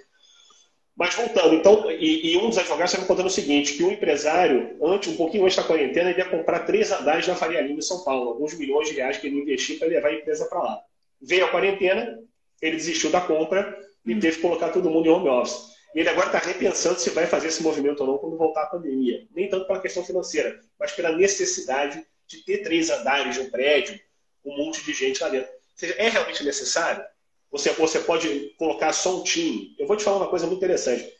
Mas 0.94 1.14
voltando, 1.14 1.54
então, 1.54 1.90
e, 1.90 2.32
e 2.32 2.37
um 2.38 2.48
dos 2.48 2.56
advogados 2.56 2.92
está 2.92 3.02
me 3.02 3.09
contando 3.09 3.26
o 3.26 3.30
seguinte, 3.30 3.74
que 3.74 3.85
um 3.85 3.92
empresário, 3.92 4.76
antes, 4.82 5.12
um 5.12 5.16
pouquinho 5.16 5.44
antes 5.44 5.56
da 5.56 5.62
quarentena, 5.62 6.11
ele 6.11 6.18
ia 6.18 6.28
comprar 6.28 6.61
três 6.61 6.90
andares 6.90 7.26
na 7.26 7.35
Faria 7.35 7.61
Lima, 7.61 7.78
em 7.78 7.82
São 7.82 8.02
Paulo, 8.02 8.30
alguns 8.30 8.54
milhões 8.54 8.88
de 8.88 8.94
reais 8.94 9.18
que 9.18 9.26
ele 9.26 9.40
investiu 9.40 9.78
para 9.78 9.88
levar 9.88 10.09
a 10.09 10.14
empresa 10.14 10.46
para 10.46 10.62
lá. 10.62 10.80
Veio 11.20 11.44
a 11.44 11.50
quarentena, 11.50 12.18
ele 12.62 12.76
desistiu 12.76 13.11
da 13.11 13.20
compra 13.20 13.78
e 14.07 14.21
teve 14.21 14.37
que 14.37 14.42
colocar 14.42 14.69
todo 14.71 14.90
mundo 14.90 15.07
em 15.07 15.11
home 15.11 15.29
office. 15.29 15.75
Ele 15.95 16.09
agora 16.09 16.27
está 16.27 16.38
repensando 16.38 17.01
se 17.01 17.11
vai 17.11 17.27
fazer 17.27 17.49
esse 17.49 17.62
movimento 17.62 18.01
ou 18.01 18.07
não 18.07 18.19
quando 18.19 18.37
voltar 18.37 18.64
a 18.64 18.66
pandemia. 18.66 19.27
Nem 19.35 19.49
tanto 19.49 19.66
pela 19.66 19.81
questão 19.81 20.05
financeira, 20.05 20.61
mas 20.79 20.92
pela 20.92 21.12
necessidade 21.12 22.07
de 22.27 22.45
ter 22.45 22.59
três 22.59 22.90
andares 22.90 23.35
de 23.35 23.40
um 23.40 23.51
prédio, 23.51 23.99
um 24.45 24.57
monte 24.57 24.85
de 24.85 24.92
gente 24.92 25.23
lá 25.23 25.29
dentro. 25.29 25.49
Ou 25.49 25.79
seja, 25.79 25.95
é 25.97 26.09
realmente 26.09 26.45
necessário? 26.45 27.03
Você, 27.51 27.71
você 27.71 28.01
pode 28.01 28.55
colocar 28.59 28.92
só 28.92 29.21
um 29.21 29.23
time. 29.25 29.75
Eu 29.79 29.87
vou 29.87 29.97
te 29.97 30.05
falar 30.05 30.19
uma 30.19 30.29
coisa 30.29 30.47
muito 30.47 30.59
interessante. 30.59 31.11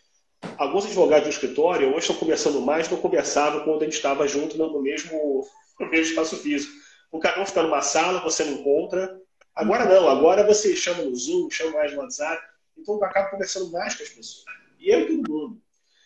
Alguns 0.59 0.85
advogados 0.85 1.25
do 1.25 1.33
escritório 1.33 1.89
hoje 1.89 2.01
estão 2.01 2.17
conversando 2.17 2.61
mais 2.61 2.87
do 2.87 2.97
que 2.97 3.03
conversavam 3.03 3.65
quando 3.65 3.83
a 3.83 3.85
gente 3.85 3.95
estava 3.95 4.29
junto 4.29 4.59
no 4.59 4.83
mesmo, 4.83 5.47
no 5.81 5.89
mesmo 5.89 6.11
espaço 6.11 6.37
físico. 6.37 6.73
O 7.11 7.19
cada 7.19 7.41
um 7.41 7.47
fica 7.47 7.63
numa 7.63 7.81
sala, 7.81 8.21
você 8.21 8.45
não 8.45 8.53
encontra. 8.55 9.19
Agora 9.55 9.87
não, 9.87 10.09
agora 10.09 10.45
você 10.45 10.77
chama 10.77 11.03
no 11.03 11.17
Zoom, 11.17 11.49
chama 11.51 11.79
mais 11.79 11.93
no 11.93 12.01
WhatsApp. 12.01 12.43
Então 12.77 13.03
acaba 13.03 13.31
conversando 13.31 13.71
mais 13.71 13.95
com 13.95 14.03
as 14.03 14.09
pessoas. 14.09 14.45
E 14.79 14.91
eu 14.91 15.01
e 15.01 15.07
todo 15.07 15.31
mundo. 15.31 15.63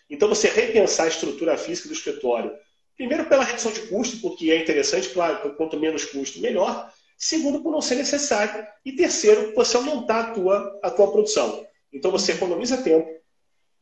Então 0.08 0.28
você 0.28 0.48
repensar 0.48 1.04
a 1.04 1.08
estrutura 1.08 1.56
física 1.56 1.88
do 1.88 1.94
escritório. 1.94 2.52
Primeiro 2.96 3.26
pela 3.26 3.44
redução 3.44 3.72
de 3.72 3.82
custo, 3.82 4.20
porque 4.20 4.50
é 4.50 4.60
interessante, 4.60 5.08
claro, 5.10 5.54
quanto 5.54 5.78
menos 5.78 6.04
custo, 6.04 6.40
melhor. 6.40 6.92
Segundo, 7.16 7.62
por 7.62 7.72
não 7.72 7.80
ser 7.80 7.96
necessário. 7.96 8.66
E 8.84 8.92
terceiro, 8.92 9.54
você 9.54 9.76
aumentar 9.76 10.20
a 10.20 10.30
tua, 10.32 10.80
a 10.82 10.90
tua 10.90 11.10
produção. 11.10 11.66
Então 11.92 12.10
você 12.10 12.32
economiza 12.32 12.82
tempo, 12.82 13.08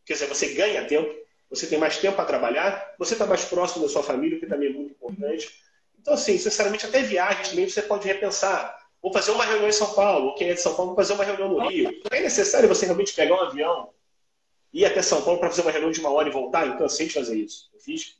quer 0.04 0.14
dizer, 0.14 0.26
você 0.26 0.54
ganha 0.54 0.86
tempo, 0.86 1.14
você 1.50 1.66
tem 1.66 1.78
mais 1.78 1.98
tempo 1.98 2.16
para 2.16 2.24
trabalhar, 2.24 2.94
você 2.98 3.14
está 3.14 3.26
mais 3.26 3.44
próximo 3.44 3.82
da 3.82 3.88
sua 3.88 4.02
família, 4.02 4.38
que 4.38 4.46
também 4.46 4.70
é 4.70 4.72
muito 4.72 4.92
importante. 4.92 5.50
Então, 6.00 6.14
assim, 6.14 6.38
sinceramente, 6.38 6.86
até 6.86 7.02
viagens 7.02 7.50
também 7.50 7.68
você 7.68 7.82
pode 7.82 8.06
repensar. 8.06 8.76
Vou 9.02 9.12
fazer 9.12 9.30
uma 9.30 9.44
reunião 9.44 9.68
em 9.68 9.72
São 9.72 9.94
Paulo, 9.94 10.34
quem 10.34 10.50
é 10.50 10.54
de 10.54 10.60
São 10.60 10.74
Paulo, 10.74 10.90
vou 10.90 10.96
fazer 10.96 11.12
uma 11.12 11.24
reunião 11.24 11.48
no 11.48 11.68
Rio. 11.68 11.90
Não 11.90 12.18
é 12.18 12.20
necessário 12.20 12.68
você 12.68 12.84
realmente 12.84 13.14
pegar 13.14 13.34
um 13.36 13.40
avião, 13.40 13.90
ir 14.72 14.84
até 14.84 15.02
São 15.02 15.22
Paulo 15.22 15.38
para 15.38 15.50
fazer 15.50 15.62
uma 15.62 15.70
reunião 15.70 15.90
de 15.90 16.00
uma 16.00 16.10
hora 16.10 16.28
e 16.28 16.32
voltar. 16.32 16.66
Eu 16.66 16.76
cansei 16.76 17.06
de 17.06 17.14
fazer 17.14 17.36
isso. 17.36 17.70
Eu 17.72 17.80
fiz 17.80 18.18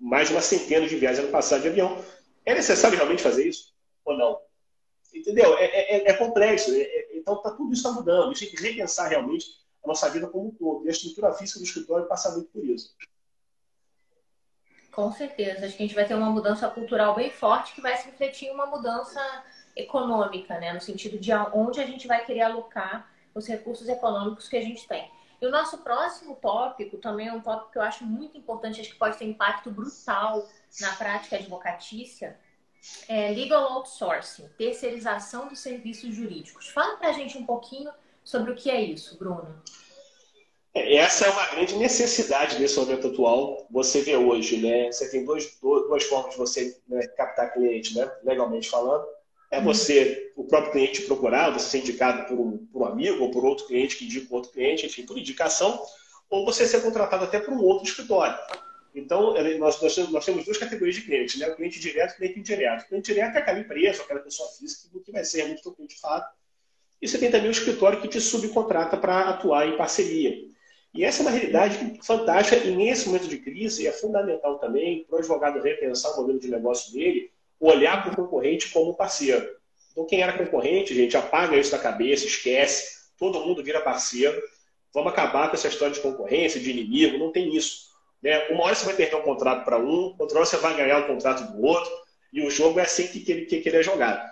mais 0.00 0.28
de 0.28 0.34
uma 0.34 0.40
centena 0.40 0.86
de 0.86 0.96
viagens 0.96 1.24
ano 1.24 1.32
passado 1.32 1.62
de 1.62 1.68
avião. 1.68 2.02
É 2.44 2.54
necessário 2.54 2.96
realmente 2.96 3.22
fazer 3.22 3.46
isso? 3.46 3.74
Ou 4.04 4.16
não? 4.16 4.40
Entendeu? 5.14 5.56
É, 5.58 5.64
é, 5.64 5.96
é, 5.96 6.10
é 6.10 6.12
complexo. 6.14 6.74
É, 6.74 6.80
é, 6.80 7.16
então, 7.16 7.40
tá, 7.42 7.50
tudo 7.50 7.72
isso 7.72 7.86
está 7.86 7.92
mudando. 7.92 8.24
A 8.24 8.34
gente 8.34 8.46
tem 8.46 8.56
que 8.56 8.62
repensar 8.62 9.08
realmente 9.08 9.46
a 9.84 9.88
nossa 9.88 10.08
vida 10.10 10.26
como 10.26 10.48
um 10.48 10.50
todo. 10.50 10.84
E 10.84 10.88
a 10.88 10.92
estrutura 10.92 11.32
física 11.32 11.58
do 11.58 11.64
escritório 11.64 12.06
passa 12.06 12.30
muito 12.32 12.48
por 12.50 12.64
isso. 12.64 12.94
Com 14.92 15.12
certeza. 15.12 15.66
Acho 15.66 15.76
que 15.76 15.82
a 15.82 15.86
gente 15.86 15.94
vai 15.94 16.06
ter 16.06 16.14
uma 16.14 16.30
mudança 16.30 16.68
cultural 16.68 17.14
bem 17.14 17.30
forte 17.30 17.74
que 17.74 17.80
vai 17.80 17.96
se 17.96 18.06
refletir 18.06 18.48
em 18.48 18.54
uma 18.54 18.66
mudança 18.66 19.20
econômica, 19.76 20.58
né? 20.58 20.72
No 20.72 20.80
sentido 20.80 21.18
de 21.18 21.32
onde 21.52 21.80
a 21.80 21.86
gente 21.86 22.08
vai 22.08 22.24
querer 22.24 22.42
alocar 22.42 23.10
os 23.34 23.46
recursos 23.46 23.88
econômicos 23.88 24.48
que 24.48 24.56
a 24.56 24.62
gente 24.62 24.88
tem. 24.88 25.10
E 25.40 25.46
o 25.46 25.50
nosso 25.50 25.78
próximo 25.78 26.34
tópico 26.36 26.96
também 26.96 27.28
é 27.28 27.32
um 27.32 27.42
tópico 27.42 27.70
que 27.72 27.78
eu 27.78 27.82
acho 27.82 28.04
muito 28.04 28.38
importante, 28.38 28.80
acho 28.80 28.90
que 28.90 28.98
pode 28.98 29.18
ter 29.18 29.26
impacto 29.26 29.70
brutal 29.70 30.48
na 30.80 30.92
prática 30.94 31.36
advocatícia, 31.36 32.38
é 33.08 33.32
legal 33.32 33.72
outsourcing, 33.72 34.48
terceirização 34.56 35.48
dos 35.48 35.58
serviços 35.58 36.14
jurídicos. 36.14 36.68
Fala 36.68 36.96
para 36.96 37.08
a 37.08 37.12
gente 37.12 37.36
um 37.36 37.44
pouquinho 37.44 37.90
sobre 38.24 38.52
o 38.52 38.54
que 38.54 38.70
é 38.70 38.80
isso, 38.80 39.18
Bruno. 39.18 39.62
É, 40.74 40.96
essa 40.96 41.26
é 41.26 41.30
uma 41.30 41.46
grande 41.46 41.74
necessidade 41.76 42.58
nesse 42.58 42.78
momento 42.78 43.08
atual. 43.08 43.66
Você 43.70 44.02
vê 44.02 44.16
hoje, 44.16 44.58
né? 44.58 44.90
Você 44.92 45.10
tem 45.10 45.24
dois, 45.24 45.58
duas 45.60 46.04
formas 46.04 46.32
de 46.32 46.38
você 46.38 46.80
né, 46.88 47.06
captar 47.08 47.52
cliente, 47.52 47.96
né? 47.96 48.10
Legalmente 48.22 48.68
falando. 48.68 49.06
É 49.50 49.60
você, 49.60 50.32
o 50.34 50.44
próprio 50.44 50.72
cliente 50.72 51.02
procurar, 51.02 51.50
você 51.50 51.68
ser 51.68 51.78
indicado 51.78 52.26
por 52.26 52.38
um, 52.38 52.58
por 52.66 52.82
um 52.82 52.86
amigo 52.86 53.22
ou 53.22 53.30
por 53.30 53.44
outro 53.44 53.66
cliente 53.66 53.96
que 53.96 54.04
indica 54.04 54.34
outro 54.34 54.50
cliente, 54.50 54.86
enfim, 54.86 55.06
por 55.06 55.16
indicação, 55.16 55.80
ou 56.28 56.44
você 56.44 56.66
ser 56.66 56.82
contratado 56.82 57.24
até 57.24 57.38
por 57.38 57.54
um 57.54 57.62
outro 57.62 57.86
escritório. 57.86 58.36
Então, 58.94 59.34
nós, 59.58 59.80
nós, 59.80 59.96
nós 60.10 60.24
temos 60.24 60.44
duas 60.44 60.56
categorias 60.56 60.96
de 60.96 61.02
clientes, 61.02 61.38
né? 61.38 61.46
o 61.48 61.54
cliente 61.54 61.78
direto 61.78 62.12
e 62.12 62.14
o 62.14 62.16
cliente 62.16 62.38
indireto. 62.40 62.82
O 62.82 62.88
cliente 62.88 63.12
direto 63.12 63.36
é 63.36 63.38
aquela 63.38 63.58
empresa, 63.58 64.02
aquela 64.02 64.20
pessoa 64.20 64.48
física 64.48 64.88
que 65.04 65.12
vai 65.12 65.22
ser 65.22 65.46
muito 65.46 65.70
cliente 65.72 65.94
de 65.94 66.00
fato. 66.00 66.34
E 67.00 67.06
você 67.06 67.18
tem 67.18 67.30
também 67.30 67.48
o 67.48 67.52
escritório 67.52 68.00
que 68.00 68.08
te 68.08 68.20
subcontrata 68.20 68.96
para 68.96 69.28
atuar 69.28 69.68
em 69.68 69.76
parceria. 69.76 70.34
E 70.94 71.04
essa 71.04 71.20
é 71.20 71.22
uma 71.22 71.30
realidade 71.30 72.00
fantástica 72.02 72.56
e 72.56 72.74
nesse 72.74 73.06
momento 73.06 73.28
de 73.28 73.36
crise 73.36 73.86
é 73.86 73.92
fundamental 73.92 74.58
também 74.58 75.04
para 75.04 75.16
o 75.16 75.18
advogado 75.18 75.60
repensar 75.60 76.12
o 76.12 76.22
modelo 76.22 76.40
de 76.40 76.48
negócio 76.48 76.90
dele 76.94 77.30
olhar 77.60 78.02
para 78.02 78.12
o 78.12 78.16
concorrente 78.16 78.70
como 78.70 78.94
parceiro. 78.94 79.48
Então, 79.92 80.06
quem 80.06 80.20
era 80.20 80.36
concorrente, 80.36 80.94
gente, 80.94 81.16
apaga 81.16 81.56
isso 81.56 81.70
da 81.70 81.78
cabeça, 81.78 82.26
esquece, 82.26 83.08
todo 83.18 83.40
mundo 83.40 83.62
vira 83.62 83.80
parceiro. 83.80 84.40
Vamos 84.92 85.12
acabar 85.12 85.48
com 85.48 85.54
essa 85.54 85.68
história 85.68 85.94
de 85.94 86.00
concorrência, 86.00 86.60
de 86.60 86.70
inimigo, 86.70 87.18
não 87.18 87.32
tem 87.32 87.54
isso. 87.54 87.86
Né? 88.22 88.48
Uma 88.48 88.64
hora 88.64 88.74
você 88.74 88.84
vai 88.84 88.94
perder 88.94 89.16
um 89.16 89.22
contrato 89.22 89.64
para 89.64 89.78
um, 89.78 90.14
outra 90.18 90.38
hora 90.38 90.46
você 90.46 90.56
vai 90.56 90.76
ganhar 90.76 91.00
o 91.00 91.06
contrato 91.06 91.52
do 91.52 91.62
outro, 91.62 91.90
e 92.32 92.46
o 92.46 92.50
jogo 92.50 92.78
é 92.78 92.82
assim 92.82 93.06
que, 93.06 93.20
que, 93.20 93.60
que 93.60 93.68
ele 93.68 93.78
é 93.78 93.82
jogado. 93.82 94.22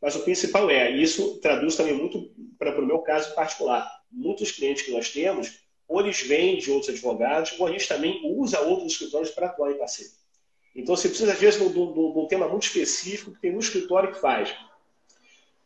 Mas 0.00 0.14
o 0.14 0.20
principal 0.20 0.70
é, 0.70 0.90
isso 0.90 1.38
traduz 1.40 1.76
também 1.76 1.94
muito 1.94 2.30
para 2.58 2.78
o 2.78 2.86
meu 2.86 2.98
caso 2.98 3.34
particular. 3.34 3.90
muitos 4.10 4.52
clientes 4.52 4.82
que 4.82 4.90
nós 4.90 5.10
temos, 5.10 5.60
ou 5.88 6.00
eles 6.00 6.20
vêm 6.20 6.58
de 6.58 6.70
outros 6.70 6.90
advogados, 6.90 7.54
ou 7.58 7.66
a 7.66 7.70
gente 7.70 7.88
também 7.88 8.20
usa 8.24 8.60
outros 8.60 8.92
escritórios 8.92 9.30
para 9.30 9.46
atuar 9.46 9.70
em 9.70 9.78
parceria. 9.78 10.12
Então, 10.76 10.94
você 10.94 11.08
precisa, 11.08 11.32
às 11.32 11.38
vezes, 11.38 11.58
de 11.58 11.78
um, 11.78 12.26
tema 12.28 12.46
muito 12.46 12.64
específico 12.64 13.32
que 13.32 13.40
tem 13.40 13.56
um 13.56 13.58
escritório 13.58 14.12
que 14.12 14.20
faz. 14.20 14.54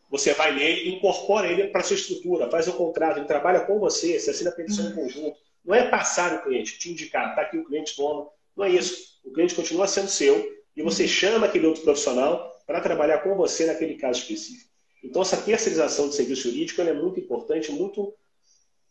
Você 0.09 0.33
vai 0.35 0.55
nele 0.55 0.91
incorpora 0.91 1.51
ele 1.51 1.69
para 1.69 1.83
sua 1.83 1.97
estrutura, 1.97 2.49
faz 2.49 2.69
o 2.69 2.73
contrato, 2.73 3.19
ele 3.19 3.27
trabalha 3.27 3.61
com 3.61 3.79
você, 3.79 4.19
você 4.19 4.31
assina 4.31 4.51
a 4.51 4.53
petição 4.53 4.89
em 4.89 4.95
conjunto. 4.95 5.37
Não 5.65 5.75
é 5.75 5.89
passar 5.89 6.35
o 6.35 6.43
cliente, 6.43 6.79
te 6.79 6.91
indicar, 6.91 7.31
está 7.31 7.43
aqui 7.43 7.59
o 7.59 7.65
cliente, 7.65 7.97
toma. 7.97 8.29
Não 8.57 8.65
é 8.65 8.71
isso. 8.71 9.19
O 9.25 9.33
cliente 9.33 9.55
continua 9.55 9.87
sendo 9.87 10.09
seu 10.09 10.49
e 10.77 10.83
você 10.83 11.07
chama 11.07 11.47
aquele 11.47 11.67
outro 11.67 11.83
profissional 11.83 12.51
para 12.67 12.81
trabalhar 12.81 13.19
com 13.19 13.37
você 13.37 13.67
naquele 13.67 13.97
caso 13.97 14.21
específico. 14.21 14.71
Então, 15.03 15.23
essa 15.23 15.37
terceirização 15.37 16.09
de 16.09 16.15
serviço 16.15 16.49
jurídico 16.49 16.81
é 16.83 16.93
muito 16.93 17.19
importante, 17.19 17.73
muito, 17.73 18.15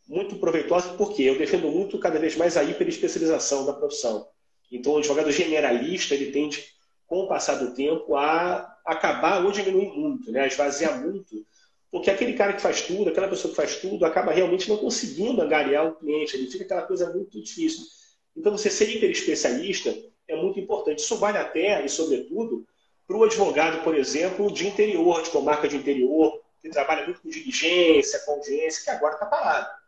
muito 0.06 0.36
proveitosa, 0.36 0.94
porque 0.94 1.22
eu 1.22 1.38
defendo 1.38 1.68
muito 1.68 1.98
cada 1.98 2.18
vez 2.18 2.36
mais 2.36 2.56
a 2.56 2.64
hiperespecialização 2.64 3.64
da 3.64 3.72
profissão. 3.72 4.28
Então, 4.70 4.92
o 4.92 4.98
advogado 4.98 5.30
generalista, 5.32 6.14
ele 6.14 6.30
tende, 6.30 6.64
com 7.06 7.20
o 7.20 7.28
passar 7.28 7.56
do 7.56 7.74
tempo, 7.74 8.16
a 8.16 8.76
acabar 8.86 9.44
ou 9.44 9.50
diminuir 9.50 9.88
muito, 9.88 10.30
né? 10.30 10.42
a 10.42 10.46
esvaziar 10.46 11.00
muito, 11.02 11.44
porque 11.90 12.10
aquele 12.10 12.34
cara 12.34 12.52
que 12.52 12.62
faz 12.62 12.82
tudo, 12.82 13.10
aquela 13.10 13.28
pessoa 13.28 13.50
que 13.50 13.56
faz 13.56 13.76
tudo, 13.76 14.04
acaba 14.04 14.32
realmente 14.32 14.68
não 14.68 14.76
conseguindo 14.76 15.42
angariar 15.42 15.86
o 15.86 15.96
cliente, 15.96 16.36
ele 16.36 16.50
fica 16.50 16.64
aquela 16.64 16.82
coisa 16.82 17.12
muito 17.12 17.42
difícil. 17.42 17.84
Então, 18.36 18.56
você 18.56 18.70
ser 18.70 18.88
hiperespecialista 18.88 19.92
é 20.28 20.36
muito 20.36 20.60
importante. 20.60 21.00
Isso 21.00 21.16
vale 21.16 21.38
até, 21.38 21.84
e 21.84 21.88
sobretudo, 21.88 22.64
para 23.06 23.16
o 23.16 23.24
advogado, 23.24 23.82
por 23.82 23.96
exemplo, 23.96 24.52
de 24.52 24.68
interior, 24.68 25.20
de 25.22 25.30
comarca 25.30 25.66
de 25.66 25.76
interior, 25.76 26.40
que 26.62 26.68
trabalha 26.68 27.04
muito 27.04 27.20
com 27.20 27.28
diligência, 27.28 28.20
com 28.20 28.32
audiência, 28.32 28.84
que 28.84 28.90
agora 28.90 29.14
está 29.14 29.26
parado. 29.26 29.79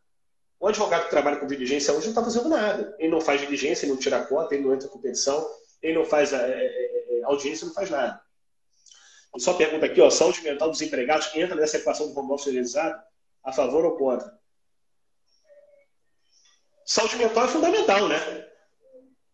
O 0.63 0.69
advogado 0.69 1.07
que 1.07 1.11
trabalha 1.11 1.39
com 1.39 1.47
diligência 1.49 1.93
hoje 1.93 2.05
não 2.07 2.13
está 2.13 2.23
fazendo 2.23 2.49
nada. 2.49 2.95
Ele 2.97 3.09
não 3.09 3.21
faz 3.21 3.41
diligência, 3.41 3.85
ele 3.85 3.95
não 3.95 3.99
tira 3.99 4.25
conta, 4.25 4.55
ele 4.55 4.63
não 4.63 4.73
entra 4.73 4.87
com 4.87 5.01
petição, 5.01 5.45
ele 5.83 5.99
não 5.99 6.05
faz 6.05 6.33
é, 6.33 6.37
é, 6.37 7.19
é, 7.19 7.25
audiência, 7.25 7.67
não 7.67 7.75
faz 7.75 7.91
nada. 7.91 8.23
Só 9.39 9.55
pergunta 9.55 9.87
aqui, 9.87 10.01
ó, 10.01 10.09
saúde 10.09 10.41
mental 10.41 10.71
dos 10.71 10.81
empregados 10.81 11.35
entra 11.35 11.57
nessa 11.57 11.79
equação 11.79 12.13
do 12.13 12.17
home 12.17 12.31
office 12.31 12.53
realizado? 12.53 13.03
A 13.43 13.51
favor 13.51 13.85
ou 13.85 13.97
contra? 13.97 14.39
Saúde 16.87 17.17
mental 17.17 17.47
é 17.47 17.49
fundamental, 17.49 18.07
né? 18.07 18.47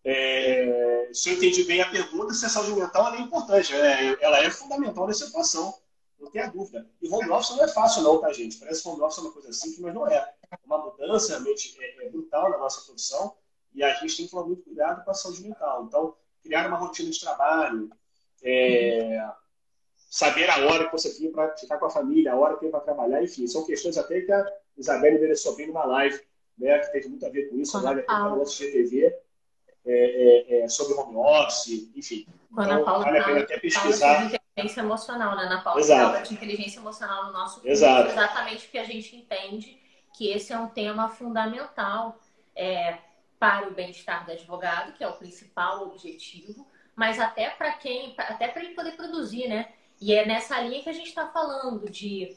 É, 0.04 1.10
se 1.12 1.28
eu 1.28 1.34
entendi 1.34 1.64
bem 1.64 1.82
a 1.82 1.90
pergunta, 1.90 2.32
se 2.32 2.46
a 2.46 2.48
saúde 2.48 2.72
mental 2.72 3.14
é 3.14 3.20
importante. 3.20 3.74
É, 3.74 4.16
ela 4.24 4.42
é 4.42 4.48
fundamental 4.48 5.06
nessa 5.06 5.26
equação, 5.26 5.74
não 6.18 6.30
tenha 6.30 6.46
dúvida. 6.46 6.88
E 7.02 7.08
home 7.10 7.28
office 7.28 7.54
não 7.54 7.64
é 7.64 7.68
fácil, 7.68 8.00
não, 8.00 8.18
tá, 8.18 8.32
gente? 8.32 8.56
Parece 8.56 8.82
que 8.82 8.88
home 8.88 9.02
office 9.02 9.18
é 9.18 9.20
uma 9.20 9.32
coisa 9.32 9.52
simples, 9.52 9.80
mas 9.80 9.92
não 9.92 10.08
é. 10.08 10.37
É 10.50 10.56
uma 10.64 10.78
mudança 10.78 11.32
realmente 11.32 11.76
é, 11.80 12.06
é 12.06 12.08
brutal 12.10 12.50
na 12.50 12.58
nossa 12.58 12.80
produção 12.82 13.34
e 13.74 13.82
a 13.82 13.92
gente 13.94 14.16
tem 14.16 14.24
que 14.26 14.30
tomar 14.30 14.44
muito 14.44 14.62
cuidado 14.62 15.04
com 15.04 15.10
a 15.10 15.14
saúde 15.14 15.42
mental. 15.42 15.84
Então, 15.84 16.14
criar 16.42 16.66
uma 16.68 16.78
rotina 16.78 17.10
de 17.10 17.20
trabalho, 17.20 17.90
é, 18.42 19.28
saber 20.08 20.48
a 20.48 20.66
hora 20.66 20.86
que 20.86 20.92
você 20.92 21.14
tem 21.14 21.30
para 21.30 21.56
ficar 21.56 21.78
com 21.78 21.86
a 21.86 21.90
família, 21.90 22.32
a 22.32 22.36
hora 22.36 22.54
que 22.54 22.60
tem 22.60 22.70
para 22.70 22.80
trabalhar, 22.80 23.22
enfim, 23.22 23.46
são 23.46 23.64
questões 23.64 23.98
até 23.98 24.20
que 24.22 24.32
a 24.32 24.46
Isabelle 24.76 25.16
endereçou 25.16 25.54
bem 25.56 25.66
numa 25.66 25.84
live, 25.84 26.20
né, 26.56 26.78
que 26.78 26.92
teve 26.92 27.08
muito 27.08 27.26
a 27.26 27.28
ver 27.28 27.48
com 27.48 27.56
isso, 27.56 27.76
a 27.76 27.82
live 27.82 28.00
aqui 28.00 28.06
para 28.06 28.34
o 28.34 28.44
GTV 28.44 29.14
é, 29.86 29.92
é, 29.92 30.60
é, 30.60 30.68
sobre 30.68 30.94
home 30.94 31.16
office, 31.16 31.90
enfim. 31.94 32.26
Quando 32.52 32.72
então, 32.72 32.82
a 32.82 32.84
Paula 32.84 33.04
vale 33.04 33.18
a 33.18 33.24
pena 33.24 33.40
até 33.40 33.58
pesquisar. 33.58 34.24
inteligência 34.24 34.80
emocional, 34.80 35.36
né? 35.36 35.44
Na 35.46 35.60
Paula 35.62 35.82
fala 35.82 36.20
de 36.20 36.34
inteligência 36.34 36.80
emocional 36.80 37.26
no 37.26 37.32
nosso 37.32 37.60
curso, 37.60 37.68
exatamente 37.70 38.64
porque 38.64 38.78
a 38.78 38.84
gente 38.84 39.16
entende 39.16 39.80
que 40.18 40.28
esse 40.28 40.52
é 40.52 40.58
um 40.58 40.66
tema 40.66 41.08
fundamental 41.08 42.18
é, 42.56 42.98
para 43.38 43.68
o 43.68 43.70
bem-estar 43.72 44.26
do 44.26 44.32
advogado, 44.32 44.92
que 44.94 45.04
é 45.04 45.08
o 45.08 45.16
principal 45.16 45.84
objetivo, 45.84 46.66
mas 46.96 47.20
até 47.20 47.50
para 47.50 47.74
quem, 47.74 48.16
até 48.18 48.48
para 48.48 48.64
ele 48.64 48.74
poder 48.74 48.96
produzir, 48.96 49.46
né? 49.46 49.72
E 50.00 50.12
é 50.12 50.26
nessa 50.26 50.60
linha 50.60 50.82
que 50.82 50.90
a 50.90 50.92
gente 50.92 51.06
está 51.06 51.28
falando 51.28 51.88
de 51.88 52.36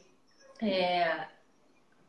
é, 0.60 1.26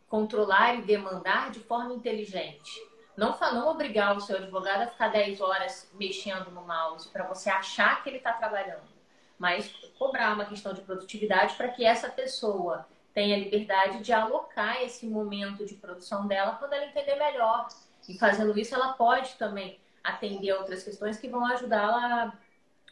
controlar 0.07 0.75
e 0.75 0.83
demandar 0.83 1.49
de 1.49 1.59
forma 1.61 1.95
inteligente. 1.95 2.71
Não, 3.17 3.35
não 3.39 3.67
obrigar 3.69 4.15
o 4.15 4.21
seu 4.21 4.37
advogado 4.37 4.83
a 4.83 4.87
ficar 4.87 5.07
10 5.07 5.41
horas 5.41 5.89
mexendo 5.95 6.51
no 6.51 6.61
mouse 6.61 7.09
para 7.09 7.27
você 7.27 7.49
achar 7.49 8.03
que 8.03 8.09
ele 8.09 8.17
está 8.17 8.33
trabalhando, 8.33 8.93
mas 9.39 9.73
cobrar 9.97 10.35
uma 10.35 10.45
questão 10.45 10.71
de 10.71 10.81
produtividade 10.81 11.55
para 11.55 11.69
que 11.69 11.83
essa 11.83 12.09
pessoa 12.09 12.87
tenha 13.13 13.37
liberdade 13.37 14.03
de 14.03 14.11
alocar 14.11 14.81
esse 14.81 15.05
momento 15.05 15.65
de 15.65 15.75
produção 15.75 16.27
dela 16.27 16.53
quando 16.53 16.73
ela 16.73 16.85
entender 16.85 17.15
melhor. 17.15 17.67
E 18.09 18.17
fazendo 18.17 18.57
isso, 18.57 18.73
ela 18.73 18.93
pode 18.93 19.35
também 19.35 19.79
atender 20.03 20.51
outras 20.53 20.83
questões 20.83 21.17
que 21.17 21.29
vão 21.29 21.45
ajudá-la 21.45 22.33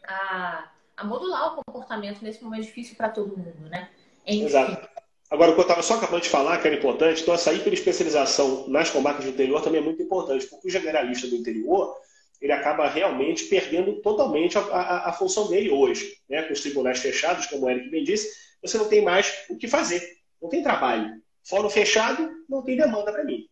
a, 0.08 0.14
a, 0.14 0.72
a, 0.98 1.04
modular 1.04 1.54
o 1.54 1.64
comportamento 1.64 2.22
nesse 2.22 2.44
momento 2.44 2.64
difícil 2.64 2.96
para 2.96 3.10
todo 3.10 3.36
mundo, 3.36 3.68
né? 3.70 3.90
Enfim. 4.26 4.46
Exato. 4.46 4.90
Agora, 5.30 5.52
o 5.52 5.54
que 5.54 5.62
eu 5.62 5.64
estava 5.64 5.82
só 5.82 5.96
acabando 5.96 6.24
de 6.24 6.30
falar, 6.30 6.60
que 6.60 6.68
era 6.68 6.76
importante, 6.76 7.22
então 7.22 7.34
essa 7.34 7.54
hiperespecialização 7.54 8.68
nas 8.68 8.90
comarcas 8.90 9.26
do 9.26 9.32
interior 9.32 9.62
também 9.62 9.82
é 9.82 9.84
muito 9.84 10.02
importante, 10.04 10.46
porque 10.46 10.68
o 10.68 10.72
generalista 10.72 11.28
do 11.28 11.36
interior, 11.36 11.96
ele 12.42 12.52
acaba 12.52 12.88
realmente 12.88 13.46
perdendo 13.46 14.02
totalmente 14.02 14.58
a, 14.58 14.62
a, 14.62 15.10
a 15.10 15.14
função 15.14 15.48
dele 15.48 15.70
hoje. 15.72 16.18
Né? 16.30 16.44
Com 16.44 16.54
os 16.54 16.62
tribunais 16.62 17.00
fechados, 17.00 17.48
como 17.48 17.66
o 17.66 17.70
Eric 17.70 17.90
bem 17.90 18.04
disse, 18.04 18.30
você 18.62 18.78
não 18.78 18.88
tem 18.88 19.02
mais 19.02 19.46
o 19.50 19.58
que 19.58 19.68
fazer, 19.68 20.02
não 20.42 20.50
tem 20.50 20.64
trabalho. 20.64 21.22
Fórum 21.44 21.70
fechado, 21.70 22.30
não 22.48 22.64
tem 22.64 22.78
demanda 22.78 23.12
para 23.12 23.24
mim. 23.24 23.48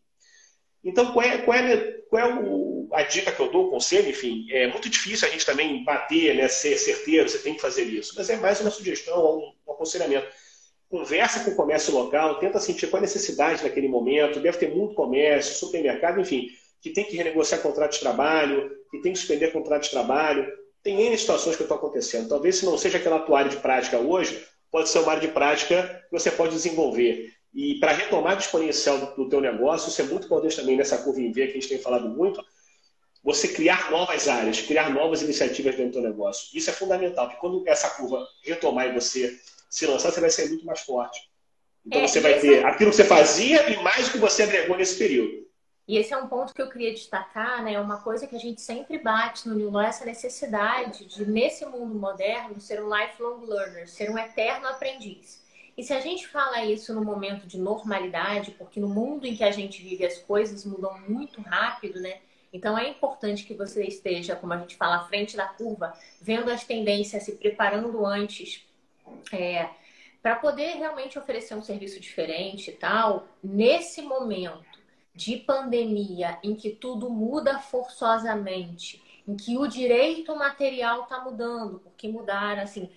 Então, 0.84 1.12
qual 1.12 1.26
é, 1.26 1.38
qual 1.40 1.58
é, 1.58 1.78
qual 2.10 2.22
é 2.22 2.40
o, 2.42 2.88
a 2.94 3.04
dica 3.04 3.32
que 3.32 3.40
eu 3.40 3.52
dou, 3.52 3.68
o 3.68 3.70
conselho? 3.70 4.10
Enfim, 4.10 4.48
é 4.52 4.68
muito 4.68 4.90
difícil 4.90 5.28
a 5.28 5.32
gente 5.32 5.46
também 5.46 5.84
bater, 5.84 6.36
né, 6.36 6.48
ser 6.48 6.78
certeiro, 6.78 7.28
você 7.28 7.40
tem 7.40 7.56
que 7.56 7.62
fazer 7.62 7.84
isso, 7.84 8.14
mas 8.16 8.30
é 8.30 8.38
mais 8.38 8.62
uma 8.62 8.70
sugestão, 8.70 9.38
um, 9.38 9.54
um 9.68 9.74
aconselhamento 9.74 10.28
conversa 10.90 11.44
com 11.44 11.52
o 11.52 11.56
comércio 11.56 11.94
local, 11.94 12.40
tenta 12.40 12.60
sentir 12.60 12.88
qual 12.88 12.98
a 12.98 13.02
necessidade 13.02 13.64
naquele 13.64 13.88
momento. 13.88 14.40
Deve 14.40 14.58
ter 14.58 14.70
muito 14.70 14.96
comércio, 14.96 15.56
supermercado, 15.56 16.20
enfim, 16.20 16.48
que 16.82 16.90
tem 16.90 17.06
que 17.06 17.16
renegociar 17.16 17.62
contrato 17.62 17.94
de 17.94 18.00
trabalho, 18.00 18.72
que 18.90 19.00
tem 19.02 19.14
que 19.14 19.20
suspender 19.20 19.52
contrato 19.52 19.84
de 19.84 19.92
trabalho. 19.92 20.52
Tem 20.82 21.00
N 21.00 21.18
situações 21.18 21.56
que 21.56 21.62
estão 21.62 21.78
acontecendo. 21.78 22.28
Talvez 22.28 22.56
se 22.56 22.66
não 22.66 22.78
seja 22.78 22.98
aquela 22.98 23.24
área 23.38 23.52
de 23.52 23.58
prática 23.58 24.00
hoje, 24.00 24.44
pode 24.72 24.90
ser 24.90 25.00
uma 25.00 25.12
área 25.12 25.28
de 25.28 25.34
prática 25.34 26.04
que 26.10 26.12
você 26.12 26.32
pode 26.32 26.54
desenvolver. 26.54 27.34
E 27.54 27.80
para 27.80 27.92
retomar 27.92 28.36
o 28.36 28.40
exponencial 28.40 28.98
do, 29.00 29.16
do 29.16 29.30
teu 29.30 29.42
negócio, 29.42 29.90
isso 29.90 30.02
é 30.02 30.06
muito 30.06 30.26
importante 30.26 30.56
também 30.56 30.78
nessa 30.78 30.98
curva 31.00 31.20
em 31.20 31.32
V 31.32 31.48
que 31.48 31.52
a 31.52 31.56
gente 31.56 31.70
tem 31.70 31.80
falado 31.80 32.08
muito, 32.10 32.44
você 33.24 33.48
criar 33.48 33.92
novas 33.92 34.28
áreas, 34.28 34.62
criar 34.62 34.90
novas 34.92 35.22
iniciativas 35.22 35.76
dentro 35.76 35.92
do 35.92 36.02
teu 36.02 36.10
negócio. 36.10 36.56
Isso 36.58 36.70
é 36.70 36.74
fundamental, 36.74 37.28
porque 37.28 37.42
quando 37.42 37.68
essa 37.68 37.90
curva 37.90 38.26
retomar 38.44 38.88
e 38.88 38.94
você 38.94 39.38
se 39.70 39.86
lançar, 39.86 40.12
você 40.12 40.22
vai 40.22 40.30
ser 40.30 40.48
muito 40.50 40.66
mais 40.66 40.82
forte. 40.82 41.20
Então 41.86 42.02
é, 42.02 42.08
você 42.08 42.20
vai 42.20 42.40
ter 42.40 42.66
aquilo 42.66 42.92
que 42.92 42.96
você 42.96 43.04
fazia 43.04 43.70
e 43.70 43.82
mais 43.82 44.08
o 44.08 44.12
que 44.12 44.18
você 44.18 44.44
agregou 44.44 44.78
nesse 44.78 44.98
período. 44.98 45.49
E 45.90 45.98
esse 45.98 46.14
é 46.14 46.18
um 46.18 46.28
ponto 46.28 46.54
que 46.54 46.62
eu 46.62 46.70
queria 46.70 46.94
destacar, 46.94 47.64
né? 47.64 47.82
Uma 47.82 48.00
coisa 48.00 48.28
que 48.28 48.36
a 48.36 48.40
gente 48.40 48.62
sempre 48.62 49.00
bate 49.00 49.50
no 49.50 49.56
New 49.56 49.72
Law, 49.72 49.82
essa 49.82 50.06
necessidade 50.06 51.04
de, 51.06 51.28
nesse 51.28 51.66
mundo 51.66 51.96
moderno, 51.96 52.62
ser 52.62 52.80
um 52.80 52.96
lifelong 52.96 53.44
learner, 53.48 53.90
ser 53.90 54.12
um 54.12 54.16
eterno 54.16 54.68
aprendiz. 54.68 55.44
E 55.76 55.82
se 55.82 55.92
a 55.92 56.00
gente 56.00 56.28
fala 56.28 56.64
isso 56.64 56.94
no 56.94 57.04
momento 57.04 57.48
de 57.48 57.58
normalidade, 57.58 58.52
porque 58.52 58.80
no 58.80 58.88
mundo 58.88 59.26
em 59.26 59.36
que 59.36 59.44
a 59.44 59.50
gente 59.50 59.82
vive 59.82 60.06
as 60.06 60.20
coisas 60.20 60.64
mudam 60.64 60.96
muito 61.10 61.42
rápido, 61.42 62.00
né? 62.00 62.20
Então 62.54 62.78
é 62.78 62.88
importante 62.88 63.44
que 63.44 63.56
você 63.56 63.84
esteja, 63.84 64.36
como 64.36 64.54
a 64.54 64.60
gente 64.60 64.76
fala, 64.76 64.98
à 64.98 65.06
frente 65.06 65.36
da 65.36 65.48
curva, 65.48 65.98
vendo 66.22 66.52
as 66.52 66.64
tendências, 66.64 67.24
se 67.24 67.32
preparando 67.32 68.06
antes 68.06 68.64
é, 69.34 69.68
para 70.22 70.36
poder 70.36 70.76
realmente 70.76 71.18
oferecer 71.18 71.56
um 71.56 71.64
serviço 71.64 72.00
diferente 72.00 72.70
e 72.70 72.74
tal, 72.74 73.28
nesse 73.44 74.04
momento 74.04 74.69
de 75.14 75.38
pandemia 75.38 76.40
em 76.44 76.56
que 76.56 76.70
tudo 76.70 77.10
muda 77.10 77.60
forçosamente, 77.60 79.04
em 79.28 79.36
que 79.36 79.58
o 79.58 79.68
direito 79.68 80.36
material 80.36 81.04
está 81.04 81.20
mudando, 81.20 81.80
porque 81.80 82.08
mudaram, 82.08 82.64
assim, 82.64 82.90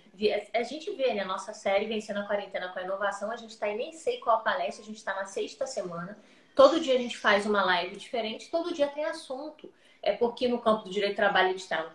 a 0.53 0.63
gente 0.63 0.91
vê, 0.91 1.13
né, 1.13 1.21
a 1.21 1.27
nossa 1.27 1.53
série 1.53 1.85
Vencendo 1.85 2.19
a 2.19 2.27
Quarentena 2.27 2.69
com 2.69 2.79
a 2.79 2.83
Inovação, 2.83 3.31
a 3.31 3.35
gente 3.35 3.51
está 3.51 3.69
em 3.69 3.77
nem 3.77 3.91
sei 3.91 4.19
qual 4.19 4.41
palestra, 4.41 4.83
a 4.83 4.85
gente 4.85 4.97
está 4.97 5.13
na 5.13 5.25
sexta 5.25 5.67
semana, 5.67 6.17
todo 6.55 6.79
dia 6.79 6.95
a 6.95 6.97
gente 6.97 7.17
faz 7.17 7.45
uma 7.45 7.63
live 7.63 7.95
diferente, 7.95 8.49
todo 8.49 8.73
dia 8.73 8.87
tem 8.87 9.05
assunto, 9.05 9.71
é 10.01 10.13
porque 10.13 10.47
no 10.47 10.59
campo 10.59 10.85
do 10.85 10.89
direito 10.89 11.13
do 11.13 11.17
trabalho 11.17 11.49
a 11.49 11.51
gente 11.51 11.61
está 11.61 11.91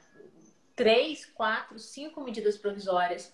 três, 0.77 1.27
quatro, 1.27 1.79
cinco 1.79 2.21
medidas 2.21 2.57
provisórias, 2.57 3.33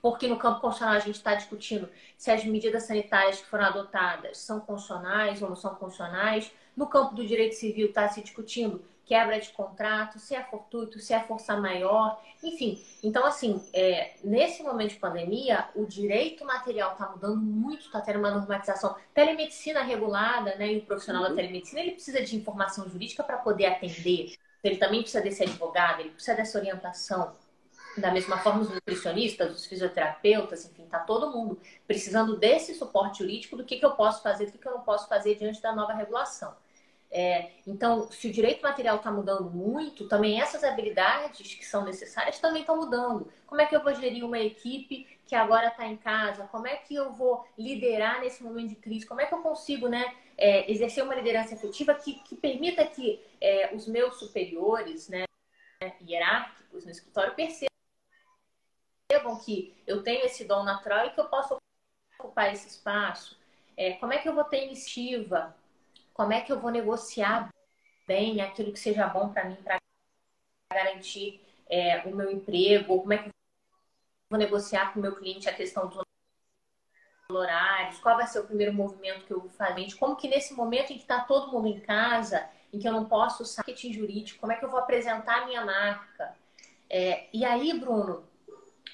porque 0.00 0.28
no 0.28 0.36
campo 0.36 0.60
constitucional 0.60 0.96
a 0.96 1.00
gente 1.00 1.16
está 1.16 1.34
discutindo 1.34 1.88
se 2.16 2.30
as 2.30 2.44
medidas 2.44 2.84
sanitárias 2.84 3.40
que 3.40 3.46
foram 3.46 3.64
adotadas 3.64 4.38
são 4.38 4.60
constitucionais 4.60 5.42
ou 5.42 5.48
não 5.48 5.56
são 5.56 5.74
constitucionais. 5.74 6.50
No 6.76 6.86
campo 6.86 7.14
do 7.14 7.26
direito 7.26 7.54
civil 7.54 7.88
está 7.88 8.08
se 8.08 8.20
discutindo 8.22 8.84
quebra 9.04 9.38
de 9.38 9.50
contrato, 9.50 10.18
se 10.18 10.34
é 10.34 10.42
fortuito, 10.42 10.98
se 10.98 11.12
é 11.12 11.20
força 11.20 11.56
maior, 11.56 12.20
enfim. 12.42 12.82
Então, 13.02 13.24
assim, 13.24 13.62
é, 13.72 14.14
nesse 14.24 14.62
momento 14.62 14.90
de 14.90 14.96
pandemia, 14.96 15.68
o 15.74 15.84
direito 15.84 16.44
material 16.44 16.92
está 16.92 17.08
mudando 17.08 17.36
muito, 17.36 17.86
está 17.86 18.00
tendo 18.00 18.18
uma 18.18 18.30
normatização. 18.30 18.96
Telemedicina 19.12 19.82
regulada, 19.82 20.56
né? 20.56 20.72
E 20.72 20.78
o 20.78 20.86
profissional 20.86 21.22
uhum. 21.22 21.30
da 21.30 21.34
telemedicina, 21.34 21.80
ele 21.80 21.92
precisa 21.92 22.22
de 22.22 22.36
informação 22.36 22.88
jurídica 22.88 23.22
para 23.22 23.36
poder 23.38 23.66
atender. 23.66 24.34
Ele 24.62 24.76
também 24.76 25.02
precisa 25.02 25.22
desse 25.22 25.42
advogado, 25.42 26.00
ele 26.00 26.10
precisa 26.10 26.34
dessa 26.34 26.58
orientação. 26.58 27.32
Da 27.96 28.10
mesma 28.10 28.38
forma, 28.38 28.62
os 28.62 28.70
nutricionistas, 28.70 29.54
os 29.54 29.66
fisioterapeutas, 29.66 30.64
enfim, 30.64 30.84
tá 30.86 30.98
todo 30.98 31.30
mundo 31.30 31.60
precisando 31.86 32.36
desse 32.36 32.74
suporte 32.74 33.18
jurídico 33.18 33.56
do 33.56 33.64
que, 33.64 33.76
que 33.76 33.86
eu 33.86 33.92
posso 33.92 34.22
fazer, 34.22 34.46
do 34.46 34.52
que, 34.52 34.58
que 34.58 34.66
eu 34.66 34.72
não 34.72 34.80
posso 34.80 35.08
fazer 35.08 35.36
diante 35.36 35.62
da 35.62 35.74
nova 35.74 35.92
regulação. 35.92 36.54
É, 37.16 37.52
então, 37.64 38.10
se 38.10 38.26
o 38.26 38.32
direito 38.32 38.60
material 38.60 38.96
está 38.96 39.08
mudando 39.08 39.48
muito, 39.48 40.08
também 40.08 40.40
essas 40.40 40.64
habilidades 40.64 41.54
que 41.54 41.64
são 41.64 41.84
necessárias 41.84 42.40
também 42.40 42.62
estão 42.62 42.76
mudando. 42.76 43.30
Como 43.46 43.60
é 43.60 43.66
que 43.66 43.76
eu 43.76 43.84
vou 43.84 43.94
gerir 43.94 44.24
uma 44.24 44.40
equipe 44.40 45.06
que 45.24 45.36
agora 45.36 45.68
está 45.68 45.86
em 45.86 45.96
casa? 45.96 46.48
Como 46.50 46.66
é 46.66 46.74
que 46.74 46.92
eu 46.92 47.12
vou 47.12 47.46
liderar 47.56 48.20
nesse 48.20 48.42
momento 48.42 48.70
de 48.70 48.74
crise? 48.74 49.06
Como 49.06 49.20
é 49.20 49.26
que 49.26 49.34
eu 49.34 49.38
consigo 49.42 49.86
né, 49.86 50.12
é, 50.36 50.68
exercer 50.68 51.04
uma 51.04 51.14
liderança 51.14 51.54
efetiva 51.54 51.94
que, 51.94 52.14
que 52.14 52.34
permita 52.34 52.84
que 52.84 53.24
é, 53.40 53.72
os 53.72 53.86
meus 53.86 54.18
superiores, 54.18 55.08
né, 55.08 55.24
hierárquicos 56.04 56.84
no 56.84 56.90
escritório, 56.90 57.32
percebam 57.36 57.73
que 59.38 59.74
eu 59.86 60.02
tenho 60.02 60.24
esse 60.24 60.44
dom 60.44 60.62
natural 60.62 61.06
e 61.06 61.10
que 61.10 61.20
eu 61.20 61.28
posso 61.28 61.56
ocupar 62.18 62.52
esse 62.52 62.68
espaço? 62.68 63.38
É, 63.76 63.94
como 63.94 64.12
é 64.12 64.18
que 64.18 64.28
eu 64.28 64.34
vou 64.34 64.44
ter 64.44 64.66
iniciativa? 64.66 65.54
Como 66.12 66.32
é 66.32 66.40
que 66.40 66.52
eu 66.52 66.60
vou 66.60 66.70
negociar 66.70 67.50
bem 68.06 68.40
aquilo 68.40 68.72
que 68.72 68.78
seja 68.78 69.06
bom 69.06 69.30
para 69.32 69.44
mim, 69.44 69.56
para 69.56 69.78
garantir 70.72 71.40
é, 71.68 72.02
o 72.06 72.14
meu 72.14 72.30
emprego? 72.30 73.00
Como 73.00 73.12
é 73.12 73.18
que 73.18 73.28
eu 73.28 73.32
vou 74.30 74.38
negociar 74.38 74.92
com 74.92 75.00
o 75.00 75.02
meu 75.02 75.16
cliente 75.16 75.48
a 75.48 75.54
questão 75.54 75.88
dos 75.88 76.00
horários? 77.30 77.98
Qual 77.98 78.16
vai 78.16 78.26
ser 78.26 78.40
o 78.40 78.46
primeiro 78.46 78.72
movimento 78.72 79.24
que 79.24 79.32
eu 79.32 79.40
vou 79.40 79.50
fazer? 79.50 79.92
Como 79.98 80.16
que 80.16 80.28
nesse 80.28 80.54
momento 80.54 80.92
em 80.92 80.96
que 80.96 81.02
está 81.02 81.20
todo 81.20 81.50
mundo 81.50 81.66
em 81.66 81.80
casa, 81.80 82.48
em 82.72 82.78
que 82.78 82.86
eu 82.86 82.92
não 82.92 83.06
posso 83.06 83.44
sair 83.44 83.64
marketing 83.66 83.92
jurídico, 83.92 84.40
como 84.40 84.52
é 84.52 84.56
que 84.56 84.64
eu 84.64 84.70
vou 84.70 84.78
apresentar 84.78 85.42
a 85.42 85.46
minha 85.46 85.64
marca? 85.64 86.36
É, 86.88 87.26
e 87.32 87.44
aí, 87.44 87.78
Bruno, 87.78 88.24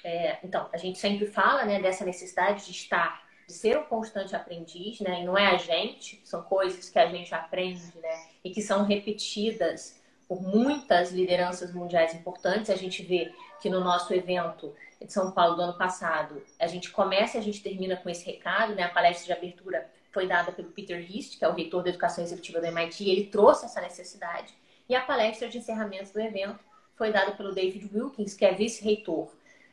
é, 0.03 0.39
então, 0.43 0.67
a 0.73 0.77
gente 0.77 0.97
sempre 0.97 1.27
fala 1.27 1.65
né, 1.65 1.81
dessa 1.81 2.03
necessidade 2.03 2.65
de 2.65 2.71
estar 2.71 3.21
de 3.47 3.53
ser 3.53 3.77
um 3.77 3.83
constante 3.83 4.35
aprendiz, 4.35 5.01
né? 5.01 5.21
E 5.21 5.25
não 5.25 5.37
é 5.37 5.47
a 5.47 5.57
gente, 5.57 6.21
são 6.23 6.41
coisas 6.41 6.89
que 6.89 6.97
a 6.97 7.07
gente 7.07 7.35
aprende, 7.35 7.83
né? 8.01 8.25
E 8.43 8.49
que 8.49 8.61
são 8.61 8.85
repetidas 8.85 10.01
por 10.27 10.41
muitas 10.41 11.11
lideranças 11.11 11.73
mundiais 11.73 12.13
importantes. 12.13 12.69
A 12.69 12.75
gente 12.75 13.03
vê 13.03 13.33
que 13.61 13.69
no 13.69 13.81
nosso 13.81 14.13
evento 14.13 14.73
de 15.01 15.11
São 15.11 15.31
Paulo 15.31 15.55
do 15.55 15.61
ano 15.63 15.77
passado, 15.77 16.41
a 16.57 16.67
gente 16.67 16.91
começa 16.91 17.37
e 17.37 17.39
a 17.41 17.43
gente 17.43 17.61
termina 17.61 17.97
com 17.97 18.09
esse 18.09 18.25
recado, 18.25 18.73
né? 18.73 18.83
A 18.83 18.89
palestra 18.89 19.25
de 19.25 19.33
abertura 19.33 19.89
foi 20.11 20.27
dada 20.27 20.51
pelo 20.51 20.71
Peter 20.71 20.99
Hist, 20.99 21.37
que 21.37 21.43
é 21.43 21.47
o 21.47 21.53
reitor 21.53 21.83
da 21.83 21.89
educação 21.89 22.23
executiva 22.23 22.61
do 22.61 22.67
MIT, 22.67 23.03
e 23.03 23.09
ele 23.09 23.25
trouxe 23.25 23.65
essa 23.65 23.81
necessidade. 23.81 24.53
E 24.87 24.95
a 24.95 25.01
palestra 25.01 25.49
de 25.49 25.57
encerramento 25.57 26.13
do 26.13 26.21
evento 26.21 26.59
foi 26.95 27.11
dada 27.11 27.31
pelo 27.31 27.53
David 27.53 27.89
Wilkins, 27.93 28.33
que 28.33 28.45
é 28.45 28.53
vice-reitor 28.53 29.29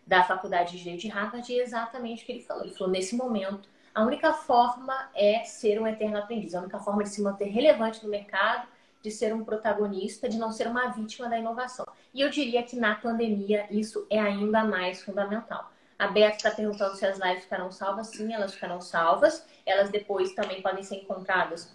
da 0.08 0.24
Faculdade 0.24 0.72
de 0.72 0.78
Direito 0.78 1.02
de 1.02 1.08
Harvard 1.08 1.52
e 1.52 1.60
é 1.60 1.62
exatamente 1.62 2.22
o 2.22 2.26
que 2.26 2.32
ele 2.32 2.42
falou. 2.42 2.64
Ele 2.64 2.74
falou: 2.74 2.90
nesse 2.92 3.14
momento, 3.14 3.68
a 3.94 4.02
única 4.02 4.32
forma 4.32 5.10
é 5.14 5.44
ser 5.44 5.80
um 5.80 5.86
eterno 5.86 6.18
aprendiz, 6.18 6.54
a 6.54 6.60
única 6.60 6.78
forma 6.78 7.04
de 7.04 7.10
se 7.10 7.20
manter 7.20 7.48
relevante 7.48 8.02
no 8.02 8.10
mercado, 8.10 8.66
de 9.02 9.10
ser 9.10 9.34
um 9.34 9.44
protagonista, 9.44 10.28
de 10.28 10.38
não 10.38 10.50
ser 10.50 10.66
uma 10.66 10.88
vítima 10.88 11.28
da 11.28 11.38
inovação. 11.38 11.86
E 12.14 12.22
eu 12.22 12.30
diria 12.30 12.62
que 12.62 12.74
na 12.74 12.94
pandemia 12.94 13.66
isso 13.70 14.06
é 14.08 14.18
ainda 14.18 14.64
mais 14.64 15.02
fundamental. 15.02 15.70
A 15.98 16.06
Beth 16.06 16.36
está 16.36 16.50
perguntando 16.52 16.96
se 16.96 17.04
as 17.04 17.18
lives 17.18 17.42
ficarão 17.42 17.70
salvas. 17.70 18.06
Sim, 18.08 18.32
elas 18.32 18.54
ficarão 18.54 18.80
salvas. 18.80 19.44
Elas 19.66 19.90
depois 19.90 20.32
também 20.32 20.62
podem 20.62 20.82
ser 20.82 20.96
encontradas 20.96 21.74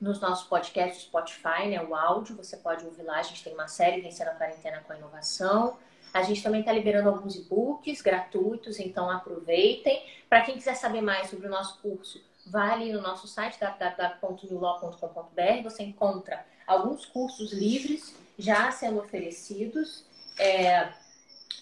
nos 0.00 0.20
nossos 0.20 0.48
podcasts 0.48 1.04
Spotify, 1.04 1.68
né? 1.68 1.80
O 1.80 1.94
áudio, 1.94 2.36
você 2.36 2.56
pode 2.56 2.84
ouvir 2.84 3.04
lá. 3.04 3.20
A 3.20 3.22
gente 3.22 3.44
tem 3.44 3.54
uma 3.54 3.68
série 3.68 4.00
Vencendo 4.00 4.28
a 4.28 4.34
Quarentena 4.34 4.82
com 4.84 4.92
a 4.92 4.96
Inovação. 4.96 5.78
A 6.12 6.22
gente 6.22 6.42
também 6.42 6.60
está 6.60 6.72
liberando 6.72 7.08
alguns 7.08 7.36
e-books 7.36 8.02
gratuitos, 8.02 8.78
então 8.78 9.10
aproveitem. 9.10 10.04
Para 10.28 10.42
quem 10.42 10.54
quiser 10.54 10.74
saber 10.74 11.00
mais 11.00 11.30
sobre 11.30 11.46
o 11.46 11.50
nosso 11.50 11.80
curso, 11.80 12.22
vá 12.46 12.72
ali 12.72 12.92
no 12.92 13.00
nosso 13.00 13.26
site 13.26 13.58
www.newlaw.com.br. 13.58 15.62
Você 15.62 15.82
encontra 15.82 16.44
alguns 16.66 17.06
cursos 17.06 17.52
livres 17.52 18.14
já 18.38 18.70
sendo 18.70 19.00
oferecidos. 19.00 20.04
É, 20.38 20.92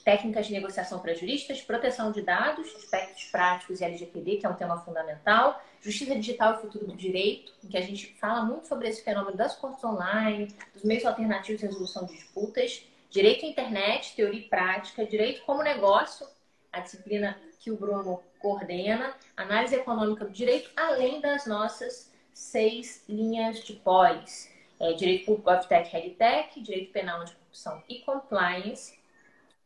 técnicas 0.05 0.47
de 0.47 0.53
negociação 0.53 0.99
para 0.99 1.15
juristas, 1.15 1.61
proteção 1.61 2.11
de 2.11 2.23
dados, 2.23 2.75
aspectos 2.75 3.25
práticos 3.25 3.81
e 3.81 3.85
LGPD, 3.85 4.37
que 4.37 4.47
é 4.47 4.49
um 4.49 4.55
tema 4.55 4.81
fundamental, 4.81 5.63
justiça 5.81 6.15
digital 6.15 6.55
e 6.55 6.63
futuro 6.63 6.87
do 6.87 6.97
direito, 6.97 7.53
em 7.65 7.69
que 7.69 7.77
a 7.77 7.81
gente 7.81 8.15
fala 8.21 8.45
muito 8.45 8.67
sobre 8.67 8.89
esse 8.89 9.03
fenômeno 9.03 9.37
das 9.37 9.57
cortes 9.57 9.83
online, 9.85 10.49
dos 10.73 10.85
meios 10.85 11.05
alternativos 11.05 11.61
de 11.61 11.67
resolução 11.67 12.07
de 12.07 12.15
disputas, 12.15 12.85
Direito 13.11 13.45
à 13.45 13.49
internet, 13.49 14.15
teoria 14.15 14.41
e 14.41 14.45
prática, 14.49 15.05
direito 15.05 15.43
como 15.43 15.63
negócio, 15.63 16.27
a 16.73 16.81
disciplina 16.81 17.37
que 17.59 17.71
o 17.71 17.77
Bruno 17.77 18.23
coordena, 18.39 19.15
análise 19.37 19.75
econômica 19.75 20.25
do 20.25 20.31
direito, 20.31 20.71
além 20.77 21.21
das 21.21 21.45
nossas 21.45 22.13
seis 22.33 23.05
linhas 23.09 23.63
de 23.65 23.75
pós. 23.75 24.49
É, 24.79 24.95
direito 24.95 25.27
público, 25.27 25.51
GovTech, 25.51 25.91
RegTech, 25.91 26.61
direito 26.63 26.91
penal 26.93 27.23
de 27.25 27.33
corrupção 27.33 27.83
e 27.87 27.99
compliance, 27.99 28.99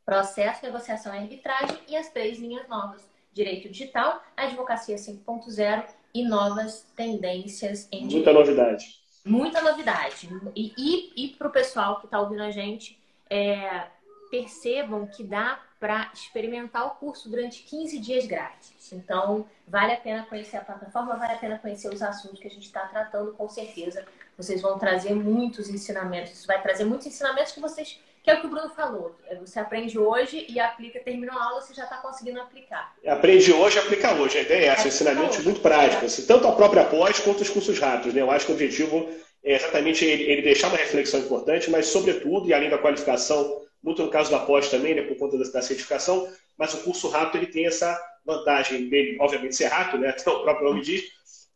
processo, 0.05 0.65
negociação 0.65 1.15
e 1.15 1.19
arbitragem 1.19 1.79
e 1.87 1.97
as 1.97 2.09
três 2.09 2.39
linhas 2.39 2.67
novas, 2.69 3.09
direito 3.33 3.69
digital, 3.69 4.21
advocacia 4.37 4.97
5.0 4.97 5.87
e 6.13 6.25
novas 6.25 6.91
tendências 6.97 7.87
em 7.93 8.01
Muita 8.07 8.17
direito. 8.17 8.39
novidade. 8.39 9.01
Muita 9.25 9.63
novidade. 9.63 10.29
E, 10.57 10.73
e, 10.77 11.13
e 11.25 11.29
para 11.37 11.47
o 11.49 11.53
pessoal 11.53 12.01
que 12.01 12.07
está 12.07 12.21
ouvindo 12.21 12.43
a 12.43 12.51
gente, 12.51 12.99
é, 13.35 13.87
percebam 14.31 15.07
que 15.07 15.25
dá 15.25 15.61
para 15.81 16.09
experimentar 16.15 16.87
o 16.87 16.91
curso 16.91 17.29
durante 17.29 17.65
15 17.65 17.99
dias 17.99 18.27
grátis. 18.27 18.93
Então, 18.93 19.47
vale 19.67 19.93
a 19.93 19.97
pena 19.97 20.25
conhecer 20.25 20.57
a 20.57 20.61
plataforma, 20.61 21.17
vale 21.17 21.33
a 21.33 21.37
pena 21.37 21.59
conhecer 21.59 21.93
os 21.93 22.01
assuntos 22.01 22.39
que 22.39 22.47
a 22.47 22.51
gente 22.51 22.67
está 22.67 22.87
tratando, 22.87 23.33
com 23.33 23.49
certeza. 23.49 24.05
Vocês 24.37 24.63
vão 24.63 24.79
trazer 24.79 25.15
muitos 25.15 25.69
ensinamentos. 25.69 26.33
Isso 26.33 26.47
vai 26.47 26.63
trazer 26.63 26.85
muitos 26.85 27.09
ensinamentos 27.09 27.53
que 27.53 27.61
vocês. 27.61 27.99
Que 28.23 28.31
é 28.31 28.35
o 28.35 28.41
que 28.41 28.47
o 28.47 28.51
Bruno 28.51 28.71
falou. 28.71 29.15
É, 29.27 29.35
você 29.35 29.59
aprende 29.59 29.99
hoje 29.99 30.47
e 30.49 30.59
aplica, 30.59 30.99
terminou 31.01 31.37
a 31.37 31.45
aula, 31.45 31.61
você 31.61 31.75
já 31.75 31.85
está 31.85 31.99
conseguindo 31.99 32.41
aplicar. 32.41 32.95
Aprende 33.07 33.53
hoje, 33.53 33.79
aplica 33.79 34.15
hoje. 34.15 34.39
A 34.39 34.43
ideia 34.43 34.65
é 34.65 34.69
essa, 34.69 34.89
ensinamentos 34.89 35.45
muito 35.45 35.61
práticos, 35.61 36.05
assim, 36.05 36.25
tanto 36.25 36.49
a 36.49 36.53
própria 36.53 36.85
pós 36.85 37.19
quanto 37.19 37.43
os 37.43 37.51
cursos 37.51 37.79
rápidos. 37.79 38.15
Né? 38.15 38.23
Eu 38.23 38.31
acho 38.31 38.47
que 38.47 38.53
o 38.53 38.55
objetivo 38.55 39.11
é 39.45 39.55
exatamente 39.55 40.05
ele, 40.05 40.25
ele, 40.25 40.43
deixar 40.43 40.69
uma 40.69 40.79
reflexão 40.79 41.21
importante, 41.21 41.71
mas, 41.71 41.87
sobretudo, 41.87 42.49
e 42.49 42.55
além 42.55 42.71
da 42.71 42.79
qualificação, 42.79 43.63
muito 43.83 44.03
no 44.03 44.11
caso 44.11 44.31
da 44.31 44.39
pós 44.39 44.71
também, 44.71 44.95
né, 44.95 45.03
por 45.03 45.17
conta 45.17 45.37
da, 45.37 45.45
da 45.45 45.63
certificação, 45.63 46.27
mas 46.57 46.73
o 46.73 46.79
curso 46.79 47.09
rápido 47.09 47.43
ele 47.43 47.53
tem 47.53 47.67
essa 47.67 48.01
vantagem 48.25 48.89
dele, 48.89 49.19
obviamente, 49.21 49.55
ser 49.55 49.67
rápido, 49.67 50.01
né, 50.01 50.17
o 50.27 50.43
próprio 50.43 50.69
nome 50.69 50.81
diz, 50.81 51.05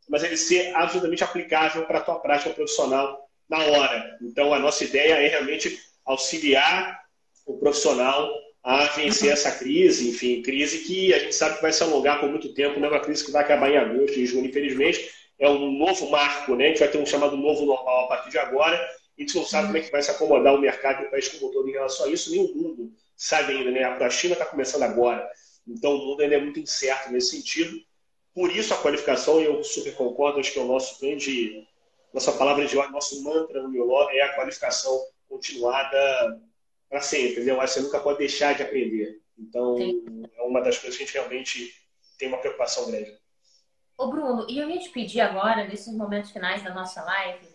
mas 0.09 0.23
ele 0.23 0.37
ser 0.37 0.75
absolutamente 0.75 1.25
aplicável 1.25 1.85
para 1.87 1.99
a 1.99 2.03
tua 2.03 2.19
prática 2.21 2.51
profissional 2.51 3.27
na 3.49 3.59
hora. 3.59 4.19
Então, 4.23 4.53
a 4.53 4.59
nossa 4.59 4.85
ideia 4.85 5.15
é 5.15 5.29
realmente 5.29 5.79
auxiliar 6.05 7.01
o 7.47 7.59
profissional 7.59 8.31
a 8.63 8.85
vencer 8.85 9.33
essa 9.33 9.51
crise, 9.53 10.11
enfim, 10.11 10.43
crise 10.43 10.81
que 10.81 11.15
a 11.15 11.19
gente 11.19 11.35
sabe 11.35 11.57
que 11.57 11.63
vai 11.63 11.73
se 11.73 11.83
alongar 11.83 12.21
por 12.21 12.29
muito 12.29 12.53
tempo, 12.53 12.79
não 12.79 12.89
é 12.89 12.91
uma 12.91 13.01
crise 13.01 13.25
que 13.25 13.31
vai 13.31 13.43
acabar 13.43 13.71
em 13.71 13.79
agosto, 13.79 14.19
em 14.19 14.27
junho, 14.27 14.47
infelizmente, 14.47 15.11
é 15.39 15.49
um 15.49 15.73
novo 15.73 16.11
marco, 16.11 16.57
né? 16.57 16.67
A 16.67 16.69
gente 16.69 16.81
vai 16.81 16.89
ter 16.89 16.99
um 16.99 17.07
chamado 17.07 17.37
novo 17.37 17.65
normal 17.65 18.05
a 18.05 18.09
partir 18.09 18.31
de 18.31 18.39
agora. 18.39 18.77
A 18.77 19.21
gente 19.21 19.37
não 19.37 19.45
sabe 19.45 19.67
como 19.67 19.79
é 19.79 19.81
que 19.81 19.91
vai 19.91 20.03
se 20.03 20.11
acomodar 20.11 20.55
o 20.55 20.61
mercado 20.61 21.03
e 21.03 21.07
o 21.07 21.11
país 21.11 21.29
como 21.29 21.53
todo 21.53 21.69
em 21.69 21.73
relação 21.73 22.07
a 22.07 22.11
isso, 22.11 22.31
nem 22.31 22.45
o 22.45 22.55
mundo 22.55 22.93
sabe 23.17 23.53
ainda, 23.53 23.71
né? 23.71 23.85
A 23.85 24.11
China 24.11 24.35
está 24.35 24.47
começando 24.47 24.83
agora. 24.83 25.29
Então 25.67 25.95
o 25.95 26.07
mundo 26.07 26.23
ainda 26.23 26.37
é 26.37 26.41
muito 26.41 26.61
incerto 26.61 27.11
nesse 27.13 27.37
sentido. 27.37 27.79
Por 28.35 28.55
isso 28.55 28.73
a 28.73 28.77
qualificação, 28.79 29.41
e 29.41 29.45
eu 29.45 29.63
super 29.65 29.95
concordo, 29.97 30.39
acho 30.39 30.53
que 30.53 30.59
é 30.59 30.63
o 30.63 30.69
nosso 30.69 31.01
grande, 31.01 31.67
nossa 32.15 32.33
palavra 32.33 32.65
de 32.67 32.77
ordem, 32.77 32.93
nosso 32.93 33.23
mantra 33.23 33.63
no 33.63 33.69
Mioló 33.69 34.09
é 34.11 34.23
a 34.23 34.35
qualificação 34.35 34.97
continuada 35.29 36.41
para 36.89 37.01
sempre. 37.01 37.43
Né? 37.43 37.51
Eu 37.51 37.61
acho 37.61 37.75
que 37.75 37.81
você 37.81 37.87
nunca 37.87 38.01
pode 38.01 38.19
deixar 38.19 38.55
de 38.55 38.63
aprender. 38.63 39.21
Então 39.37 39.77
é 40.37 40.43
uma 40.43 40.61
das 40.61 40.79
coisas 40.79 40.97
que 40.97 41.03
a 41.03 41.07
gente 41.07 41.15
realmente 41.15 41.75
tem 42.17 42.29
uma 42.29 42.39
preocupação 42.39 42.91
grande. 42.91 43.13
Ô 43.99 44.07
Bruno, 44.07 44.47
e 44.49 44.57
eu 44.57 44.71
ia 44.71 44.79
te 44.79 44.91
pedir 44.91 45.21
agora, 45.21 45.67
nesses 45.67 45.93
momentos 45.93 46.31
finais 46.31 46.63
da 46.63 46.73
nossa 46.73 47.03
live, 47.03 47.49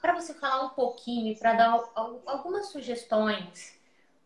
para 0.00 0.14
você 0.14 0.32
falar 0.32 0.64
um 0.64 0.70
pouquinho, 0.70 1.38
para 1.38 1.52
dar 1.52 1.78
algumas 1.94 2.68
sugestões 2.68 3.78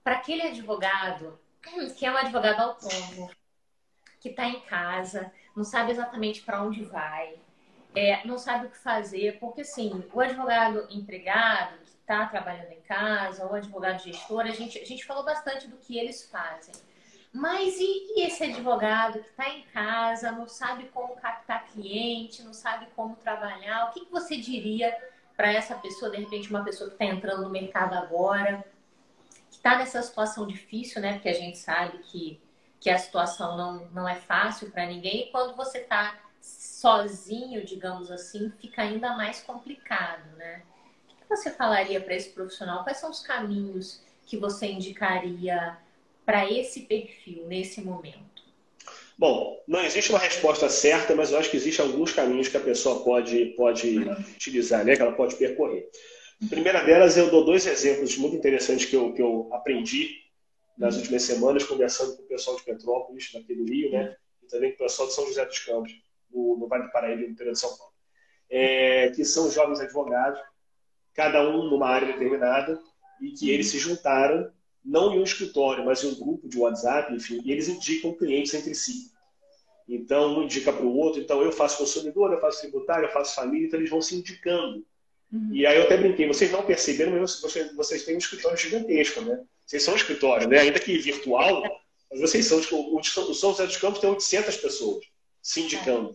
para 0.05 0.15
aquele 0.15 0.43
advogado 0.43 1.37
que 1.99 2.07
é 2.07 2.13
um 2.13 2.17
advogado 2.17 2.61
autônomo, 2.61 3.29
que 4.21 4.29
está 4.29 4.47
em 4.47 4.61
casa, 4.61 5.33
não 5.57 5.65
sabe 5.65 5.91
exatamente 5.91 6.43
para 6.43 6.63
onde 6.63 6.85
vai, 6.85 7.35
é, 7.93 8.25
não 8.25 8.39
sabe 8.39 8.67
o 8.67 8.71
que 8.71 8.79
fazer, 8.79 9.41
porque 9.41 9.63
assim, 9.63 10.05
o 10.13 10.21
advogado 10.21 10.87
empregado 10.89 11.77
que 11.79 11.91
está 11.91 12.25
trabalhando 12.27 12.71
em 12.71 12.83
casa, 12.83 13.47
o 13.47 13.53
advogado 13.53 14.01
gestor, 14.01 14.43
a 14.43 14.53
gente, 14.53 14.79
a 14.79 14.87
gente 14.87 15.05
falou 15.05 15.25
bastante 15.25 15.67
do 15.67 15.77
que 15.79 15.99
eles 15.99 16.23
fazem. 16.31 16.75
Mas 17.35 17.81
e, 17.81 18.13
e 18.15 18.27
esse 18.29 18.45
advogado 18.45 19.19
que 19.19 19.29
está 19.29 19.49
em 19.49 19.63
casa, 19.63 20.31
não 20.31 20.47
sabe 20.47 20.85
como 20.95 21.17
captar 21.17 21.67
cliente, 21.67 22.45
não 22.45 22.55
sabe 22.55 22.87
como 22.95 23.17
trabalhar? 23.17 23.87
O 23.87 23.93
que, 23.93 24.07
que 24.07 24.13
você 24.13 24.37
diria 24.37 24.97
para 25.37 25.53
essa 25.53 25.75
pessoa, 25.75 26.13
de 26.13 26.19
repente, 26.19 26.49
uma 26.49 26.63
pessoa 26.63 26.89
que 26.89 26.95
está 26.95 27.07
entrando 27.07 27.43
no 27.43 27.51
mercado 27.51 27.95
agora, 27.95 28.65
que 29.51 29.57
está 29.57 29.77
nessa 29.77 30.01
situação 30.01 30.47
difícil, 30.47 31.03
né? 31.03 31.15
Porque 31.15 31.29
a 31.29 31.35
gente 31.35 31.59
sabe 31.59 31.99
que, 32.05 32.41
que 32.79 32.89
a 32.89 32.99
situação 32.99 33.57
não, 33.57 33.87
não 33.87 34.09
é 34.09 34.15
fácil 34.15 34.71
para 34.71 34.87
ninguém. 34.87 35.23
E 35.23 35.33
quando 35.33 35.57
você 35.57 35.79
está 35.79 36.17
sozinho, 36.41 37.65
digamos 37.65 38.13
assim, 38.13 38.53
fica 38.61 38.83
ainda 38.83 39.17
mais 39.17 39.43
complicado, 39.43 40.25
né? 40.37 40.63
O 41.11 41.17
que 41.17 41.29
você 41.29 41.51
falaria 41.51 42.01
para 42.01 42.15
esse 42.15 42.31
profissional? 42.31 42.85
Quais 42.85 42.99
são 42.99 43.11
os 43.11 43.21
caminhos 43.21 44.01
que 44.25 44.37
você 44.37 44.71
indicaria 44.71 45.77
para 46.25 46.51
esse 46.51 46.81
perfil 46.81 47.47
nesse 47.47 47.81
momento? 47.81 48.25
Bom, 49.17 49.63
não 49.67 49.81
existe 49.85 50.11
uma 50.11 50.19
resposta 50.19 50.69
certa, 50.69 51.15
mas 51.15 51.31
eu 51.31 51.39
acho 51.39 51.51
que 51.51 51.57
existem 51.57 51.85
alguns 51.85 52.13
caminhos 52.13 52.49
que 52.49 52.57
a 52.57 52.61
pessoa 52.61 53.05
pode, 53.05 53.47
pode 53.57 53.99
utilizar, 54.35 54.85
né? 54.85 54.97
que 54.97 55.03
ela 55.03 55.13
pode 55.13 55.37
percorrer. 55.37 55.89
A 56.45 56.49
primeira 56.49 56.83
delas, 56.83 57.17
eu 57.17 57.31
dou 57.31 57.45
dois 57.45 57.65
exemplos 57.67 58.17
muito 58.19 58.37
interessantes 58.37 58.87
que 58.87 58.97
eu, 58.97 59.13
que 59.13 59.23
eu 59.23 59.49
aprendi 59.53 60.25
nas 60.77 60.97
últimas 60.97 61.23
semanas, 61.23 61.63
conversando 61.63 62.17
com 62.17 62.25
o 62.25 62.27
pessoal 62.27 62.57
de 62.57 62.65
Petrópolis, 62.65 63.31
daqui 63.33 63.55
do 63.55 63.65
Rio, 63.65 63.93
né? 63.93 64.17
e 64.43 64.47
também 64.47 64.71
com 64.71 64.83
o 64.83 64.87
pessoal 64.87 65.07
de 65.07 65.15
São 65.15 65.27
José 65.27 65.45
dos 65.47 65.61
Campos 65.61 65.93
no 66.33 66.67
Vale 66.67 66.85
do 66.85 66.91
Paraíba, 66.91 67.23
no 67.23 67.29
interior 67.29 67.53
de 67.53 67.61
São 67.61 67.77
Paulo, 67.77 67.93
é, 68.51 69.11
que 69.11 69.25
são 69.25 69.51
jovens 69.51 69.79
advogados, 69.81 70.41
cada 71.15 71.49
um 71.49 71.71
numa 71.71 71.89
área 71.89 72.13
determinada, 72.13 72.79
e 73.21 73.31
que 73.31 73.51
eles 73.51 73.69
se 73.69 73.79
juntaram, 73.79 74.51
não 74.85 75.15
em 75.15 75.21
um 75.21 75.25
escritório, 75.25 75.85
mas 75.85 76.03
em 76.03 76.09
um 76.09 76.15
grupo 76.15 76.49
de 76.49 76.59
WhatsApp, 76.59 77.13
enfim, 77.15 77.41
e 77.45 77.53
eles 77.53 77.69
indicam 77.69 78.15
clientes 78.15 78.53
entre 78.55 78.75
si. 78.75 79.11
Então, 79.89 80.39
um 80.39 80.43
indica 80.43 80.73
para 80.73 80.85
o 80.85 80.97
outro, 80.97 81.21
então 81.21 81.43
eu 81.43 81.53
faço 81.53 81.79
consumidor, 81.79 82.33
eu 82.33 82.41
faço 82.41 82.61
tributário, 82.61 83.07
eu 83.07 83.13
faço 83.13 83.35
família, 83.35 83.67
então 83.67 83.79
eles 83.79 83.91
vão 83.91 84.01
se 84.01 84.15
indicando. 84.17 84.85
Uhum. 85.33 85.51
E 85.53 85.67
aí 85.67 85.77
eu 85.77 85.85
até 85.85 85.97
brinquei, 85.97 86.27
vocês 86.27 86.51
não 86.51 86.65
perceberam, 86.65 87.13
mas 87.13 87.41
vocês, 87.41 87.75
vocês 87.75 88.05
têm 88.05 88.15
um 88.15 88.19
escritório 88.19 88.57
gigantesco, 88.57 89.21
né? 89.23 89.43
Vocês 89.67 89.83
são 89.83 89.95
um 89.95 89.97
escritório, 89.97 90.49
né? 90.49 90.61
Ainda 90.61 90.79
que 90.79 90.97
virtual, 90.99 91.63
mas 92.11 92.21
vocês 92.21 92.47
são, 92.47 92.59
o, 92.59 92.99
o 92.99 93.03
São 93.35 93.51
José 93.51 93.67
dos 93.67 93.77
Campos 93.77 94.01
tem 94.01 94.11
800 94.11 94.57
pessoas 94.57 95.05
se 95.43 95.61
indicando 95.61 96.15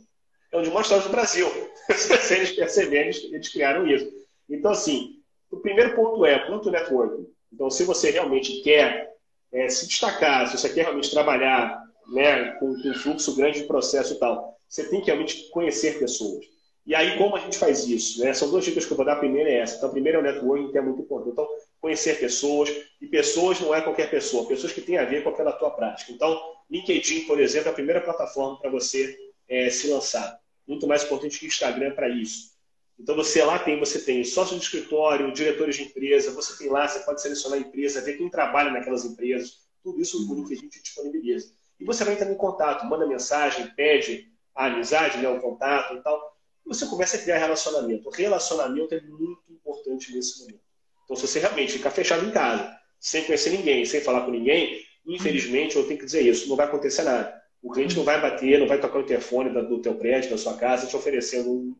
é 0.51 0.57
um 0.57 0.69
uma 0.69 0.81
história 0.81 1.03
do 1.03 1.09
Brasil. 1.09 1.47
Se 1.93 2.33
eles 2.33 2.51
perceberem, 2.51 3.11
eles 3.31 3.49
criaram 3.49 3.87
isso. 3.87 4.11
Então, 4.49 4.71
assim, 4.71 5.19
o 5.51 5.57
primeiro 5.57 5.95
ponto 5.95 6.25
é 6.25 6.39
ponto 6.47 6.71
networking. 6.71 7.27
Então, 7.51 7.69
se 7.69 7.83
você 7.83 8.11
realmente 8.11 8.61
quer 8.61 9.09
é, 9.51 9.69
se 9.69 9.87
destacar, 9.87 10.47
se 10.47 10.57
você 10.57 10.69
quer 10.69 10.83
realmente 10.83 11.09
trabalhar 11.09 11.83
né, 12.11 12.51
com, 12.59 12.69
um 12.69 12.93
fluxo 12.93 13.35
grande 13.35 13.61
de 13.61 13.67
processo 13.67 14.13
e 14.13 14.19
tal, 14.19 14.55
você 14.67 14.87
tem 14.87 14.99
que 14.99 15.07
realmente 15.07 15.49
conhecer 15.49 15.99
pessoas. 15.99 16.45
E 16.85 16.95
aí, 16.95 17.17
como 17.17 17.35
a 17.35 17.39
gente 17.39 17.57
faz 17.57 17.85
isso? 17.87 18.23
Né? 18.23 18.33
São 18.33 18.49
duas 18.49 18.65
dicas 18.65 18.85
que 18.85 18.91
eu 18.91 18.97
vou 18.97 19.05
dar. 19.05 19.13
A 19.13 19.19
primeira 19.19 19.49
é 19.49 19.59
essa. 19.59 19.77
Então, 19.77 19.89
a 19.89 19.91
primeira 19.91 20.17
é 20.17 20.21
o 20.21 20.23
networking, 20.23 20.71
que 20.71 20.77
é 20.77 20.81
muito 20.81 21.01
importante. 21.01 21.33
Então, 21.33 21.47
conhecer 21.79 22.19
pessoas. 22.19 22.69
E 22.99 23.07
pessoas 23.07 23.59
não 23.59 23.75
é 23.75 23.81
qualquer 23.81 24.09
pessoa, 24.09 24.47
pessoas 24.47 24.73
que 24.73 24.81
têm 24.81 24.97
a 24.97 25.05
ver 25.05 25.23
com 25.23 25.29
aquela 25.29 25.51
tua 25.51 25.69
prática. 25.71 26.11
Então, 26.11 26.39
LinkedIn, 26.69 27.21
por 27.25 27.39
exemplo, 27.39 27.67
é 27.67 27.71
a 27.71 27.75
primeira 27.75 28.01
plataforma 28.01 28.59
para 28.59 28.71
você 28.71 29.15
é, 29.47 29.69
se 29.69 29.87
lançar. 29.87 30.39
Muito 30.67 30.87
mais 30.87 31.03
importante 31.03 31.39
que 31.39 31.45
o 31.45 31.47
Instagram 31.47 31.91
para 31.91 32.09
isso. 32.09 32.51
Então 32.99 33.15
você 33.15 33.43
lá 33.43 33.57
tem, 33.57 33.79
você 33.79 33.99
tem 33.99 34.23
sócio 34.23 34.57
de 34.57 34.63
escritório, 34.63 35.31
diretores 35.31 35.77
de 35.77 35.83
empresa, 35.83 36.31
você 36.31 36.57
tem 36.57 36.69
lá, 36.69 36.87
você 36.87 36.99
pode 36.99 37.21
selecionar 37.21 37.57
a 37.57 37.61
empresa, 37.61 38.01
ver 38.01 38.17
quem 38.17 38.29
trabalha 38.29 38.71
naquelas 38.71 39.05
empresas, 39.05 39.59
tudo 39.81 40.01
isso 40.01 40.29
o 40.29 40.35
LinkedIn 40.35 40.67
te 40.67 40.81
disponibiliza. 40.81 41.53
E 41.79 41.85
você 41.85 42.03
vai 42.03 42.15
entrar 42.15 42.29
em 42.29 42.35
contato, 42.35 42.85
manda 42.85 43.07
mensagem, 43.07 43.67
pede 43.75 44.29
a 44.53 44.65
amizade, 44.65 45.17
né, 45.17 45.29
o 45.29 45.39
contato 45.39 45.95
e 45.95 46.01
tal. 46.01 46.37
E 46.65 46.67
você 46.67 46.85
começa 46.87 47.15
a 47.15 47.21
criar 47.21 47.37
relacionamento. 47.37 48.09
O 48.09 48.11
relacionamento 48.11 48.93
é 48.93 48.99
muito 49.01 49.43
importante 49.49 50.13
nesse 50.13 50.41
momento. 50.41 50.59
Então, 51.05 51.15
se 51.15 51.25
você 51.25 51.39
realmente 51.39 51.71
ficar 51.71 51.91
fechado 51.91 52.25
em 52.25 52.31
casa, 52.31 52.77
sem 52.99 53.23
conhecer 53.23 53.51
ninguém, 53.51 53.85
sem 53.85 54.01
falar 54.01 54.25
com 54.25 54.31
ninguém, 54.31 54.85
infelizmente, 55.05 55.77
eu 55.77 55.87
tenho 55.87 55.97
que 55.97 56.05
dizer 56.05 56.21
isso, 56.21 56.49
não 56.49 56.57
vai 56.57 56.65
acontecer 56.65 57.03
nada. 57.03 57.41
O 57.63 57.71
cliente 57.71 57.95
não 57.95 58.03
vai 58.03 58.21
bater, 58.21 58.59
não 58.59 58.67
vai 58.67 58.79
tocar 58.79 58.99
o 58.99 59.05
telefone 59.05 59.49
do 59.49 59.81
teu 59.81 59.95
prédio, 59.95 60.29
da 60.29 60.37
sua 60.37 60.55
casa, 60.55 60.85
te 60.85 60.95
oferecendo 60.95 61.49
um 61.49 61.75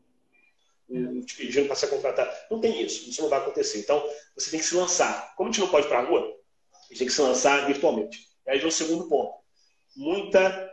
te 1.24 1.36
pedindo 1.36 1.66
para 1.66 1.76
ser 1.76 1.88
contratado. 1.88 2.30
Não 2.50 2.60
tem 2.60 2.82
isso, 2.82 3.08
isso 3.08 3.22
não 3.22 3.28
vai 3.28 3.38
acontecer. 3.38 3.78
Então, 3.78 4.02
você 4.34 4.50
tem 4.50 4.60
que 4.60 4.66
se 4.66 4.74
lançar. 4.74 5.34
Como 5.36 5.48
a 5.48 5.52
gente 5.52 5.60
não 5.60 5.68
pode 5.68 5.86
ir 5.86 5.88
para 5.88 6.00
a 6.00 6.04
rua, 6.04 6.20
a 6.20 6.88
gente 6.88 6.98
tem 6.98 7.06
que 7.06 7.12
se 7.12 7.22
lançar 7.22 7.66
virtualmente. 7.66 8.18
E 8.46 8.50
aí 8.50 8.58
vem 8.58 8.68
o 8.68 8.72
segundo 8.72 9.08
ponto. 9.08 9.34
Muita 9.96 10.70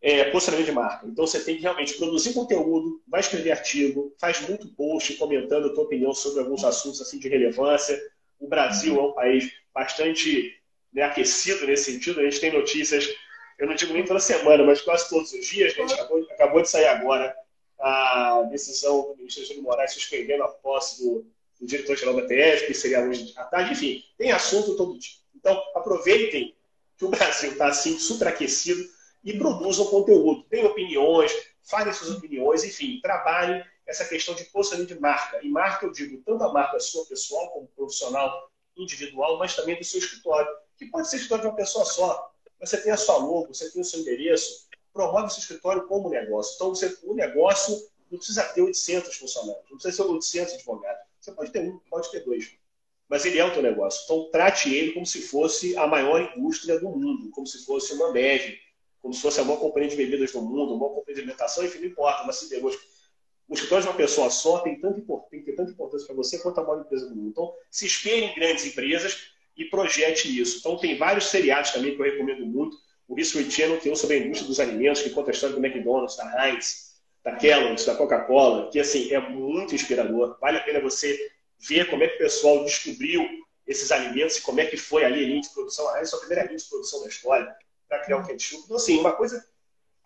é, 0.00 0.30
posicionamento 0.30 0.66
de 0.66 0.72
marca. 0.72 1.06
Então, 1.06 1.26
você 1.26 1.40
tem 1.40 1.56
que 1.56 1.62
realmente 1.62 1.94
produzir 1.94 2.34
conteúdo, 2.34 3.02
vai 3.08 3.20
escrever 3.20 3.52
artigo, 3.52 4.14
faz 4.20 4.40
muito 4.48 4.68
post 4.74 5.14
comentando 5.14 5.66
a 5.66 5.74
tua 5.74 5.84
opinião 5.84 6.14
sobre 6.14 6.40
alguns 6.40 6.64
assuntos 6.64 7.00
assim 7.00 7.18
de 7.18 7.28
relevância. 7.28 8.00
O 8.38 8.48
Brasil 8.48 8.98
é 8.98 9.02
um 9.02 9.12
país 9.12 9.50
bastante 9.74 10.56
né, 10.92 11.02
aquecido 11.02 11.66
nesse 11.66 11.92
sentido. 11.92 12.20
A 12.20 12.24
gente 12.24 12.40
tem 12.40 12.52
notícias 12.52 13.08
eu 13.62 13.68
não 13.68 13.76
digo 13.76 13.92
nem 13.92 14.04
toda 14.04 14.18
semana, 14.18 14.64
mas 14.64 14.80
quase 14.80 15.08
todos 15.08 15.32
os 15.32 15.46
dias, 15.46 15.72
a 15.72 15.76
gente 15.76 15.94
acabou, 15.94 16.26
acabou 16.32 16.62
de 16.62 16.68
sair 16.68 16.86
agora 16.86 17.32
a 17.82 18.42
decisão 18.50 19.08
do 19.08 19.16
ministro 19.16 19.44
Júlio 19.44 19.62
Moraes 19.62 19.92
suspendendo 19.92 20.44
a 20.44 20.48
posse 20.48 21.02
do, 21.02 21.26
do 21.60 21.66
diretor-geral 21.66 22.14
da 22.14 22.26
TF, 22.26 22.66
que 22.66 22.74
seria 22.74 23.00
hoje 23.00 23.32
à 23.36 23.44
tarde, 23.44 23.72
enfim, 23.72 24.04
tem 24.16 24.30
assunto 24.30 24.76
todo 24.76 24.98
dia. 24.98 25.16
Então, 25.34 25.60
aproveitem 25.74 26.54
que 26.96 27.04
o 27.04 27.08
Brasil 27.08 27.52
está 27.52 27.66
assim, 27.66 27.98
superaquecido 27.98 28.82
e 29.24 29.36
produzam 29.36 29.86
conteúdo. 29.86 30.44
Tem 30.44 30.64
opiniões, 30.64 31.32
falem 31.64 31.92
suas 31.92 32.16
opiniões, 32.16 32.64
enfim, 32.64 33.00
trabalhem 33.02 33.64
essa 33.86 34.04
questão 34.04 34.34
de 34.34 34.44
posicionamento 34.44 34.94
de 34.94 35.00
marca. 35.00 35.40
E 35.42 35.48
marca, 35.48 35.86
eu 35.86 35.92
digo, 35.92 36.22
tanto 36.24 36.44
a 36.44 36.52
marca 36.52 36.78
sua 36.78 37.04
pessoal, 37.06 37.50
como 37.50 37.66
profissional 37.68 38.50
individual, 38.76 39.38
mas 39.38 39.56
também 39.56 39.76
do 39.76 39.84
seu 39.84 39.98
escritório, 39.98 40.48
que 40.78 40.86
pode 40.86 41.08
ser 41.10 41.16
escritório 41.16 41.42
de 41.42 41.48
uma 41.48 41.56
pessoa 41.56 41.84
só 41.84 42.32
você 42.62 42.80
tem 42.80 42.92
a 42.92 42.96
sua 42.96 43.16
logo, 43.16 43.52
você 43.52 43.68
tem 43.70 43.82
o 43.82 43.84
seu 43.84 44.00
endereço, 44.00 44.68
promove 44.92 45.26
o 45.26 45.30
seu 45.30 45.40
escritório 45.40 45.86
como 45.86 46.08
negócio. 46.08 46.54
Então, 46.54 46.70
você, 46.70 46.96
o 47.04 47.14
negócio 47.14 47.74
não 48.10 48.18
precisa 48.18 48.44
ter 48.44 48.60
800 48.60 49.14
funcionários, 49.16 49.64
não 49.70 49.78
precisa 49.78 50.02
ser 50.02 50.10
800 50.10 50.54
advogados. 50.54 51.02
Você 51.20 51.32
pode 51.32 51.50
ter 51.50 51.60
um, 51.60 51.78
pode 51.90 52.10
ter 52.10 52.20
dois. 52.20 52.52
Mas 53.08 53.24
ele 53.24 53.38
é 53.38 53.44
o 53.44 53.52
teu 53.52 53.62
negócio. 53.62 54.02
Então, 54.04 54.30
trate 54.30 54.74
ele 54.74 54.92
como 54.92 55.06
se 55.06 55.22
fosse 55.22 55.76
a 55.76 55.86
maior 55.86 56.32
indústria 56.36 56.78
do 56.78 56.88
mundo, 56.88 57.30
como 57.30 57.46
se 57.46 57.64
fosse 57.64 57.92
uma 57.94 58.08
Ambev, 58.08 58.58
como 59.00 59.12
se 59.12 59.20
fosse 59.20 59.40
a 59.40 59.44
maior 59.44 59.58
companhia 59.58 59.90
de 59.90 59.96
bebidas 59.96 60.32
do 60.32 60.40
mundo, 60.40 60.74
a 60.74 60.76
maior 60.76 60.94
companhia 60.94 61.14
de 61.14 61.20
alimentação, 61.20 61.64
enfim, 61.64 61.80
não 61.80 61.86
importa, 61.86 62.24
mas 62.24 62.36
se 62.36 62.48
pegou. 62.48 62.70
O 63.48 63.54
escritório 63.54 63.84
de 63.84 63.90
uma 63.90 63.96
pessoa 63.96 64.30
só 64.30 64.60
tem, 64.60 64.80
tanto, 64.80 65.02
tem 65.30 65.40
que 65.40 65.46
ter 65.46 65.56
tanta 65.56 65.72
importância 65.72 66.06
para 66.06 66.16
você 66.16 66.38
quanto 66.38 66.60
a 66.60 66.62
maior 66.62 66.80
empresa 66.80 67.08
do 67.08 67.16
mundo. 67.16 67.28
Então, 67.30 67.52
se 67.70 67.84
espere 67.84 68.26
em 68.26 68.34
grandes 68.34 68.64
empresas 68.64 69.32
e 69.56 69.64
projete 69.64 70.40
isso. 70.40 70.58
Então, 70.58 70.78
tem 70.78 70.96
vários 70.96 71.26
seriados 71.26 71.72
também 71.72 71.94
que 71.94 72.00
eu 72.00 72.06
recomendo 72.06 72.46
muito. 72.46 72.76
O 73.12 73.20
History 73.20 73.50
Channel 73.50 73.78
tem 73.78 73.92
um 73.92 73.94
sobre 73.94 74.16
a 74.16 74.18
indústria 74.20 74.48
dos 74.48 74.58
alimentos, 74.58 75.02
que 75.02 75.10
conta 75.10 75.30
a 75.30 75.34
história 75.34 75.54
do 75.54 75.62
McDonald's, 75.62 76.16
da 76.16 76.48
Heinz, 76.48 76.92
da 77.22 77.36
Kellogg's, 77.36 77.84
da 77.84 77.94
Coca-Cola, 77.94 78.70
que 78.70 78.80
assim 78.80 79.12
é 79.12 79.20
muito 79.20 79.74
inspirador. 79.74 80.38
Vale 80.40 80.56
a 80.56 80.62
pena 80.62 80.80
você 80.80 81.30
ver 81.68 81.90
como 81.90 82.02
é 82.02 82.08
que 82.08 82.14
o 82.14 82.18
pessoal 82.18 82.64
descobriu 82.64 83.28
esses 83.66 83.92
alimentos 83.92 84.38
e 84.38 84.40
como 84.40 84.60
é 84.60 84.64
que 84.64 84.78
foi 84.78 85.04
ali 85.04 85.24
a 85.24 85.26
linha 85.26 85.42
de 85.42 85.50
produção. 85.50 85.86
A 85.90 85.98
Heinz 85.98 86.08
foi 86.08 86.16
a 86.16 86.20
primeira 86.20 86.44
linha 86.46 86.56
de 86.56 86.64
produção 86.64 87.02
da 87.02 87.08
história 87.08 87.54
para 87.86 87.98
criar 87.98 88.16
o 88.16 88.26
ketchup. 88.26 88.62
Então, 88.64 88.76
assim, 88.78 88.98
uma 88.98 89.12
coisa 89.12 89.46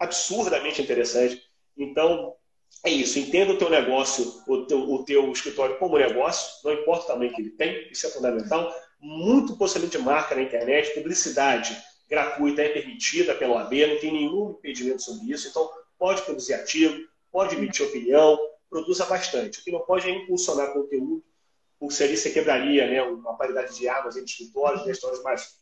absurdamente 0.01 0.83
interessante. 0.83 1.41
Então, 1.77 2.35
é 2.85 2.91
isso. 2.91 3.21
Entenda 3.21 3.53
o 3.53 3.57
teu 3.57 3.71
negócio, 3.71 4.43
o 4.49 4.67
teu, 4.67 4.81
o 4.81 5.05
teu 5.05 5.31
escritório 5.31 5.79
como 5.79 5.97
negócio, 5.97 6.61
não 6.65 6.73
importa 6.73 7.05
o 7.05 7.07
tamanho 7.07 7.33
que 7.33 7.41
ele 7.41 7.51
tem, 7.51 7.89
isso 7.89 8.05
é 8.05 8.11
fundamental 8.11 8.75
muito 8.99 9.57
posicionamento 9.57 9.93
de 9.93 9.99
marca 9.99 10.35
na 10.35 10.43
internet, 10.43 10.93
publicidade 10.95 11.81
gratuita 12.09 12.63
é 12.63 12.69
permitida 12.69 13.35
pela 13.35 13.57
OAB, 13.57 13.73
não 13.89 13.99
tem 13.99 14.13
nenhum 14.13 14.51
impedimento 14.51 15.03
sobre 15.03 15.33
isso, 15.33 15.49
então 15.49 15.69
pode 15.99 16.23
produzir 16.23 16.55
artigo, 16.55 17.07
pode 17.31 17.57
emitir 17.57 17.87
opinião, 17.87 18.39
produza 18.71 19.05
bastante. 19.07 19.61
O 19.61 19.65
que 19.65 19.73
não 19.73 19.81
pode 19.81 20.09
é 20.09 20.11
impulsionar 20.11 20.73
conteúdo, 20.73 21.25
porque 21.79 21.95
seria 21.95 22.17
você 22.17 22.31
quebraria 22.31 22.87
né, 22.87 23.03
uma 23.03 23.37
paridade 23.37 23.77
de 23.77 23.89
armas 23.89 24.17
entre 24.17 24.31
escritórios, 24.31 24.85
né, 24.85 24.93
histórias 24.93 25.23
mais, 25.23 25.57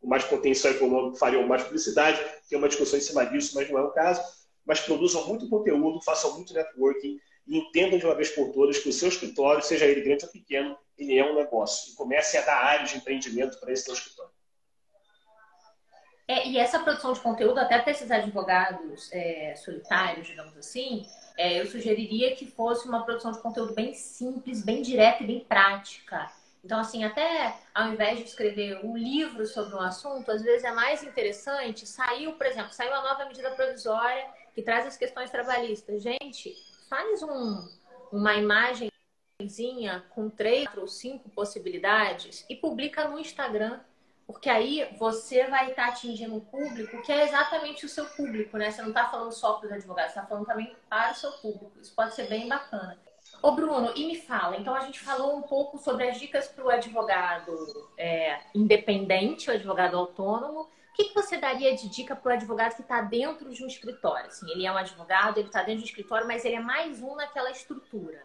com 0.00 0.08
mais 0.08 0.24
potencial 0.24 0.72
econômico 0.72 1.16
fariam 1.16 1.46
mais 1.46 1.62
publicidade, 1.62 2.20
tem 2.48 2.58
uma 2.58 2.68
discussão 2.68 2.98
em 2.98 3.02
cima 3.02 3.24
disso, 3.26 3.54
mas 3.54 3.70
não 3.70 3.78
é 3.78 3.82
o 3.82 3.90
caso. 3.90 4.22
Mas 4.64 4.80
produzam 4.80 5.26
muito 5.26 5.48
conteúdo, 5.48 6.02
façam 6.02 6.34
muito 6.34 6.52
networking 6.52 7.18
e 7.46 7.58
entendam 7.58 7.98
de 7.98 8.04
uma 8.04 8.14
vez 8.14 8.30
por 8.30 8.52
todas 8.52 8.78
que 8.78 8.88
o 8.88 8.92
seu 8.92 9.08
escritório, 9.08 9.64
seja 9.64 9.86
ele 9.86 10.02
grande 10.02 10.24
ou 10.24 10.30
pequeno, 10.30 10.76
ele 10.96 11.18
é 11.18 11.24
um 11.24 11.34
negócio. 11.34 11.92
E 11.92 11.96
comece 11.96 12.36
a 12.36 12.42
dar 12.42 12.56
áreas 12.56 12.90
de 12.90 12.98
empreendimento 12.98 13.58
para 13.58 13.72
esse 13.72 13.84
seu 13.84 13.94
escritório. 13.94 14.29
É, 16.30 16.46
e 16.46 16.58
essa 16.58 16.78
produção 16.78 17.12
de 17.12 17.18
conteúdo, 17.18 17.58
até 17.58 17.76
para 17.80 17.90
esses 17.90 18.08
advogados 18.08 19.10
é, 19.12 19.52
solitários, 19.56 20.28
digamos 20.28 20.56
assim, 20.56 21.04
é, 21.36 21.60
eu 21.60 21.66
sugeriria 21.66 22.36
que 22.36 22.46
fosse 22.46 22.86
uma 22.86 23.04
produção 23.04 23.32
de 23.32 23.40
conteúdo 23.40 23.74
bem 23.74 23.94
simples, 23.94 24.64
bem 24.64 24.80
direta 24.80 25.24
e 25.24 25.26
bem 25.26 25.40
prática. 25.40 26.30
Então, 26.64 26.78
assim, 26.78 27.02
até 27.02 27.56
ao 27.74 27.88
invés 27.88 28.18
de 28.18 28.26
escrever 28.26 28.78
um 28.84 28.96
livro 28.96 29.44
sobre 29.44 29.74
um 29.74 29.80
assunto, 29.80 30.30
às 30.30 30.40
vezes 30.40 30.62
é 30.62 30.70
mais 30.70 31.02
interessante. 31.02 31.84
Saiu, 31.84 32.34
por 32.34 32.46
exemplo, 32.46 32.72
saiu 32.72 32.94
a 32.94 33.02
nova 33.02 33.24
medida 33.24 33.50
provisória 33.50 34.24
que 34.54 34.62
traz 34.62 34.86
as 34.86 34.96
questões 34.96 35.32
trabalhistas. 35.32 36.00
Gente, 36.00 36.54
faz 36.88 37.24
um, 37.24 37.68
uma 38.12 38.36
imagenzinha 38.36 40.04
com 40.10 40.30
três 40.30 40.68
ou 40.76 40.86
cinco 40.86 41.28
possibilidades 41.30 42.46
e 42.48 42.54
publica 42.54 43.08
no 43.08 43.18
Instagram. 43.18 43.80
Porque 44.32 44.48
aí 44.48 44.88
você 44.98 45.46
vai 45.48 45.70
estar 45.70 45.88
atingindo 45.88 46.36
um 46.36 46.40
público 46.40 47.02
que 47.02 47.10
é 47.10 47.24
exatamente 47.24 47.84
o 47.84 47.88
seu 47.88 48.06
público, 48.06 48.56
né? 48.56 48.70
Você 48.70 48.80
não 48.82 48.90
está 48.90 49.08
falando 49.08 49.32
só 49.32 49.54
para 49.54 49.66
os 49.66 49.72
advogados, 49.72 50.12
você 50.12 50.18
está 50.18 50.28
falando 50.28 50.46
também 50.46 50.76
para 50.88 51.12
o 51.12 51.14
seu 51.14 51.32
público. 51.32 51.72
Isso 51.80 51.94
pode 51.94 52.14
ser 52.14 52.28
bem 52.28 52.48
bacana. 52.48 52.98
Ô 53.42 53.52
Bruno, 53.52 53.92
e 53.96 54.06
me 54.06 54.16
fala, 54.16 54.56
então 54.56 54.74
a 54.74 54.80
gente 54.80 55.00
falou 55.00 55.36
um 55.36 55.42
pouco 55.42 55.78
sobre 55.78 56.08
as 56.08 56.18
dicas 56.18 56.46
para 56.48 56.64
o 56.64 56.70
advogado 56.70 57.52
é, 57.96 58.40
independente, 58.54 59.50
o 59.50 59.52
advogado 59.52 59.96
autônomo. 59.96 60.62
O 60.62 60.68
que, 60.94 61.04
que 61.04 61.14
você 61.14 61.36
daria 61.36 61.74
de 61.74 61.88
dica 61.88 62.14
para 62.14 62.30
o 62.30 62.34
advogado 62.34 62.76
que 62.76 62.82
está 62.82 63.00
dentro 63.00 63.50
de 63.50 63.64
um 63.64 63.66
escritório? 63.66 64.26
Assim, 64.26 64.50
ele 64.50 64.66
é 64.66 64.72
um 64.72 64.76
advogado, 64.76 65.38
ele 65.38 65.48
está 65.48 65.60
dentro 65.60 65.78
de 65.78 65.84
um 65.84 65.86
escritório, 65.86 66.26
mas 66.26 66.44
ele 66.44 66.56
é 66.56 66.60
mais 66.60 67.02
um 67.02 67.14
naquela 67.14 67.50
estrutura. 67.50 68.22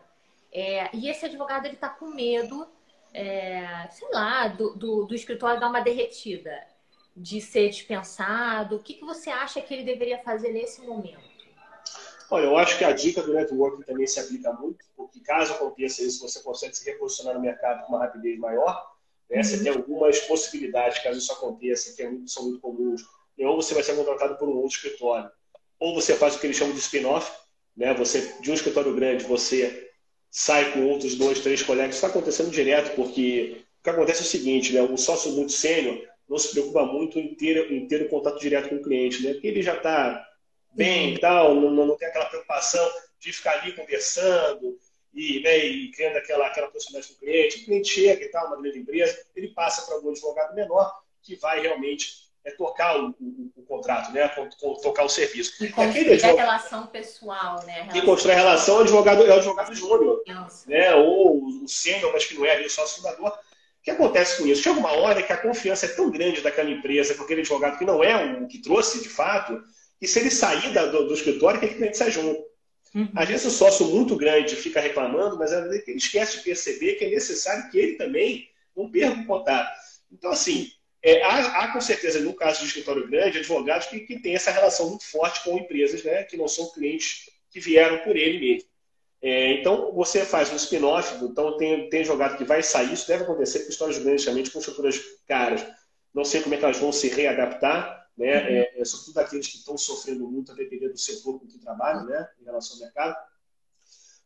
É, 0.51 0.89
e 0.93 1.10
esse 1.10 1.26
advogado 1.26 1.66
ele 1.66 1.76
está 1.76 1.89
com 1.89 2.08
medo, 2.08 2.68
é, 3.16 3.88
sei 3.91 4.09
lá, 4.11 4.49
do, 4.49 4.76
do, 4.76 5.05
do, 5.05 5.16
escritório 5.16 5.57
dar 5.57 5.70
uma 5.70 5.80
derretida, 5.80 6.51
de 7.16 7.39
ser 7.39 7.70
dispensado. 7.70 8.76
O 8.76 8.80
que, 8.80 8.95
que 8.95 9.05
você 9.05 9.30
acha 9.30 9.61
que 9.61 9.74
ele 9.74 9.84
deveria 9.84 10.22
fazer 10.22 10.51
nesse 10.51 10.82
momento? 10.82 11.24
Olha, 12.30 12.43
eu 12.43 12.57
acho 12.57 12.78
que 12.78 12.84
a 12.84 12.91
dica 12.91 13.22
do 13.22 13.34
networking 13.34 13.84
também 13.84 14.05
se 14.05 14.20
aplica 14.20 14.51
muito, 14.51 14.84
porque 14.97 15.22
caso 15.22 15.53
aconteça 15.53 16.03
isso, 16.03 16.28
você 16.28 16.41
consegue 16.43 16.76
se 16.76 16.84
reposicionar 16.91 17.36
no 17.36 17.41
mercado 17.41 17.86
com 17.86 17.93
uma 17.93 18.03
rapidez 18.03 18.38
maior. 18.38 18.86
Né? 19.30 19.38
Uhum. 19.38 19.43
Você 19.43 19.63
tem 19.63 19.72
algumas 19.72 20.20
possibilidades, 20.22 20.99
caso 20.99 21.18
isso 21.18 21.32
aconteça, 21.32 21.95
que 21.95 22.03
é 22.03 22.11
são 22.26 22.43
muito 22.43 22.59
comuns. 22.59 23.01
Ou 23.39 23.55
você 23.55 23.74
vai 23.74 23.84
ser 23.84 23.95
contratado 23.95 24.38
por 24.38 24.49
um 24.49 24.57
outro 24.57 24.76
escritório, 24.76 25.32
ou 25.80 25.95
você 25.95 26.16
faz 26.16 26.36
o 26.36 26.39
que 26.39 26.47
eles 26.47 26.57
chamam 26.57 26.74
de 26.74 26.80
spin-off, 26.80 27.32
né? 27.78 27.93
Você 27.93 28.34
de 28.41 28.51
um 28.51 28.53
escritório 28.53 28.93
grande, 28.93 29.24
você 29.24 29.85
sai 30.38 30.74
com 30.74 30.86
outros 30.90 31.16
dois, 31.16 31.40
três 31.40 31.64
colegas. 31.64 31.96
Isso 31.96 32.06
está 32.06 32.08
acontecendo 32.10 32.52
direto, 32.52 32.94
porque 32.94 33.64
o 33.80 33.84
que 33.86 33.90
acontece 33.90 34.20
é 34.20 34.24
o 34.24 34.28
seguinte, 34.28 34.74
né? 34.74 34.82
Um 34.82 34.98
sócio 34.98 35.32
muito 35.32 35.54
sênior 35.54 36.06
não 36.28 36.38
se 36.38 36.52
preocupa 36.52 36.84
muito 36.84 37.18
em 37.18 37.34
ter, 37.34 37.72
em 37.72 37.88
ter 37.88 38.02
o 38.02 38.10
contato 38.10 38.38
direto 38.38 38.68
com 38.68 38.76
o 38.76 38.82
cliente, 38.82 39.24
né? 39.24 39.32
Porque 39.32 39.48
ele 39.48 39.62
já 39.62 39.78
está 39.78 40.28
bem 40.74 41.14
e 41.14 41.20
tal, 41.20 41.56
não, 41.56 41.72
não, 41.72 41.96
tem 41.96 42.10
aquela 42.10 42.26
preocupação 42.26 42.86
de 43.18 43.32
ficar 43.32 43.62
ali 43.62 43.72
conversando 43.72 44.78
e, 45.14 45.40
né, 45.40 45.58
e 45.58 45.90
criando 45.92 46.18
aquela, 46.18 46.48
aquela 46.48 46.68
proximidade 46.68 47.08
com 47.08 47.14
o 47.14 47.18
cliente. 47.20 47.62
O 47.62 47.66
cliente 47.66 47.88
chega 47.88 48.26
e 48.26 48.28
tal, 48.28 48.48
uma 48.48 48.62
grande 48.62 48.80
empresa, 48.80 49.18
ele 49.38 49.48
passa 49.54 49.86
para 49.86 49.96
algum 49.96 50.10
advogado 50.10 50.54
menor 50.54 51.02
que 51.24 51.38
vai 51.38 51.62
realmente 51.62 52.24
é, 52.46 52.52
tocar 52.52 52.98
o, 52.98 53.10
o, 53.20 53.52
o 53.56 53.64
contrato, 53.64 54.12
né, 54.12 54.30
tocar 54.84 55.04
o 55.04 55.10
serviço. 55.10 55.64
E 55.64 55.70
construir 55.70 56.14
advogado, 56.14 56.38
a 56.38 56.41
relação 56.41 56.88
pessoal, 56.88 57.66
né? 57.66 57.89
Quem 57.91 58.06
constrói 58.06 58.36
a 58.36 58.38
relação 58.38 58.76
é 58.76 58.78
o 58.78 58.82
advogado, 58.82 59.26
é 59.26 59.30
o 59.30 59.38
advogado 59.38 59.74
júnior, 59.74 60.24
né, 60.68 60.93
ou 60.93 61.43
o 61.43 61.68
sênior, 61.68 62.14
mas 62.14 62.26
que 62.26 62.36
não 62.36 62.46
é 62.46 62.52
ali, 62.52 62.70
só 62.70 62.84
o 62.84 62.88
fundador. 62.88 63.30
O 63.30 63.84
que 63.84 63.91
acontece 63.91 64.38
com 64.38 64.48
isso? 64.48 64.62
Chega 64.62 64.80
uma 64.80 64.91
hora 64.91 65.22
que 65.22 65.34
a 65.34 65.38
confiança 65.38 65.88
é 65.88 65.89
tão 65.89 66.10
grande 66.10 66.41
daquela 66.41 66.70
empresa 66.70 67.16
com 67.16 67.24
aquele 67.24 67.41
advogado 67.41 67.78
que 67.78 67.86
não 67.86 68.04
é 68.04 68.39
o 68.39 68.48
que 68.48 68.60
trouxe 68.60 69.02
de 69.02 69.10
fato, 69.10 69.60
e 70.00 70.08
se 70.08 70.20
ele 70.20 70.30
sair 70.30 70.72
da, 70.72 70.86
do, 70.86 71.08
do, 71.08 71.14
escritório, 71.14 71.60
que 71.60 71.68
cliente 71.68 71.98
sai 71.98 72.12
junto. 72.12 72.43
Uhum. 72.93 73.10
Às 73.16 73.28
vezes 73.28 73.46
o 73.46 73.52
sócio 73.52 73.88
muito 73.88 74.16
grande 74.16 74.56
fica 74.56 74.80
reclamando, 74.80 75.38
mas 75.38 75.52
às 75.52 75.64
vezes 75.64 75.88
ele 75.88 75.98
esquece 75.98 76.38
de 76.38 76.43
perceber 76.43 76.96
que 76.96 77.06
é 77.06 77.10
necessário 77.10 77.70
que 77.70 77.78
ele 77.78 77.96
também 77.96 78.48
não 78.76 78.89
perca 78.89 79.20
o 79.20 79.26
contato. 79.26 79.76
Então, 80.12 80.32
assim, 80.32 80.70
é, 81.06 81.22
há, 81.22 81.64
há, 81.64 81.68
com 81.72 81.80
certeza, 81.80 82.20
no 82.20 82.34
caso 82.34 82.62
de 82.62 82.66
escritório 82.66 83.08
grande, 83.08 83.38
advogados 83.38 83.86
que, 83.86 83.99
que 83.99 84.20
têm 84.20 84.34
essa 84.34 84.49
relação 84.49 84.89
muito 84.89 85.06
forte 85.06 85.43
com 85.43 85.56
empresas 85.56 86.03
né, 86.03 86.24
que 86.24 86.36
não 86.36 86.47
são 86.47 86.72
clientes 86.72 87.30
que 87.51 87.60
vieram 87.60 87.99
por 87.99 88.16
ele 88.16 88.39
mesmo. 88.39 88.70
É, 89.22 89.53
então, 89.53 89.93
você 89.93 90.26
faz 90.26 90.51
um 90.51 90.56
spin-off, 90.56 91.24
então 91.24 91.58
tem, 91.58 91.89
tem 91.91 92.03
jogado 92.03 92.38
que 92.38 92.43
vai 92.43 92.64
sair, 92.64 92.91
isso 92.91 93.08
deve 93.08 93.24
acontecer 93.24 93.60
com 93.60 93.70
histórias 93.70 93.99
grandes, 93.99 94.26
realmente 94.26 94.49
com 94.49 94.58
estruturas 94.58 94.99
caras. 95.28 95.64
Não 96.12 96.26
sei 96.26 96.41
como 96.41 96.56
é 96.56 96.58
que 96.58 96.66
elas 96.66 96.80
vão 96.80 96.91
se 96.91 97.08
readaptar, 97.10 98.10
né? 98.18 98.39
Uhum. 98.39 98.47
É, 98.47 98.82
é, 98.82 98.86
sobretudo 98.86 99.20
aqueles 99.20 99.47
que 99.47 99.58
estão 99.58 99.78
sofrendo 99.78 100.28
muito 100.28 100.51
a 100.51 100.56
depender 100.56 100.89
do 100.89 100.97
setor 100.97 101.39
com 101.39 101.45
que 101.45 101.60
trabalham, 101.60 102.06
né? 102.06 102.28
em 102.41 102.45
relação 102.45 102.78
ao 102.78 102.82
mercado. 102.82 103.16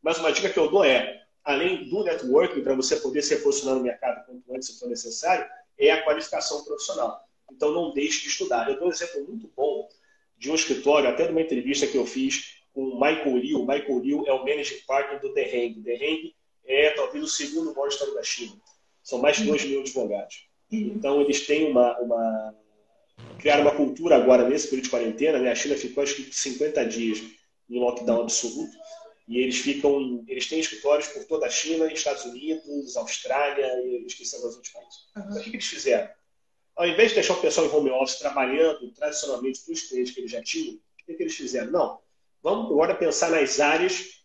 Mas 0.02 0.18
uma 0.18 0.32
dica 0.32 0.50
que 0.50 0.58
eu 0.58 0.72
dou 0.72 0.86
é, 0.86 1.24
além 1.44 1.90
do 1.90 2.06
networking, 2.06 2.62
para 2.62 2.74
você 2.74 2.96
poder 2.98 3.22
se 3.22 3.36
posicionar 3.38 3.76
no 3.76 3.84
mercado 3.84 4.26
quanto 4.26 4.56
antes 4.56 4.70
se 4.70 4.80
for 4.80 4.88
necessário, 4.88 5.46
é 5.80 5.92
a 5.92 6.04
qualificação 6.04 6.64
profissional. 6.64 7.24
Então, 7.52 7.72
não 7.72 7.94
deixe 7.94 8.22
de 8.22 8.28
estudar. 8.28 8.70
Eu 8.70 8.78
dou 8.78 8.90
um 8.90 8.92
exemplo 8.92 9.26
muito 9.26 9.50
bom 9.56 9.88
de 10.38 10.52
um 10.52 10.56
escritório, 10.56 11.10
até 11.10 11.26
de 11.26 11.32
uma 11.32 11.42
entrevista 11.42 11.88
que 11.88 11.98
eu 11.98 12.06
fiz 12.06 12.60
com 12.74 12.82
o 12.82 13.00
Michael 13.00 13.38
Liu. 13.38 13.62
O 13.62 13.68
Michael 13.68 14.00
Liu 14.00 14.24
é 14.28 14.34
o 14.34 14.46
managing 14.46 14.82
partner 14.86 15.20
do. 15.20 15.34
The 15.34 15.46
Hang 15.46 16.36
é 16.66 16.92
talvez 16.92 17.24
o 17.24 17.28
segundo 17.28 17.74
maior 17.74 17.88
estado 17.88 18.14
da 18.14 18.24
China. 18.24 18.54
São 19.02 19.20
mais 19.20 19.38
de 19.38 19.46
2 19.46 19.64
uhum. 19.64 19.70
mil 19.70 19.80
advogados. 19.82 20.48
Uhum. 20.72 20.94
Então, 20.96 21.22
eles 21.22 21.48
têm 21.48 21.72
uma, 21.72 21.98
uma 22.00 22.56
criaram 23.40 23.64
uma 23.64 23.76
cultura 23.76 24.16
agora 24.16 24.48
nesse 24.48 24.68
período 24.68 24.86
de 24.86 24.90
quarentena, 24.92 25.40
né? 25.40 25.52
A 25.52 25.56
China 25.56 25.76
ficou 25.76 26.04
acho 26.04 26.16
que 26.16 26.34
50 26.34 26.86
dias 26.86 27.22
em 27.70 27.80
lockdown 27.80 28.22
absoluto 28.22 28.76
e 29.30 29.38
eles 29.38 29.60
ficam, 29.60 30.26
eles 30.28 30.48
têm 30.48 30.60
escritórios 30.60 31.08
por 31.10 31.24
toda 31.26 31.46
a 31.46 31.50
China, 31.50 31.86
Estados 31.94 32.26
Unidos, 32.26 32.98
Austrália 32.98 33.68
e 33.86 34.04
esqueci 34.04 34.36
os 34.36 34.44
outros 34.44 34.70
países. 34.70 34.96
Uhum. 35.16 35.22
Então, 35.22 35.38
o 35.38 35.44
que, 35.44 35.50
eles 35.52 35.68
fizeram? 35.68 36.10
Ao 36.76 36.88
invés 36.88 37.10
de 37.10 37.16
deixar 37.16 37.34
o 37.34 37.42
pessoal 37.42 37.68
em 37.68 37.70
home 37.70 37.92
office 37.92 38.18
trabalhando 38.18 38.92
tradicionalmente 38.94 39.60
para 39.62 39.74
os 39.74 39.82
clientes 39.84 40.14
que 40.14 40.22
eles 40.22 40.32
já 40.32 40.42
tinham, 40.42 40.74
o 40.76 41.06
que, 41.06 41.14
que 41.14 41.22
eles 41.22 41.36
fizeram? 41.36 41.72
Não, 41.72 42.00
vamos 42.42 42.72
agora 42.72 42.96
pensar 42.96 43.30
nas 43.30 43.60
áreas 43.60 44.24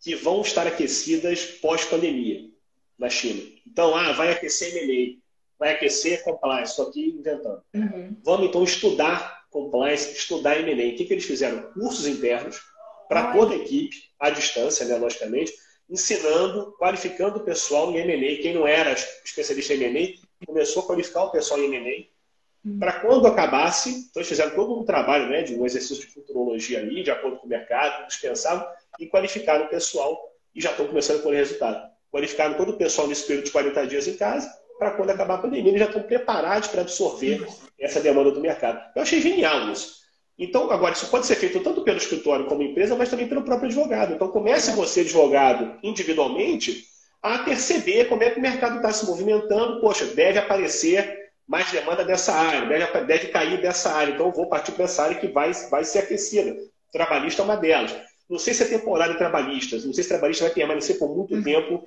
que 0.00 0.14
vão 0.14 0.40
estar 0.42 0.68
aquecidas 0.68 1.44
pós-pandemia 1.44 2.48
na 2.96 3.10
China. 3.10 3.42
Então, 3.66 3.96
ah, 3.96 4.12
vai 4.12 4.30
aquecer 4.30 4.76
M&A 4.76 5.24
vai 5.58 5.72
aquecer 5.72 6.22
compliance. 6.22 6.72
Estou 6.72 6.88
aqui 6.88 7.08
inventando. 7.08 7.62
Uhum. 7.74 8.16
Vamos 8.22 8.48
então 8.48 8.62
estudar 8.62 9.46
compliance, 9.50 10.12
estudar 10.12 10.60
M&A. 10.60 10.92
O 10.92 10.96
que, 10.96 11.04
que 11.06 11.12
eles 11.12 11.24
fizeram? 11.24 11.72
Cursos 11.72 12.06
internos 12.06 12.60
para 13.08 13.32
toda 13.32 13.54
a 13.54 13.56
equipe, 13.56 14.10
à 14.18 14.30
distância, 14.30 14.86
né, 14.86 14.96
logicamente, 14.96 15.52
ensinando, 15.88 16.74
qualificando 16.78 17.38
o 17.38 17.44
pessoal 17.44 17.90
em 17.92 17.98
M&A. 17.98 18.42
Quem 18.42 18.54
não 18.54 18.66
era 18.66 18.92
especialista 19.24 19.74
em 19.74 19.82
M&A 19.82 20.46
começou 20.46 20.82
a 20.82 20.86
qualificar 20.86 21.24
o 21.24 21.30
pessoal 21.30 21.60
em 21.60 21.74
M&A. 21.74 22.68
Uhum. 22.68 22.78
Para 22.78 23.00
quando 23.00 23.26
acabasse, 23.26 23.90
então 23.90 24.12
eles 24.16 24.28
fizeram 24.28 24.54
todo 24.54 24.78
um 24.78 24.84
trabalho 24.84 25.28
né, 25.28 25.42
de 25.42 25.54
um 25.54 25.66
exercício 25.66 26.06
de 26.06 26.12
futurologia 26.12 26.78
ali, 26.78 27.02
de 27.02 27.10
acordo 27.10 27.36
com 27.38 27.46
o 27.46 27.50
mercado, 27.50 28.02
eles 28.02 28.16
pensavam, 28.16 28.66
e 28.98 29.06
qualificaram 29.06 29.66
o 29.66 29.68
pessoal 29.68 30.32
e 30.54 30.60
já 30.60 30.70
estão 30.70 30.86
começando 30.86 31.20
a 31.20 31.22
colher 31.22 31.38
resultado. 31.38 31.90
Qualificaram 32.10 32.54
todo 32.54 32.70
o 32.70 32.76
pessoal 32.76 33.06
nesse 33.06 33.26
período 33.26 33.46
de 33.46 33.50
40 33.50 33.86
dias 33.86 34.06
em 34.06 34.16
casa 34.16 34.50
para 34.78 34.92
quando 34.92 35.10
acabar 35.10 35.34
a 35.34 35.38
pandemia, 35.38 35.70
eles 35.70 35.80
já 35.80 35.86
estão 35.86 36.02
preparados 36.02 36.68
para 36.68 36.80
absorver 36.80 37.46
essa 37.78 38.00
demanda 38.00 38.30
do 38.30 38.40
mercado. 38.40 38.80
Eu 38.94 39.02
achei 39.02 39.20
genial 39.20 39.70
isso. 39.70 40.03
Então, 40.38 40.70
agora, 40.70 40.94
isso 40.94 41.10
pode 41.10 41.26
ser 41.26 41.36
feito 41.36 41.60
tanto 41.60 41.82
pelo 41.82 41.96
escritório 41.96 42.46
como 42.46 42.62
empresa, 42.62 42.96
mas 42.96 43.08
também 43.08 43.28
pelo 43.28 43.44
próprio 43.44 43.68
advogado. 43.68 44.14
Então, 44.14 44.28
comece 44.28 44.72
você, 44.72 45.00
advogado, 45.00 45.78
individualmente, 45.82 46.84
a 47.22 47.38
perceber 47.38 48.06
como 48.06 48.22
é 48.22 48.30
que 48.30 48.38
o 48.38 48.42
mercado 48.42 48.76
está 48.76 48.92
se 48.92 49.06
movimentando. 49.06 49.80
Poxa, 49.80 50.06
deve 50.06 50.38
aparecer 50.38 51.30
mais 51.46 51.70
demanda 51.70 52.04
dessa 52.04 52.32
área, 52.32 52.66
deve, 52.66 53.00
deve 53.04 53.28
cair 53.28 53.60
dessa 53.60 53.92
área. 53.92 54.12
Então, 54.12 54.26
eu 54.26 54.32
vou 54.32 54.48
partir 54.48 54.72
para 54.72 54.84
essa 54.84 55.04
área 55.04 55.16
que 55.16 55.28
vai, 55.28 55.52
vai 55.70 55.84
ser 55.84 56.00
aquecida. 56.00 56.56
Trabalhista 56.92 57.42
é 57.42 57.44
uma 57.44 57.56
delas. 57.56 57.94
Não 58.28 58.38
sei 58.38 58.54
se 58.54 58.62
é 58.62 58.66
temporário 58.66 59.18
trabalhista, 59.18 59.76
não 59.76 59.92
sei 59.92 60.02
se 60.02 60.08
trabalhista 60.08 60.44
vai 60.44 60.54
permanecer 60.54 60.98
por 60.98 61.14
muito 61.14 61.34
uhum. 61.34 61.42
tempo 61.42 61.86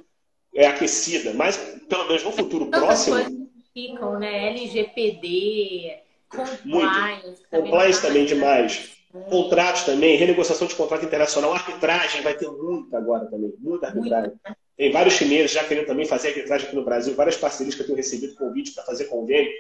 é 0.56 0.68
aquecida, 0.68 1.34
mas 1.34 1.58
pelo 1.88 2.08
menos 2.08 2.24
no 2.24 2.32
futuro 2.32 2.68
próximo. 2.68 3.16
ficam, 3.74 4.18
né? 4.18 4.50
LGPD, 4.50 6.00
compliance. 6.30 6.66
Muito. 6.66 7.50
Compliance 7.50 8.02
também 8.02 8.26
demais. 8.26 8.98
Contratos 9.30 9.84
também, 9.84 10.18
renegociação 10.18 10.68
de 10.68 10.76
contrato 10.76 11.06
internacional, 11.06 11.54
arbitragem 11.54 12.22
vai 12.22 12.36
ter 12.36 12.48
muita 12.50 12.98
agora 12.98 13.26
também, 13.26 13.54
muita 13.58 13.88
arbitragem. 13.88 14.30
Muito. 14.30 14.58
Tem 14.76 14.92
vários 14.92 15.16
chineses 15.16 15.52
já 15.52 15.64
querendo 15.64 15.88
também 15.88 16.06
fazer 16.06 16.30
arbitragem 16.30 16.68
aqui 16.68 16.76
no 16.76 16.86
Brasil, 16.86 17.16
várias 17.16 17.38
parcerias 17.38 17.74
que 17.74 17.82
eu 17.82 17.86
tenho 17.86 17.98
recebido 17.98 18.36
convite 18.36 18.74
para 18.74 18.84
fazer 18.84 19.06
convênio. 19.06 19.52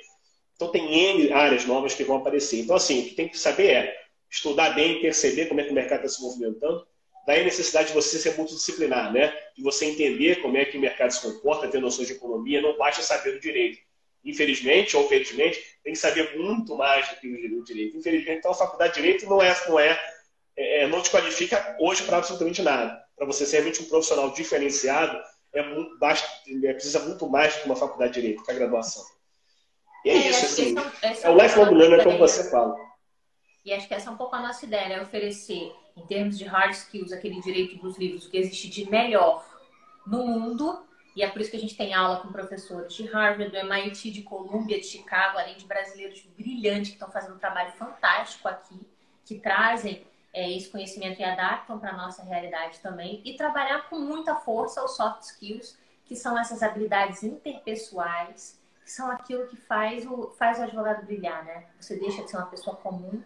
Então 0.56 0.70
tem 0.70 0.94
N 0.94 1.34
áreas 1.34 1.66
novas 1.66 1.96
que 1.96 2.04
vão 2.04 2.18
aparecer. 2.18 2.60
Então, 2.60 2.76
assim, 2.76 3.02
o 3.02 3.04
que 3.06 3.16
tem 3.16 3.28
que 3.28 3.38
saber 3.38 3.68
é 3.68 3.96
estudar 4.30 4.72
bem, 4.72 5.02
perceber 5.02 5.48
como 5.48 5.62
é 5.62 5.64
que 5.64 5.72
o 5.72 5.74
mercado 5.74 6.06
está 6.06 6.10
se 6.10 6.22
movimentando, 6.22 6.86
Daí 7.28 7.42
a 7.42 7.44
necessidade 7.44 7.90
de 7.90 7.94
você 7.94 8.18
ser 8.18 8.38
multidisciplinar, 8.38 9.12
né? 9.12 9.34
De 9.54 9.62
você 9.62 9.86
entender 9.86 10.42
como 10.42 10.56
é 10.56 10.64
que 10.64 10.78
o 10.78 10.80
mercado 10.80 11.12
se 11.12 11.22
comporta, 11.22 11.68
ter 11.68 11.82
noções 11.82 12.08
de 12.08 12.14
economia, 12.14 12.62
não 12.62 12.78
basta 12.78 13.02
saber 13.02 13.36
o 13.36 13.40
direito. 13.42 13.80
Infelizmente 14.28 14.96
ou 14.98 15.08
felizmente, 15.08 15.60
tem 15.84 15.94
que 15.94 16.00
saber 16.00 16.38
muito 16.38 16.76
mais 16.76 17.08
do 17.10 17.16
que 17.16 17.28
o 17.28 17.64
direito. 17.64 17.98
Infelizmente, 17.98 18.40
então 18.40 18.52
a 18.52 18.56
faculdade 18.56 18.96
de 18.96 19.02
direito 19.02 19.26
não 19.26 19.42
é, 19.42 19.56
não 19.68 19.80
é, 19.80 20.00
é 20.56 20.88
não, 20.88 21.02
te 21.02 21.10
qualifica 21.10 21.78
hoje 21.80 22.04
para 22.04 22.18
absolutamente 22.18 22.62
nada. 22.62 23.02
Para 23.16 23.26
você 23.26 23.46
ser 23.46 23.58
realmente 23.58 23.82
um 23.82 23.86
profissional 23.86 24.30
diferenciado, 24.32 25.18
é 25.54 25.64
muito, 25.64 25.98
basta, 25.98 26.28
é, 26.64 26.74
precisa 26.74 27.00
muito 27.00 27.28
mais 27.30 27.56
do 27.56 27.62
que 27.62 27.66
uma 27.68 27.76
faculdade 27.76 28.14
de 28.14 28.22
direito, 28.22 28.44
que 28.44 28.52
a 28.52 28.56
graduação. 28.56 29.04
E 30.04 30.10
é, 30.10 30.14
é 30.14 30.30
isso, 30.30 30.46
assim. 30.46 30.76
é 31.24 31.30
o 31.30 31.42
lifelong 31.42 31.72
learner, 31.72 32.04
como 32.04 32.18
você 32.18 32.50
fala. 32.50 32.76
E 33.66 33.74
acho 33.74 33.88
que 33.88 33.94
essa 33.94 34.10
é 34.10 34.14
um 34.14 34.18
pouco 34.18 34.36
a 34.36 34.42
nossa 34.42 34.66
ideia, 34.66 34.94
é 34.94 35.02
oferecer, 35.02 35.74
em 35.96 36.06
termos 36.06 36.38
de 36.38 36.46
hard 36.46 36.72
skills, 36.72 37.12
aquele 37.12 37.42
direito 37.42 37.76
dos 37.78 37.98
livros, 37.98 38.26
o 38.26 38.30
que 38.30 38.38
existe 38.38 38.70
de 38.70 38.90
melhor 38.90 39.46
no 40.06 40.26
mundo. 40.26 40.87
E 41.18 41.24
é 41.24 41.28
por 41.32 41.42
isso 41.42 41.50
que 41.50 41.58
a 41.58 41.60
gente 41.60 41.76
tem 41.76 41.96
aula 41.96 42.20
com 42.20 42.32
professores 42.32 42.94
de 42.94 43.08
Harvard, 43.08 43.50
do 43.50 43.58
MIT, 43.58 44.12
de 44.12 44.22
Columbia, 44.22 44.80
de 44.80 44.86
Chicago, 44.86 45.40
além 45.40 45.58
de 45.58 45.66
brasileiros 45.66 46.22
brilhantes 46.38 46.90
que 46.90 46.96
estão 46.96 47.10
fazendo 47.10 47.34
um 47.34 47.40
trabalho 47.40 47.72
fantástico 47.72 48.48
aqui, 48.48 48.80
que 49.26 49.40
trazem 49.40 50.06
é, 50.32 50.56
esse 50.56 50.70
conhecimento 50.70 51.20
e 51.20 51.24
adaptam 51.24 51.80
para 51.80 51.90
a 51.90 51.98
nossa 51.98 52.22
realidade 52.22 52.80
também. 52.82 53.20
E 53.26 53.36
trabalhar 53.36 53.90
com 53.90 53.98
muita 53.98 54.36
força 54.36 54.86
os 54.86 54.96
soft 54.96 55.24
skills, 55.24 55.76
que 56.06 56.16
são 56.16 56.38
essas 56.38 56.62
habilidades 56.62 57.24
interpessoais, 57.24 58.62
que 58.84 58.92
são 58.92 59.10
aquilo 59.10 59.48
que 59.48 59.58
faz 59.58 60.06
o, 60.06 60.30
faz 60.38 60.60
o 60.60 60.62
advogado 60.62 61.04
brilhar, 61.04 61.44
né? 61.44 61.66
Você 61.80 61.96
deixa 61.96 62.22
de 62.22 62.30
ser 62.30 62.38
uma 62.38 62.46
pessoa 62.46 62.76
comum 62.76 63.24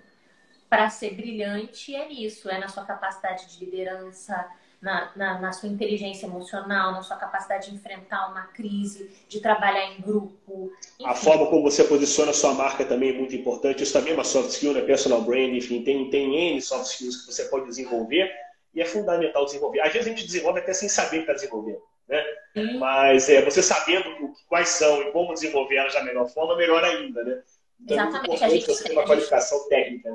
para 0.70 0.90
ser 0.90 1.14
brilhante, 1.14 1.94
é 1.94 2.10
isso, 2.10 2.50
é 2.50 2.58
na 2.58 2.70
sua 2.70 2.86
capacidade 2.86 3.48
de 3.48 3.66
liderança, 3.66 4.50
na, 4.82 5.12
na, 5.16 5.40
na, 5.40 5.52
sua 5.52 5.70
inteligência 5.70 6.26
emocional, 6.26 6.92
na 6.92 7.04
sua 7.04 7.16
capacidade 7.16 7.70
de 7.70 7.76
enfrentar 7.76 8.30
uma 8.32 8.48
crise, 8.48 9.12
de 9.28 9.40
trabalhar 9.40 9.94
em 9.94 10.02
grupo. 10.02 10.72
Enfim. 11.00 11.06
A 11.06 11.14
forma 11.14 11.48
como 11.48 11.62
você 11.62 11.84
posiciona 11.84 12.32
a 12.32 12.34
sua 12.34 12.54
marca 12.54 12.84
também 12.84 13.12
é 13.12 13.14
muito 13.14 13.36
importante. 13.36 13.84
Isso 13.84 13.94
também 13.94 14.14
é 14.14 14.16
uma 14.16 14.24
soft 14.24 14.50
skill, 14.50 14.74
né? 14.74 14.82
Personal 14.82 15.22
brand, 15.22 15.54
enfim, 15.54 15.84
tem, 15.84 16.10
tem 16.10 16.54
N 16.54 16.62
soft 16.62 16.88
skills 16.92 17.18
que 17.18 17.32
você 17.32 17.46
pode 17.46 17.68
desenvolver 17.68 18.32
e 18.74 18.82
é 18.82 18.86
fundamental 18.86 19.46
desenvolver. 19.46 19.82
Às 19.82 19.94
vezes 19.94 20.08
a 20.08 20.10
gente 20.10 20.26
desenvolve 20.26 20.60
até 20.60 20.74
sem 20.74 20.90
saber 20.90 21.18
que 21.18 21.24
está 21.24 21.34
desenvolvendo. 21.34 21.82
Né? 22.08 22.24
Mas 22.80 23.30
é, 23.30 23.42
você 23.44 23.62
sabendo 23.62 24.34
quais 24.50 24.70
são 24.70 25.02
e 25.04 25.12
como 25.12 25.34
desenvolver 25.34 25.76
elas 25.76 25.94
da 25.94 26.04
melhor 26.04 26.28
forma, 26.28 26.58
melhor 26.58 26.84
ainda. 26.84 27.24
Né? 27.24 27.42
Então, 27.80 27.98
é 27.98 28.08
Exatamente. 28.08 28.44
É 28.44 28.46
a 28.46 28.50
gente 28.50 28.66
você 28.66 28.84
tem 28.84 28.94
uma 28.94 29.06
qualificação 29.06 29.70
técnica. 29.70 30.10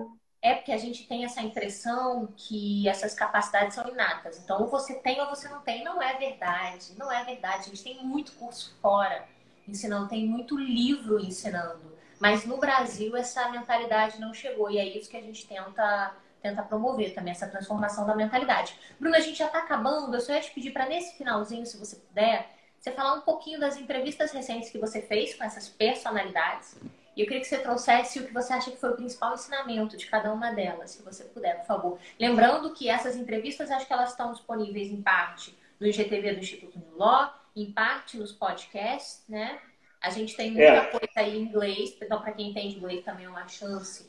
É 0.46 0.54
porque 0.54 0.70
a 0.70 0.78
gente 0.78 1.08
tem 1.08 1.24
essa 1.24 1.42
impressão 1.42 2.28
que 2.36 2.88
essas 2.88 3.12
capacidades 3.12 3.74
são 3.74 3.88
inatas. 3.88 4.38
Então, 4.38 4.62
ou 4.62 4.68
você 4.68 4.94
tem 4.94 5.20
ou 5.20 5.28
você 5.28 5.48
não 5.48 5.60
tem. 5.60 5.82
Não 5.82 6.00
é 6.00 6.14
verdade. 6.14 6.92
Não 6.96 7.10
é 7.10 7.24
verdade. 7.24 7.62
A 7.62 7.68
gente 7.70 7.82
tem 7.82 8.04
muito 8.04 8.30
curso 8.34 8.72
fora 8.80 9.26
ensinando, 9.66 10.08
tem 10.08 10.24
muito 10.24 10.56
livro 10.56 11.18
ensinando. 11.18 11.92
Mas 12.20 12.46
no 12.46 12.58
Brasil 12.58 13.16
essa 13.16 13.48
mentalidade 13.48 14.20
não 14.20 14.32
chegou. 14.32 14.70
E 14.70 14.78
é 14.78 14.84
isso 14.86 15.10
que 15.10 15.16
a 15.16 15.20
gente 15.20 15.44
tenta, 15.48 16.14
tenta 16.40 16.62
promover 16.62 17.12
também, 17.12 17.32
essa 17.32 17.48
transformação 17.48 18.06
da 18.06 18.14
mentalidade. 18.14 18.78
Bruna, 19.00 19.16
a 19.16 19.20
gente 19.20 19.38
já 19.40 19.46
está 19.46 19.58
acabando. 19.58 20.14
Eu 20.14 20.20
só 20.20 20.32
ia 20.32 20.40
te 20.40 20.52
pedir 20.52 20.70
para 20.70 20.86
nesse 20.86 21.18
finalzinho, 21.18 21.66
se 21.66 21.76
você 21.76 21.96
puder, 21.96 22.48
você 22.78 22.92
falar 22.92 23.14
um 23.14 23.22
pouquinho 23.22 23.58
das 23.58 23.76
entrevistas 23.76 24.30
recentes 24.30 24.70
que 24.70 24.78
você 24.78 25.02
fez 25.02 25.34
com 25.34 25.42
essas 25.42 25.68
personalidades 25.68 26.76
e 27.16 27.22
eu 27.22 27.26
queria 27.26 27.40
que 27.40 27.48
você 27.48 27.58
trouxesse 27.58 28.20
o 28.20 28.26
que 28.26 28.34
você 28.34 28.52
acha 28.52 28.70
que 28.70 28.76
foi 28.76 28.90
o 28.90 28.96
principal 28.96 29.32
ensinamento 29.32 29.96
de 29.96 30.06
cada 30.06 30.30
uma 30.30 30.52
delas, 30.52 30.90
se 30.90 31.02
você 31.02 31.24
puder, 31.24 31.56
por 31.60 31.66
favor. 31.66 31.98
Lembrando 32.20 32.74
que 32.74 32.90
essas 32.90 33.16
entrevistas, 33.16 33.70
acho 33.70 33.86
que 33.86 33.92
elas 33.92 34.10
estão 34.10 34.32
disponíveis 34.32 34.88
em 34.88 35.00
parte 35.00 35.56
no 35.80 35.86
IGTV 35.86 36.34
do 36.34 36.40
Instituto 36.40 36.78
New 36.78 36.98
Law, 36.98 37.32
em 37.56 37.72
parte 37.72 38.18
nos 38.18 38.32
podcasts, 38.32 39.24
né? 39.26 39.58
A 39.98 40.10
gente 40.10 40.36
tem 40.36 40.50
muita 40.50 40.66
é. 40.66 40.84
coisa 40.84 41.08
aí 41.16 41.38
em 41.38 41.42
inglês, 41.42 41.96
então 42.00 42.20
para 42.20 42.32
quem 42.32 42.50
entende 42.50 42.76
inglês 42.76 43.02
também 43.02 43.24
é 43.24 43.28
uma 43.30 43.48
chance 43.48 44.06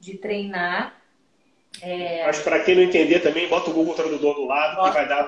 de 0.00 0.16
treinar. 0.16 0.98
É... 1.82 2.24
Mas 2.24 2.40
para 2.40 2.60
quem 2.60 2.74
não 2.74 2.82
entender 2.82 3.20
também, 3.20 3.48
bota 3.48 3.68
o 3.68 3.74
Google 3.74 3.94
Tradutor 3.94 4.34
do 4.34 4.46
lado 4.46 4.76
bota. 4.76 4.88
que 4.88 4.94
vai 4.94 5.08
dar 5.08 5.24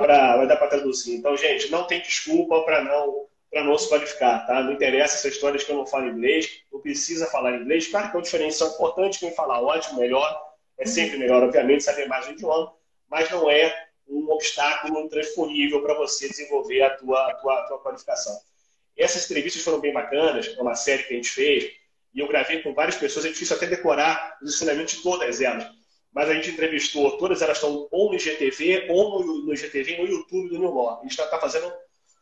para 0.57 0.69
traduzir. 0.69 1.17
Então, 1.17 1.37
gente, 1.37 1.71
não 1.71 1.87
tem 1.87 2.01
desculpa 2.01 2.63
para 2.63 2.83
não 2.83 3.27
para 3.51 3.65
não 3.65 3.79
se 3.79 3.89
qualificar, 3.89 4.47
tá? 4.47 4.63
Não 4.63 4.73
interessa 4.73 5.17
essa 5.17 5.29
história 5.29 5.59
de 5.59 5.65
que 5.65 5.73
eu 5.73 5.77
não 5.77 5.87
falo 5.87 6.09
inglês, 6.09 6.63
não 6.73 6.81
precisa 6.81 7.27
falar 7.27 7.57
inglês. 7.57 7.89
Claro 7.89 8.11
que 8.11 8.17
é 8.17 8.19
uma 8.19 8.23
diferença 8.23 8.65
importante, 8.67 9.19
quem 9.19 9.35
falar 9.35 9.63
ótimo, 9.63 10.01
melhor, 10.01 10.41
é 10.79 10.87
sempre 10.87 11.19
melhor, 11.19 11.43
obviamente, 11.43 11.83
saber 11.83 12.07
mais 12.07 12.27
o 12.29 12.33
idioma, 12.33 12.73
mas 13.09 13.31
não 13.31 13.51
é 13.51 13.89
um 14.07 14.31
obstáculo 14.31 15.09
transponível 15.09 15.83
para 15.83 15.95
você 15.95 16.29
desenvolver 16.29 16.83
a 16.83 16.91
tua, 16.91 17.31
a 17.31 17.35
tua, 17.35 17.59
a 17.59 17.63
tua 17.63 17.79
qualificação. 17.79 18.39
Essas 18.97 19.25
entrevistas 19.25 19.63
foram 19.63 19.81
bem 19.81 19.93
bacanas, 19.93 20.55
é 20.57 20.61
uma 20.61 20.75
série 20.75 21.05
que 21.05 21.15
a 21.15 21.17
gente 21.17 21.31
fez, 21.31 21.73
e 22.15 22.21
eu 22.21 22.27
gravei 22.27 22.63
com 22.63 22.75
várias 22.75 22.97
pessoas, 22.97 23.25
é 23.25 23.29
difícil 23.29 23.57
até 23.57 23.67
decorar 23.67 24.39
os 24.43 24.55
ensinamentos 24.55 24.97
de 24.97 25.03
todas 25.03 25.41
elas. 25.41 25.67
Mas 26.13 26.29
a 26.29 26.35
gente 26.35 26.51
entrevistou, 26.51 27.17
todas 27.19 27.43
elas 27.43 27.59
estão 27.59 27.87
ou 27.91 28.09
no 28.09 28.17
IGTV, 28.17 28.87
ou 28.91 29.25
no, 29.25 29.47
no 29.47 29.55
IGTV, 29.55 29.99
no 29.99 30.07
YouTube 30.07 30.49
do 30.49 30.59
New 30.59 30.75
Law. 30.75 31.01
A 31.01 31.03
gente 31.03 31.21
está 31.21 31.39
fazendo 31.39 31.71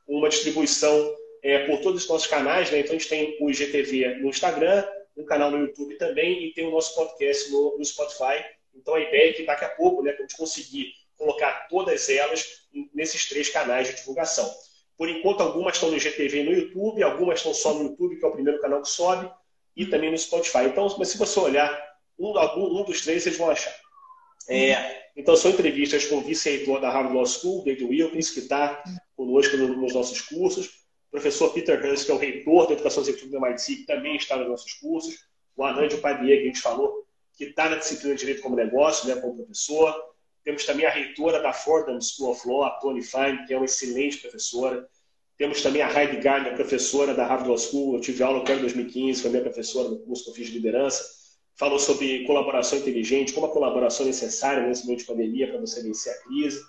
uma 0.06 0.28
distribuição 0.28 1.14
é, 1.42 1.66
por 1.66 1.80
todos 1.80 2.02
os 2.02 2.08
nossos 2.08 2.26
canais, 2.26 2.70
né? 2.70 2.80
Então 2.80 2.94
a 2.94 2.98
gente 2.98 3.08
tem 3.08 3.36
o 3.40 3.50
IGTV 3.50 4.16
no 4.16 4.28
Instagram, 4.28 4.84
um 5.16 5.24
canal 5.24 5.50
no 5.50 5.58
YouTube 5.58 5.96
também 5.96 6.44
e 6.44 6.52
tem 6.52 6.66
o 6.66 6.70
nosso 6.70 6.94
podcast 6.94 7.50
no, 7.50 7.78
no 7.78 7.84
Spotify. 7.84 8.44
Então 8.74 8.94
a 8.94 9.00
ideia 9.00 9.30
é 9.30 9.32
que 9.32 9.44
daqui 9.44 9.64
a 9.64 9.70
pouco, 9.70 10.02
né, 10.02 10.12
a 10.12 10.22
gente 10.22 10.36
conseguir 10.36 10.92
colocar 11.16 11.66
todas 11.68 12.08
elas 12.08 12.66
nesses 12.94 13.28
três 13.28 13.48
canais 13.48 13.88
de 13.88 13.96
divulgação. 13.96 14.52
Por 14.96 15.08
enquanto, 15.08 15.42
algumas 15.42 15.74
estão 15.74 15.90
no 15.90 15.96
IGTV 15.96 16.40
e 16.40 16.44
no 16.44 16.52
YouTube, 16.52 17.02
algumas 17.02 17.38
estão 17.38 17.52
só 17.52 17.74
no 17.74 17.84
YouTube, 17.84 18.16
que 18.16 18.24
é 18.24 18.28
o 18.28 18.32
primeiro 18.32 18.60
canal 18.60 18.80
que 18.80 18.88
sobe, 18.88 19.30
e 19.76 19.86
também 19.86 20.10
no 20.10 20.16
Spotify. 20.16 20.64
Então, 20.66 20.94
mas 20.98 21.08
se 21.08 21.18
você 21.18 21.38
olhar 21.38 21.96
um, 22.18 22.36
algum, 22.38 22.80
um 22.80 22.82
dos 22.82 23.02
três, 23.02 23.22
vocês 23.22 23.36
vão 23.36 23.50
achar. 23.50 23.74
É, 24.48 25.10
então, 25.14 25.36
são 25.36 25.50
entrevistas 25.50 26.06
com 26.06 26.16
o 26.16 26.20
vice-reitor 26.22 26.80
da 26.80 26.90
Harvard 26.90 27.14
Law 27.14 27.26
School, 27.26 27.64
David 27.64 27.84
Wilkins, 27.84 28.30
que 28.30 28.40
está 28.40 28.82
conosco 29.16 29.56
nos 29.56 29.94
nossos 29.94 30.20
cursos. 30.20 30.66
O 31.08 31.12
professor 31.12 31.52
Peter 31.52 31.84
Hans, 31.84 32.04
que 32.04 32.10
é 32.10 32.14
o 32.14 32.18
reitor 32.18 32.66
da 32.66 32.74
Educação 32.74 33.02
Executiva 33.02 33.30
do 33.30 33.46
MIT, 33.46 33.76
que 33.76 33.86
também 33.86 34.16
está 34.16 34.36
nos 34.36 34.48
nossos 34.48 34.74
cursos. 34.74 35.26
O 35.56 35.64
Anand 35.64 35.96
Padier, 36.00 36.38
que 36.38 36.42
a 36.42 36.46
gente 36.46 36.60
falou, 36.60 37.06
que 37.36 37.44
está 37.44 37.68
na 37.68 37.76
disciplina 37.76 38.14
de 38.14 38.20
Direito 38.20 38.42
como 38.42 38.56
Negócio, 38.56 39.08
né, 39.08 39.20
como 39.20 39.36
professor. 39.36 39.94
Temos 40.44 40.64
também 40.64 40.86
a 40.86 40.90
reitora 40.90 41.40
da 41.40 41.52
Fordham 41.52 42.00
School 42.00 42.30
of 42.30 42.46
Law, 42.46 42.64
a 42.64 42.70
Tony 42.78 43.02
Fine, 43.02 43.46
que 43.46 43.54
é 43.54 43.56
uma 43.56 43.64
excelente 43.64 44.18
professora. 44.18 44.86
Temos 45.38 45.62
também 45.62 45.82
a 45.82 45.92
Heidi 45.92 46.18
Gardner, 46.18 46.54
professora 46.54 47.14
da 47.14 47.26
Harvard 47.26 47.48
Law 47.48 47.58
School. 47.58 47.94
Eu 47.94 48.00
tive 48.00 48.22
aula 48.22 48.40
com 48.40 48.48
ela 48.48 48.58
em 48.58 48.62
2015, 48.62 49.22
foi 49.22 49.30
minha 49.30 49.42
professora 49.42 49.88
no 49.88 49.98
curso 49.98 50.24
que 50.24 50.30
eu 50.30 50.34
fiz 50.34 50.46
de 50.46 50.52
liderança. 50.54 51.04
Falou 51.56 51.78
sobre 51.78 52.24
colaboração 52.24 52.78
inteligente, 52.78 53.32
como 53.32 53.46
a 53.46 53.52
colaboração 53.52 54.04
é 54.04 54.08
necessária 54.08 54.66
nesse 54.66 54.84
momento 54.84 55.00
de 55.00 55.06
pandemia 55.06 55.48
para 55.48 55.60
você 55.60 55.82
vencer 55.82 56.12
a 56.12 56.18
crise. 56.22 56.60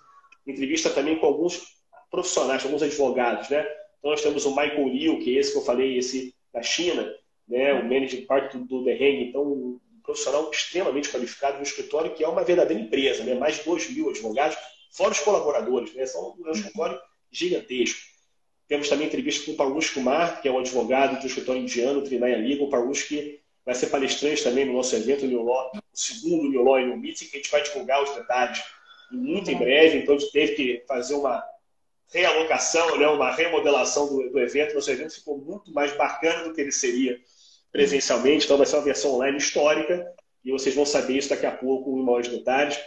Entrevista 0.46 0.90
também 0.90 1.20
com 1.20 1.26
alguns 1.26 1.77
profissionais, 2.10 2.64
alguns 2.64 2.84
advogados, 2.84 3.50
né? 3.50 3.62
Então 4.00 4.12
nós 4.12 4.22
temos 4.22 4.46
o 4.46 4.50
Michael 4.52 4.88
Liu, 4.88 5.20
que 5.20 5.36
é 5.36 5.40
esse 5.40 5.52
que 5.52 5.58
eu 5.58 5.64
falei, 5.64 5.98
esse 5.98 6.34
da 6.54 6.62
China, 6.62 7.14
né? 7.48 7.74
O 7.74 7.84
manager 7.84 8.26
parte 8.26 8.58
do 8.58 8.80
Hang, 8.80 9.30
então 9.30 9.44
um 9.44 9.80
profissional 10.04 10.50
extremamente 10.52 11.10
qualificado 11.10 11.58
no 11.58 11.64
escritório, 11.64 12.14
que 12.14 12.24
é 12.24 12.28
uma 12.28 12.44
verdadeira 12.44 12.82
empresa, 12.82 13.24
né? 13.24 13.34
Mais 13.36 13.58
de 13.58 13.64
2 13.64 13.92
mil 13.92 14.10
advogados, 14.10 14.58
fora 14.92 15.12
os 15.12 15.20
colaboradores, 15.20 15.94
né? 15.94 16.06
São 16.06 16.36
um 16.38 16.52
escritório 16.52 17.00
gigantesco. 17.32 18.00
Temos 18.68 18.90
também 18.90 19.08
entrevista 19.08 19.46
com 19.46 19.52
o 19.54 19.56
Parush 19.56 19.92
Kumar, 19.92 20.42
que 20.42 20.48
é 20.48 20.52
um 20.52 20.60
advogado 20.60 21.20
do 21.20 21.28
escritório 21.28 21.62
indiano, 21.62 22.04
Trinaya 22.04 22.38
Legal. 22.38 22.68
O 22.68 22.70
Parush 22.70 23.04
que 23.04 23.40
vai 23.66 23.76
ser 23.76 23.88
palestrante 23.88 24.44
também 24.44 24.66
no 24.66 24.74
nosso 24.74 24.96
evento, 24.96 25.26
o 25.26 25.28
New 25.28 25.44
Law, 25.44 25.72
o 25.74 25.80
segundo 25.94 26.50
New 26.50 26.64
Law 26.64 26.80
no 26.80 26.98
Meeting, 26.98 27.26
que 27.26 27.36
a 27.36 27.40
gente 27.40 27.52
vai 27.52 27.64
divulgar 27.64 28.04
os 28.04 28.14
detalhes 28.16 28.64
muito 29.12 29.50
em 29.52 29.58
breve. 29.58 30.00
Então, 30.00 30.16
a 30.16 30.20
gente 30.20 30.32
teve 30.32 30.56
que 30.56 30.84
fazer 30.88 31.16
uma 31.16 31.44
realocação, 32.14 32.98
né, 32.98 33.08
uma 33.08 33.32
remodelação 33.32 34.08
do, 34.08 34.30
do 34.30 34.40
evento. 34.40 34.76
Nosso 34.76 34.92
evento 34.92 35.16
ficou 35.16 35.38
muito 35.38 35.74
mais 35.74 35.96
bacana 35.96 36.44
do 36.44 36.54
que 36.54 36.62
ele 36.62 36.72
seria 36.72 37.20
presencialmente, 37.72 38.46
então 38.46 38.58
vai 38.58 38.66
ser 38.66 38.76
uma 38.78 38.86
versão 38.86 39.14
online 39.16 39.38
histórica 39.38 40.06
e 40.44 40.52
vocês 40.52 40.74
vão 40.74 40.86
saber 40.86 41.18
isso 41.18 41.30
daqui 41.30 41.46
a 41.46 41.52
pouco 41.52 41.98
em 41.98 42.04
maiores 42.04 42.30
detalhes. 42.30 42.80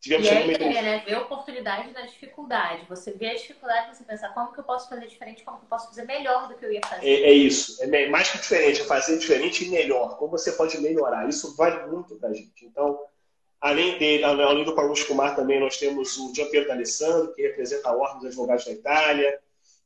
Tivemos 0.00 0.26
e 0.26 0.30
é, 0.30 0.82
né, 0.82 1.02
ver 1.04 1.14
a 1.14 1.20
oportunidade 1.20 1.92
da 1.92 2.00
dificuldade. 2.02 2.86
Você 2.88 3.12
vê 3.12 3.30
a 3.30 3.34
dificuldade, 3.34 3.94
você 3.94 4.02
pensa 4.02 4.30
como 4.30 4.50
que 4.52 4.60
eu 4.60 4.64
posso 4.64 4.88
fazer 4.88 5.06
diferente, 5.06 5.44
como 5.44 5.58
que 5.58 5.64
eu 5.64 5.68
posso 5.68 5.88
fazer 5.88 6.04
melhor 6.04 6.48
do 6.48 6.54
que 6.54 6.64
eu 6.64 6.72
ia 6.72 6.80
fazer. 6.86 7.06
É, 7.06 7.28
é 7.28 7.32
isso, 7.32 7.82
é 7.82 8.08
mais 8.08 8.30
que 8.30 8.38
diferente, 8.38 8.80
é 8.80 8.84
fazer 8.84 9.18
diferente 9.18 9.64
e 9.64 9.68
melhor. 9.68 10.16
Como 10.16 10.30
você 10.30 10.52
pode 10.52 10.78
melhorar, 10.80 11.28
isso 11.28 11.54
vale 11.54 11.86
muito 11.86 12.16
para 12.16 12.30
a 12.30 12.32
gente. 12.32 12.64
Então, 12.64 12.98
Além, 13.60 13.98
dele, 13.98 14.24
além 14.24 14.64
do 14.64 14.74
Paulo 14.74 14.94
Kumar, 15.06 15.36
também 15.36 15.60
nós 15.60 15.76
temos 15.76 16.16
o 16.16 16.34
Giampiero 16.34 16.66
D'Alessandro, 16.66 17.34
que 17.34 17.42
representa 17.42 17.90
a 17.90 17.94
Ordem 17.94 18.20
dos 18.20 18.28
Advogados 18.28 18.64
da 18.64 18.72
Itália, 18.72 19.38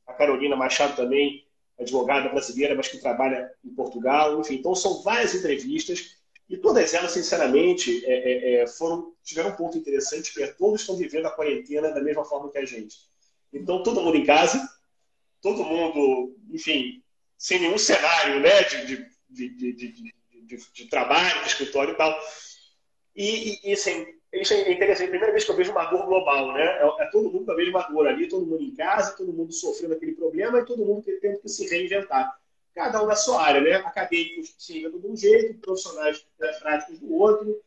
a 0.07 0.13
Carolina 0.13 0.55
Machado 0.55 0.95
também, 0.95 1.45
advogada 1.77 2.29
brasileira, 2.29 2.73
mas 2.73 2.87
que 2.87 2.99
trabalha 2.99 3.51
em 3.63 3.69
Portugal. 3.69 4.39
Enfim, 4.39 4.55
então 4.55 4.73
são 4.73 5.03
várias 5.03 5.35
entrevistas 5.35 6.15
e 6.47 6.57
todas 6.57 6.93
elas, 6.93 7.11
sinceramente, 7.11 8.05
é, 8.05 8.13
é, 8.13 8.61
é 8.61 8.67
foram 8.67 9.13
tiveram 9.23 9.49
um 9.49 9.55
ponto 9.55 9.77
interessante, 9.77 10.31
que 10.31 10.43
é 10.43 10.47
todos 10.47 10.81
estão 10.81 10.95
vivendo 10.95 11.25
a 11.25 11.31
quarentena 11.31 11.91
da 11.91 12.01
mesma 12.01 12.23
forma 12.23 12.51
que 12.51 12.57
a 12.57 12.65
gente. 12.65 12.97
Então, 13.51 13.81
todo 13.81 14.01
mundo 14.01 14.17
em 14.17 14.25
casa, 14.25 14.61
todo 15.41 15.63
mundo, 15.63 16.35
enfim, 16.51 17.01
sem 17.37 17.59
nenhum 17.59 17.77
cenário 17.77 18.39
né, 18.39 18.63
de, 18.63 19.09
de, 19.29 19.49
de, 19.49 19.73
de, 19.73 20.13
de 20.73 20.85
trabalho, 20.85 21.41
de 21.41 21.47
escritório 21.47 21.93
e 21.93 21.97
tal. 21.97 22.17
E, 23.15 23.53
e, 23.65 23.69
e 23.69 23.73
assim, 23.73 24.05
isso 24.33 24.53
é 24.53 24.71
interessante. 24.71 25.09
Primeira 25.09 25.31
vez 25.31 25.45
que 25.45 25.51
eu 25.51 25.55
vejo 25.55 25.71
uma 25.71 25.85
dor 25.85 26.05
global, 26.05 26.53
né? 26.53 26.63
É, 26.63 27.03
é 27.03 27.05
todo 27.11 27.31
mundo 27.31 27.45
com 27.45 27.51
a 27.51 27.55
mesma 27.55 27.81
dor 27.83 28.07
ali, 28.07 28.27
todo 28.27 28.45
mundo 28.45 28.63
em 28.63 28.75
casa, 28.75 29.15
todo 29.15 29.31
mundo 29.31 29.53
sofrendo 29.53 29.93
aquele 29.93 30.13
problema 30.13 30.59
e 30.59 30.65
todo 30.65 30.85
mundo 30.85 31.03
tendo 31.21 31.39
que 31.39 31.49
se 31.49 31.67
reinventar. 31.67 32.37
Cada 32.73 33.01
um 33.01 33.05
na 33.05 33.15
sua 33.15 33.41
área, 33.41 33.61
né? 33.61 33.75
Acadêmicos 33.75 34.53
se 34.57 34.73
reinventam 34.73 34.99
de 34.99 35.07
um 35.07 35.15
jeito, 35.15 35.59
profissionais 35.59 36.25
práticos 36.59 36.99
do 36.99 37.13
outro. 37.13 37.61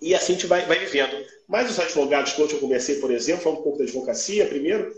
E 0.00 0.14
assim 0.14 0.32
a 0.32 0.36
gente 0.36 0.46
vai, 0.46 0.64
vai 0.66 0.78
vivendo. 0.78 1.24
Mas 1.48 1.70
os 1.70 1.80
advogados 1.80 2.32
que 2.32 2.40
eu 2.40 2.60
conversei, 2.60 3.00
por 3.00 3.10
exemplo, 3.10 3.42
falando 3.42 3.60
um 3.60 3.62
pouco 3.62 3.78
da 3.78 3.84
advocacia, 3.84 4.46
primeiro, 4.46 4.94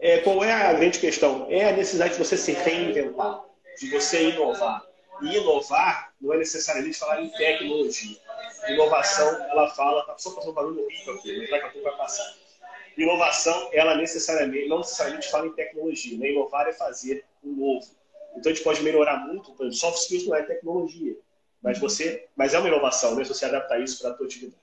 é, 0.00 0.18
qual 0.18 0.42
é 0.42 0.52
a 0.52 0.72
grande 0.72 0.98
questão? 0.98 1.46
É 1.48 1.68
a 1.68 1.76
necessidade 1.76 2.14
de 2.14 2.18
você 2.18 2.36
se 2.36 2.52
reinventar, 2.52 3.44
de 3.78 3.90
você 3.90 4.30
inovar. 4.30 4.84
E 5.22 5.36
inovar 5.36 6.12
não 6.20 6.32
é 6.32 6.38
necessariamente 6.38 6.98
falar 6.98 7.22
em 7.22 7.30
tecnologia. 7.30 8.16
Inovação, 8.68 9.42
ela 9.50 9.68
fala, 9.70 10.04
tá 10.04 10.16
só 10.18 10.30
passando 10.32 10.50
um 10.50 10.54
barulho 10.54 10.84
horrível 10.84 11.14
aqui, 11.14 11.38
mas 11.38 11.50
daqui 11.50 11.66
a 11.66 11.70
pouco 11.70 11.88
vai 11.88 11.96
passar. 11.96 12.34
Inovação, 12.96 13.70
ela 13.72 13.96
necessariamente, 13.96 14.68
não 14.68 14.78
necessariamente 14.78 15.30
fala 15.30 15.46
em 15.46 15.52
tecnologia, 15.52 16.18
né? 16.18 16.30
Inovar 16.30 16.66
é 16.66 16.72
fazer 16.72 17.24
o 17.42 17.48
novo. 17.48 17.86
Então 18.36 18.50
a 18.50 18.54
gente 18.54 18.64
pode 18.64 18.82
melhorar 18.82 19.18
muito, 19.26 19.52
por 19.52 19.66
exemplo, 19.66 19.78
soft 19.78 20.02
skills 20.02 20.26
não 20.26 20.36
é 20.36 20.42
tecnologia, 20.42 21.16
mas 21.62 21.78
você, 21.78 22.28
mas 22.36 22.54
é 22.54 22.58
uma 22.58 22.68
inovação, 22.68 23.14
né? 23.14 23.24
Se 23.24 23.34
você 23.34 23.44
adaptar 23.44 23.80
isso 23.80 24.00
para 24.00 24.10
a 24.10 24.14
tua 24.14 24.26
atividade. 24.26 24.62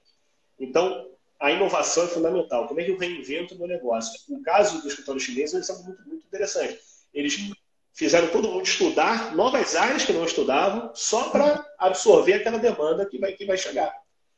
Então, 0.60 1.10
a 1.40 1.52
inovação 1.52 2.06
é 2.06 2.08
fundamental. 2.08 2.68
Como 2.68 2.80
é 2.80 2.84
que 2.84 2.92
eu 2.92 2.98
reinvento 2.98 3.56
o 3.56 3.58
meu 3.58 3.68
negócio? 3.68 4.20
O 4.30 4.42
caso 4.42 4.82
do 4.82 4.88
escritório 4.88 5.20
chinês 5.20 5.54
é 5.54 5.58
um 5.58 5.60
exemplo 5.60 5.84
muito, 5.84 6.08
muito 6.08 6.26
interessante. 6.26 6.80
Eles 7.14 7.52
fizeram 7.96 8.28
todo 8.28 8.50
mundo 8.50 8.66
estudar 8.66 9.34
novas 9.34 9.76
áreas 9.76 10.04
que 10.04 10.14
não 10.14 10.26
estudavam, 10.26 10.92
só 10.94 11.30
para 11.30 11.66
absorver 11.80 12.34
aquela 12.34 12.60
demanda 12.60 13.06
que 13.06 13.18
vai, 13.18 13.32
que 13.34 13.46
vai 13.46 13.58
chegar. 13.58 13.92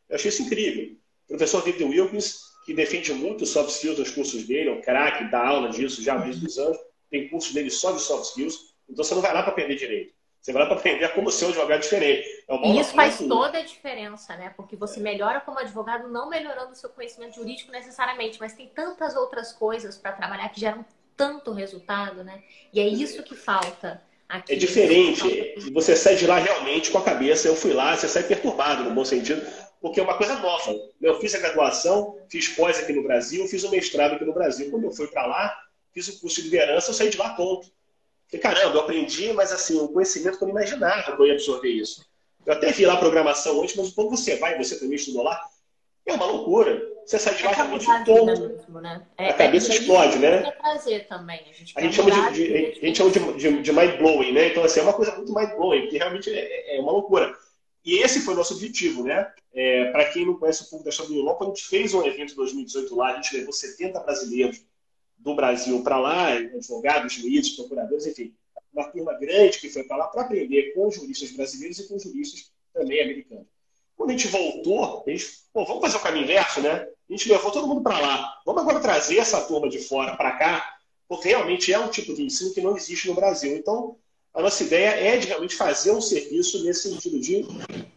Eu 0.08 0.16
achei 0.16 0.30
isso 0.30 0.44
incrível. 0.44 0.96
O 1.26 1.30
professor 1.30 1.64
David 1.64 1.84
Wilkins, 1.84 2.38
que 2.66 2.74
defende 2.74 3.12
muito 3.14 3.46
soft 3.46 3.72
skills 3.72 3.98
nos 3.98 4.12
cursos 4.12 4.44
dele, 4.44 4.70
é 4.70 4.74
um 4.74 4.82
craque, 4.82 5.30
dá 5.32 5.46
aula 5.46 5.70
disso 5.70 6.02
já 6.04 6.14
há 6.14 6.20
muitos 6.20 6.58
anos, 6.58 6.78
tem 7.10 7.28
cursos 7.28 7.54
dele 7.54 7.70
só 7.70 7.92
de 7.92 8.00
soft 8.00 8.30
skills, 8.30 8.76
então 8.88 9.04
você 9.04 9.16
não 9.16 9.22
vai 9.22 9.34
lá 9.34 9.42
para 9.42 9.52
aprender 9.52 9.76
direito. 9.76 10.16
Você 10.40 10.54
vai 10.54 10.62
lá 10.62 10.70
para 10.70 10.78
aprender 10.78 11.10
como 11.14 11.32
ser 11.32 11.46
um 11.46 11.50
advogado 11.50 11.82
diferente. 11.82 12.26
É 12.48 12.68
e 12.68 12.80
isso 12.80 12.94
faz 12.94 13.18
toda 13.18 13.58
a 13.58 13.64
diferença, 13.64 14.38
né? 14.38 14.54
Porque 14.56 14.78
você 14.78 15.00
melhora 15.00 15.42
como 15.42 15.60
advogado, 15.60 16.08
não 16.08 16.30
melhorando 16.30 16.72
o 16.72 16.76
seu 16.76 16.90
conhecimento 16.90 17.36
jurídico 17.36 17.72
necessariamente, 17.72 18.40
mas 18.40 18.54
tem 18.54 18.70
tantas 18.70 19.16
outras 19.16 19.52
coisas 19.52 19.98
para 19.98 20.14
trabalhar 20.14 20.48
que 20.50 20.60
geram 20.60 20.86
tanto 21.18 21.52
resultado, 21.52 22.24
né? 22.24 22.44
E 22.72 22.80
é 22.80 22.88
isso 22.88 23.24
que 23.24 23.36
falta. 23.36 24.02
Aqui. 24.30 24.54
É 24.54 24.56
diferente. 24.56 25.72
Você 25.74 25.96
sai 25.96 26.16
de 26.16 26.28
lá 26.28 26.38
realmente 26.38 26.92
com 26.92 27.00
a 27.00 27.04
cabeça. 27.04 27.48
Eu 27.48 27.56
fui 27.56 27.74
lá, 27.74 27.98
você 27.98 28.08
sai 28.08 28.24
perturbado, 28.24 28.84
no 28.84 28.94
bom 28.94 29.04
sentido, 29.04 29.42
porque 29.82 30.00
é 30.00 30.04
uma 30.04 30.18
coisa 30.18 30.36
nova. 30.36 30.76
Eu 31.02 31.20
fiz 31.20 31.34
a 31.34 31.40
graduação, 31.40 32.20
fiz 32.30 32.50
pós 32.50 32.78
aqui 32.78 32.94
no 32.94 33.04
Brasil, 33.04 33.48
fiz 33.48 33.64
o 33.64 33.72
mestrado 33.72 34.16
aqui 34.16 34.26
no 34.26 34.34
Brasil. 34.34 34.70
Quando 34.70 34.84
eu 34.84 34.92
fui 34.92 35.08
para 35.08 35.26
lá, 35.26 35.58
fiz 35.94 36.08
o 36.10 36.20
curso 36.20 36.42
de 36.42 36.50
liderança, 36.50 36.90
eu 36.90 36.94
saí 36.94 37.10
de 37.10 37.18
lá 37.18 37.30
tonto. 37.32 37.72
Falei, 38.30 38.42
caramba, 38.42 38.76
eu 38.76 38.82
aprendi, 38.82 39.32
mas 39.32 39.54
assim, 39.54 39.80
um 39.80 39.88
conhecimento 39.88 40.38
que 40.38 40.44
eu 40.44 40.50
não 40.50 40.56
imaginava 40.56 41.16
que 41.16 41.22
eu 41.22 41.26
ia 41.26 41.34
absorver 41.34 41.70
isso. 41.70 42.06
Eu 42.46 42.54
até 42.54 42.72
vi 42.72 42.86
lá 42.86 42.94
a 42.94 42.98
programação 42.98 43.62
antes, 43.62 43.76
mas 43.76 43.92
quando 43.92 44.10
você 44.10 44.36
vai, 44.36 44.58
você 44.58 44.78
também 44.78 44.96
estudou 44.96 45.24
lá, 45.24 45.42
é 46.08 46.14
uma 46.14 46.26
loucura. 46.26 46.98
Você 47.06 47.20
sai 47.20 47.36
de 47.36 47.44
lá 47.44 47.52
realmente 47.52 47.86
tonto. 48.06 48.26
Mesmo, 48.26 48.82
né? 48.82 49.06
é, 49.18 49.30
a 49.30 49.34
cabeça 49.34 49.72
é, 49.72 49.76
explode, 49.76 50.20
né? 50.20 50.52
Prazer 50.52 51.08
também. 51.08 51.40
A 51.40 51.54
gente, 51.54 51.74
a 51.76 51.82
gente 51.82 51.96
chama 51.96 52.32
de, 52.32 52.34
de, 52.34 52.80
a 52.82 52.86
gente 52.86 52.98
chama 52.98 53.12
de, 53.12 53.20
de, 53.38 53.62
de 53.62 53.72
mind 53.72 53.98
blowing, 53.98 54.32
né? 54.34 54.48
Então, 54.50 54.64
assim, 54.64 54.82
é 54.82 54.84
uma 54.84 54.94
coisa 54.94 55.16
muito 55.16 55.34
mind 55.34 55.52
blowing, 55.52 55.82
porque 55.82 55.98
realmente 55.98 56.30
é, 56.30 56.78
é 56.78 56.82
uma 56.82 56.92
loucura. 56.92 57.34
E 57.86 58.00
esse 58.00 58.20
foi 58.20 58.34
o 58.34 58.38
nosso 58.38 58.54
objetivo, 58.54 59.04
né? 59.04 59.32
É, 59.54 59.92
Para 59.92 60.12
quem 60.12 60.26
não 60.26 60.38
conhece 60.38 60.66
um 60.66 60.68
pouco 60.68 60.84
da 60.84 60.90
história 60.90 61.14
do 61.14 61.36
quando 61.36 61.52
a 61.52 61.56
gente 61.56 61.68
fez 61.68 61.94
um 61.94 62.06
evento 62.06 62.34
em 62.34 62.36
2018 62.36 62.96
lá, 62.96 63.14
a 63.14 63.16
gente 63.16 63.38
levou 63.38 63.54
70 63.54 64.00
brasileiros 64.02 64.62
do 65.18 65.34
Brasil 65.34 65.82
para 65.84 65.98
lá, 65.98 66.34
advogados, 66.34 67.14
juízes, 67.14 67.56
procuradores, 67.56 68.06
enfim, 68.06 68.34
uma 68.74 68.84
turma 68.92 69.14
grande 69.14 69.58
que 69.60 69.70
foi 69.70 69.84
para 69.84 69.98
lá 69.98 70.08
para 70.08 70.24
aprender 70.24 70.74
com 70.74 70.92
juristas 70.92 71.32
brasileiros 71.32 71.80
e 71.80 71.88
com 71.88 71.98
juristas 71.98 72.52
também 72.74 73.02
americanos. 73.02 73.48
Quando 73.98 74.12
a 74.12 74.14
gente 74.14 74.28
voltou, 74.28 75.04
a 75.06 75.10
gente, 75.10 75.28
pô, 75.52 75.66
vamos 75.66 75.82
fazer 75.82 75.98
o 75.98 76.02
caminho 76.02 76.24
inverso, 76.24 76.62
né? 76.62 76.88
A 77.10 77.14
gente 77.14 77.28
levou 77.28 77.52
todo 77.52 77.68
mundo 77.68 77.82
para 77.82 78.00
lá. 78.00 78.42
Vamos 78.46 78.62
agora 78.62 78.80
trazer 78.80 79.18
essa 79.18 79.42
turma 79.42 79.68
de 79.68 79.80
fora 79.80 80.16
para 80.16 80.34
cá, 80.34 80.78
porque 81.10 81.30
realmente 81.30 81.74
é 81.74 81.80
um 81.80 81.90
tipo 81.90 82.14
de 82.14 82.22
ensino 82.22 82.54
que 82.54 82.62
não 82.62 82.78
existe 82.78 83.08
no 83.08 83.16
Brasil. 83.16 83.58
Então, 83.58 83.98
a 84.34 84.42
nossa 84.42 84.64
ideia 84.64 84.90
é 84.90 85.18
de 85.18 85.28
realmente 85.28 85.56
fazer 85.56 85.92
um 85.92 86.02
serviço 86.02 86.64
nesse 86.64 86.92
sentido 86.92 87.20
de 87.20 87.44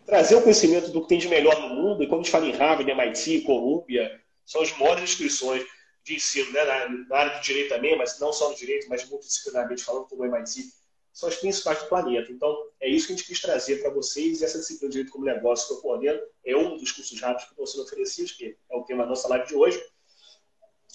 trazer 0.06 0.36
o 0.36 0.42
conhecimento 0.42 0.90
do 0.90 1.02
que 1.02 1.08
tem 1.08 1.18
de 1.18 1.28
melhor 1.28 1.60
no 1.60 1.74
mundo. 1.74 2.02
E 2.02 2.06
quando 2.06 2.20
a 2.20 2.22
gente 2.22 2.32
fala 2.32 2.46
em 2.46 2.52
Harvard, 2.52 2.90
MIT, 2.90 3.42
Columbia, 3.42 4.18
são 4.46 4.62
as 4.62 4.76
maiores 4.78 5.04
instituições 5.04 5.62
de 6.02 6.14
ensino, 6.14 6.50
né? 6.52 6.64
na, 6.64 7.16
área 7.16 7.36
do 7.36 7.42
direito 7.42 7.68
também, 7.68 7.96
mas 7.98 8.18
não 8.18 8.32
só 8.32 8.48
no 8.48 8.56
direito, 8.56 8.88
mas 8.88 9.06
multidisciplinarmente 9.08 9.84
falando, 9.84 10.06
como 10.06 10.22
o 10.22 10.26
MIT, 10.26 10.64
são 11.12 11.28
as 11.28 11.36
principais 11.36 11.80
do 11.80 11.88
planeta. 11.88 12.30
Então, 12.30 12.56
é 12.80 12.88
isso 12.88 13.06
que 13.06 13.12
a 13.12 13.16
gente 13.16 13.26
quis 13.26 13.40
trazer 13.40 13.82
para 13.82 13.90
vocês. 13.90 14.40
E 14.40 14.44
essa 14.44 14.58
disciplina 14.58 14.90
de 14.90 14.98
Direito 14.98 15.12
como 15.12 15.24
Negócio 15.24 15.66
que 15.68 15.74
eu 15.74 15.78
coordeno 15.78 16.20
é 16.44 16.56
um 16.56 16.76
dos 16.76 16.92
cursos 16.92 17.20
rápidos 17.20 17.44
que 17.44 17.52
estão 17.52 17.66
sendo 17.66 17.84
oferecidos, 17.84 18.32
que 18.32 18.56
é 18.70 18.76
o 18.76 18.82
tema 18.84 19.02
da 19.04 19.10
nossa 19.10 19.28
live 19.28 19.46
de 19.46 19.54
hoje. 19.54 19.82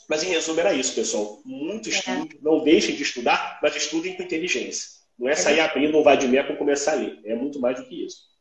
Mas, 0.08 0.24
em 0.24 0.28
resumo, 0.28 0.60
era 0.60 0.74
isso, 0.74 0.94
pessoal. 0.94 1.42
Muito 1.44 1.90
estudo. 1.90 2.36
É. 2.36 2.38
Não 2.42 2.64
deixem 2.64 2.96
de 2.96 3.04
estudar, 3.04 3.60
mas 3.62 3.76
estudem 3.76 4.16
com 4.16 4.24
inteligência. 4.24 4.96
Não 5.18 5.30
é 5.30 5.36
sair 5.36 5.60
abrindo 5.60 5.98
um 5.98 6.04
vadimeco 6.04 6.54
e 6.54 6.58
começar 6.58 6.94
a 6.94 6.96
ler. 6.96 7.20
É 7.26 7.36
muito 7.36 7.60
mais 7.60 7.78
do 7.78 7.86
que 7.86 8.06
isso. 8.06 8.36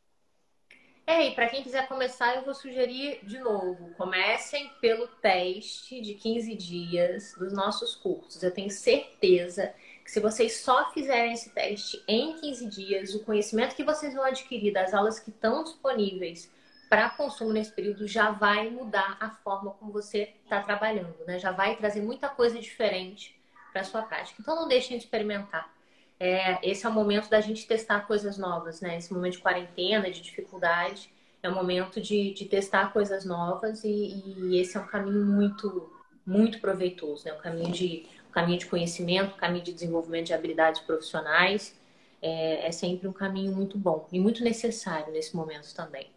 É, 1.07 1.27
e 1.27 1.35
para 1.35 1.47
quem 1.47 1.61
quiser 1.61 1.87
começar, 1.87 2.35
eu 2.35 2.43
vou 2.43 2.53
sugerir 2.53 3.19
de 3.23 3.37
novo: 3.39 3.93
comecem 3.95 4.71
pelo 4.81 5.07
teste 5.07 6.01
de 6.01 6.15
15 6.15 6.55
dias 6.55 7.35
dos 7.37 7.53
nossos 7.53 7.95
cursos. 7.95 8.41
Eu 8.41 8.51
tenho 8.51 8.71
certeza 8.71 9.73
que 10.05 10.11
se 10.11 10.19
vocês 10.19 10.57
só 10.57 10.91
fizerem 10.91 11.33
esse 11.33 11.49
teste 11.49 12.01
em 12.07 12.39
15 12.39 12.67
dias, 12.67 13.15
o 13.15 13.23
conhecimento 13.23 13.75
que 13.75 13.83
vocês 13.83 14.13
vão 14.13 14.23
adquirir 14.23 14.71
das 14.71 14.93
aulas 14.93 15.19
que 15.19 15.31
estão 15.31 15.63
disponíveis 15.63 16.49
para 16.87 17.09
consumo 17.09 17.51
nesse 17.51 17.71
período 17.71 18.07
já 18.07 18.29
vai 18.29 18.69
mudar 18.69 19.17
a 19.19 19.31
forma 19.31 19.71
como 19.71 19.91
você 19.91 20.35
está 20.43 20.61
trabalhando, 20.61 21.17
né? 21.25 21.39
Já 21.39 21.51
vai 21.51 21.75
trazer 21.75 22.01
muita 22.01 22.29
coisa 22.29 22.59
diferente 22.59 23.35
para 23.73 23.83
sua 23.83 24.03
prática. 24.03 24.39
Então 24.39 24.55
não 24.55 24.67
deixem 24.67 24.95
de 24.95 25.05
experimentar. 25.05 25.73
É, 26.19 26.59
esse 26.61 26.85
é 26.85 26.89
o 26.89 26.93
momento 26.93 27.27
da 27.27 27.41
gente 27.41 27.65
testar 27.65 28.01
coisas 28.01 28.37
novas, 28.37 28.81
né? 28.81 28.97
Esse 28.97 29.11
momento 29.11 29.33
de 29.33 29.39
quarentena, 29.39 30.11
de 30.11 30.21
dificuldade, 30.21 31.09
é 31.41 31.49
o 31.49 31.55
momento 31.55 31.99
de, 31.99 32.31
de 32.31 32.45
testar 32.45 32.93
coisas 32.93 33.25
novas 33.25 33.83
e, 33.83 34.23
e, 34.25 34.59
esse 34.59 34.77
é 34.77 34.79
um 34.79 34.85
caminho 34.85 35.25
muito, 35.25 35.91
muito 36.23 36.61
proveitoso, 36.61 37.25
né? 37.25 37.33
Um 37.33 37.41
caminho 37.41 37.71
de 37.71 38.05
caminho 38.35 38.59
de 38.59 38.65
conhecimento, 38.65 39.37
caminho 39.37 39.63
de 39.63 39.71
desenvolvimento 39.71 40.25
de 40.25 40.33
habilidades 40.33 40.81
profissionais. 40.81 41.73
É, 42.21 42.67
é 42.67 42.71
sempre 42.71 43.07
um 43.07 43.13
caminho 43.13 43.53
muito 43.53 43.77
bom 43.77 44.09
e 44.11 44.19
muito 44.19 44.43
necessário 44.43 45.13
nesse 45.13 45.33
momento 45.33 45.73
também. 45.73 46.07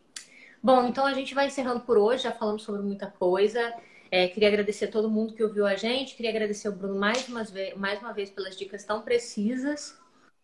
Bom, 0.61 0.89
então 0.89 1.07
a 1.07 1.15
gente 1.15 1.33
vai 1.33 1.47
encerrando 1.47 1.79
por 1.81 1.97
hoje, 1.97 2.25
já 2.25 2.33
falamos 2.33 2.65
sobre 2.65 2.83
muita 2.83 3.07
coisa. 3.07 3.73
É, 4.11 4.27
queria 4.27 4.49
agradecer 4.49 4.87
a 4.87 4.91
todo 4.91 5.09
mundo 5.09 5.33
que 5.33 5.45
ouviu 5.45 5.65
a 5.65 5.77
gente, 5.77 6.17
queria 6.17 6.33
agradecer 6.33 6.67
ao 6.67 6.75
Bruno 6.75 6.99
mais 6.99 7.29
uma, 7.29 7.45
vez, 7.45 7.77
mais 7.77 8.01
uma 8.01 8.13
vez 8.13 8.31
pelas 8.31 8.57
dicas 8.57 8.83
tão 8.83 9.03
precisas. 9.03 9.97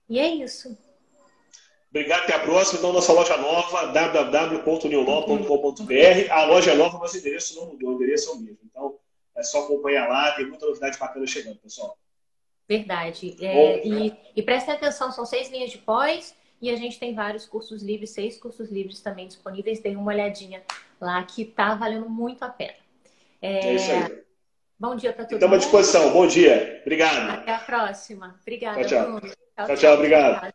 E 0.09 0.21
é 0.21 0.29
isso. 0.29 0.79
Obrigado, 1.91 2.23
até 2.25 2.35
a 2.35 2.41
próxima. 2.41 2.79
Então, 2.79 2.93
nossa 2.93 3.13
loja 3.13 3.37
nova, 3.37 3.87
www.newlaw.com.br. 3.87 6.31
A 6.31 6.45
loja 6.45 6.71
é 6.73 6.77
nova, 6.77 6.99
mas 6.99 7.15
o 7.15 7.19
endereço 7.19 7.57
não 7.57 7.67
mudou, 7.67 7.91
o 7.91 7.95
endereço 7.95 8.31
é 8.31 8.35
o 8.35 8.37
mesmo. 8.37 8.59
Então, 8.65 8.97
é 9.37 9.43
só 9.43 9.65
acompanhar 9.65 10.09
lá, 10.09 10.33
tem 10.33 10.47
muita 10.47 10.67
novidade 10.67 10.99
bacana 10.99 11.27
chegando, 11.27 11.57
pessoal. 11.57 11.97
Verdade. 12.69 13.37
É, 13.41 13.87
e, 13.87 14.15
e 14.35 14.43
prestem 14.43 14.75
atenção, 14.75 15.13
são 15.13 15.27
seis 15.27 15.51
linhas 15.51 15.71
de 15.71 15.79
pós 15.79 16.35
e 16.61 16.71
a 16.71 16.77
gente 16.77 16.99
tem 16.99 17.15
vários 17.15 17.47
cursos 17.47 17.83
livres, 17.83 18.11
seis 18.11 18.39
cursos 18.39 18.71
livres 18.71 19.01
também 19.01 19.27
disponíveis. 19.27 19.81
Dê 19.81 19.91
uma 19.91 20.13
olhadinha 20.13 20.63
lá 21.01 21.23
que 21.25 21.45
tá 21.45 21.75
valendo 21.75 22.09
muito 22.09 22.43
a 22.43 22.49
pena. 22.49 22.75
É, 23.43 23.67
é 23.67 23.75
isso 23.75 23.91
aí. 23.91 24.25
Bom 24.79 24.97
dia 24.97 25.13
para 25.13 25.25
todos. 25.25 25.37
Estamos 25.37 25.57
à 25.57 25.59
disposição. 25.59 26.13
Bom 26.13 26.27
dia. 26.27 26.81
Obrigado. 26.83 27.31
Até 27.31 27.55
a 27.55 27.59
próxima. 27.59 28.39
Obrigada, 28.41 28.85
tchau, 28.85 29.21
tchau. 29.21 29.21
Tchau, 29.21 29.67
tchau, 29.67 29.77
tchau. 29.77 29.95
Obrigado. 29.95 30.55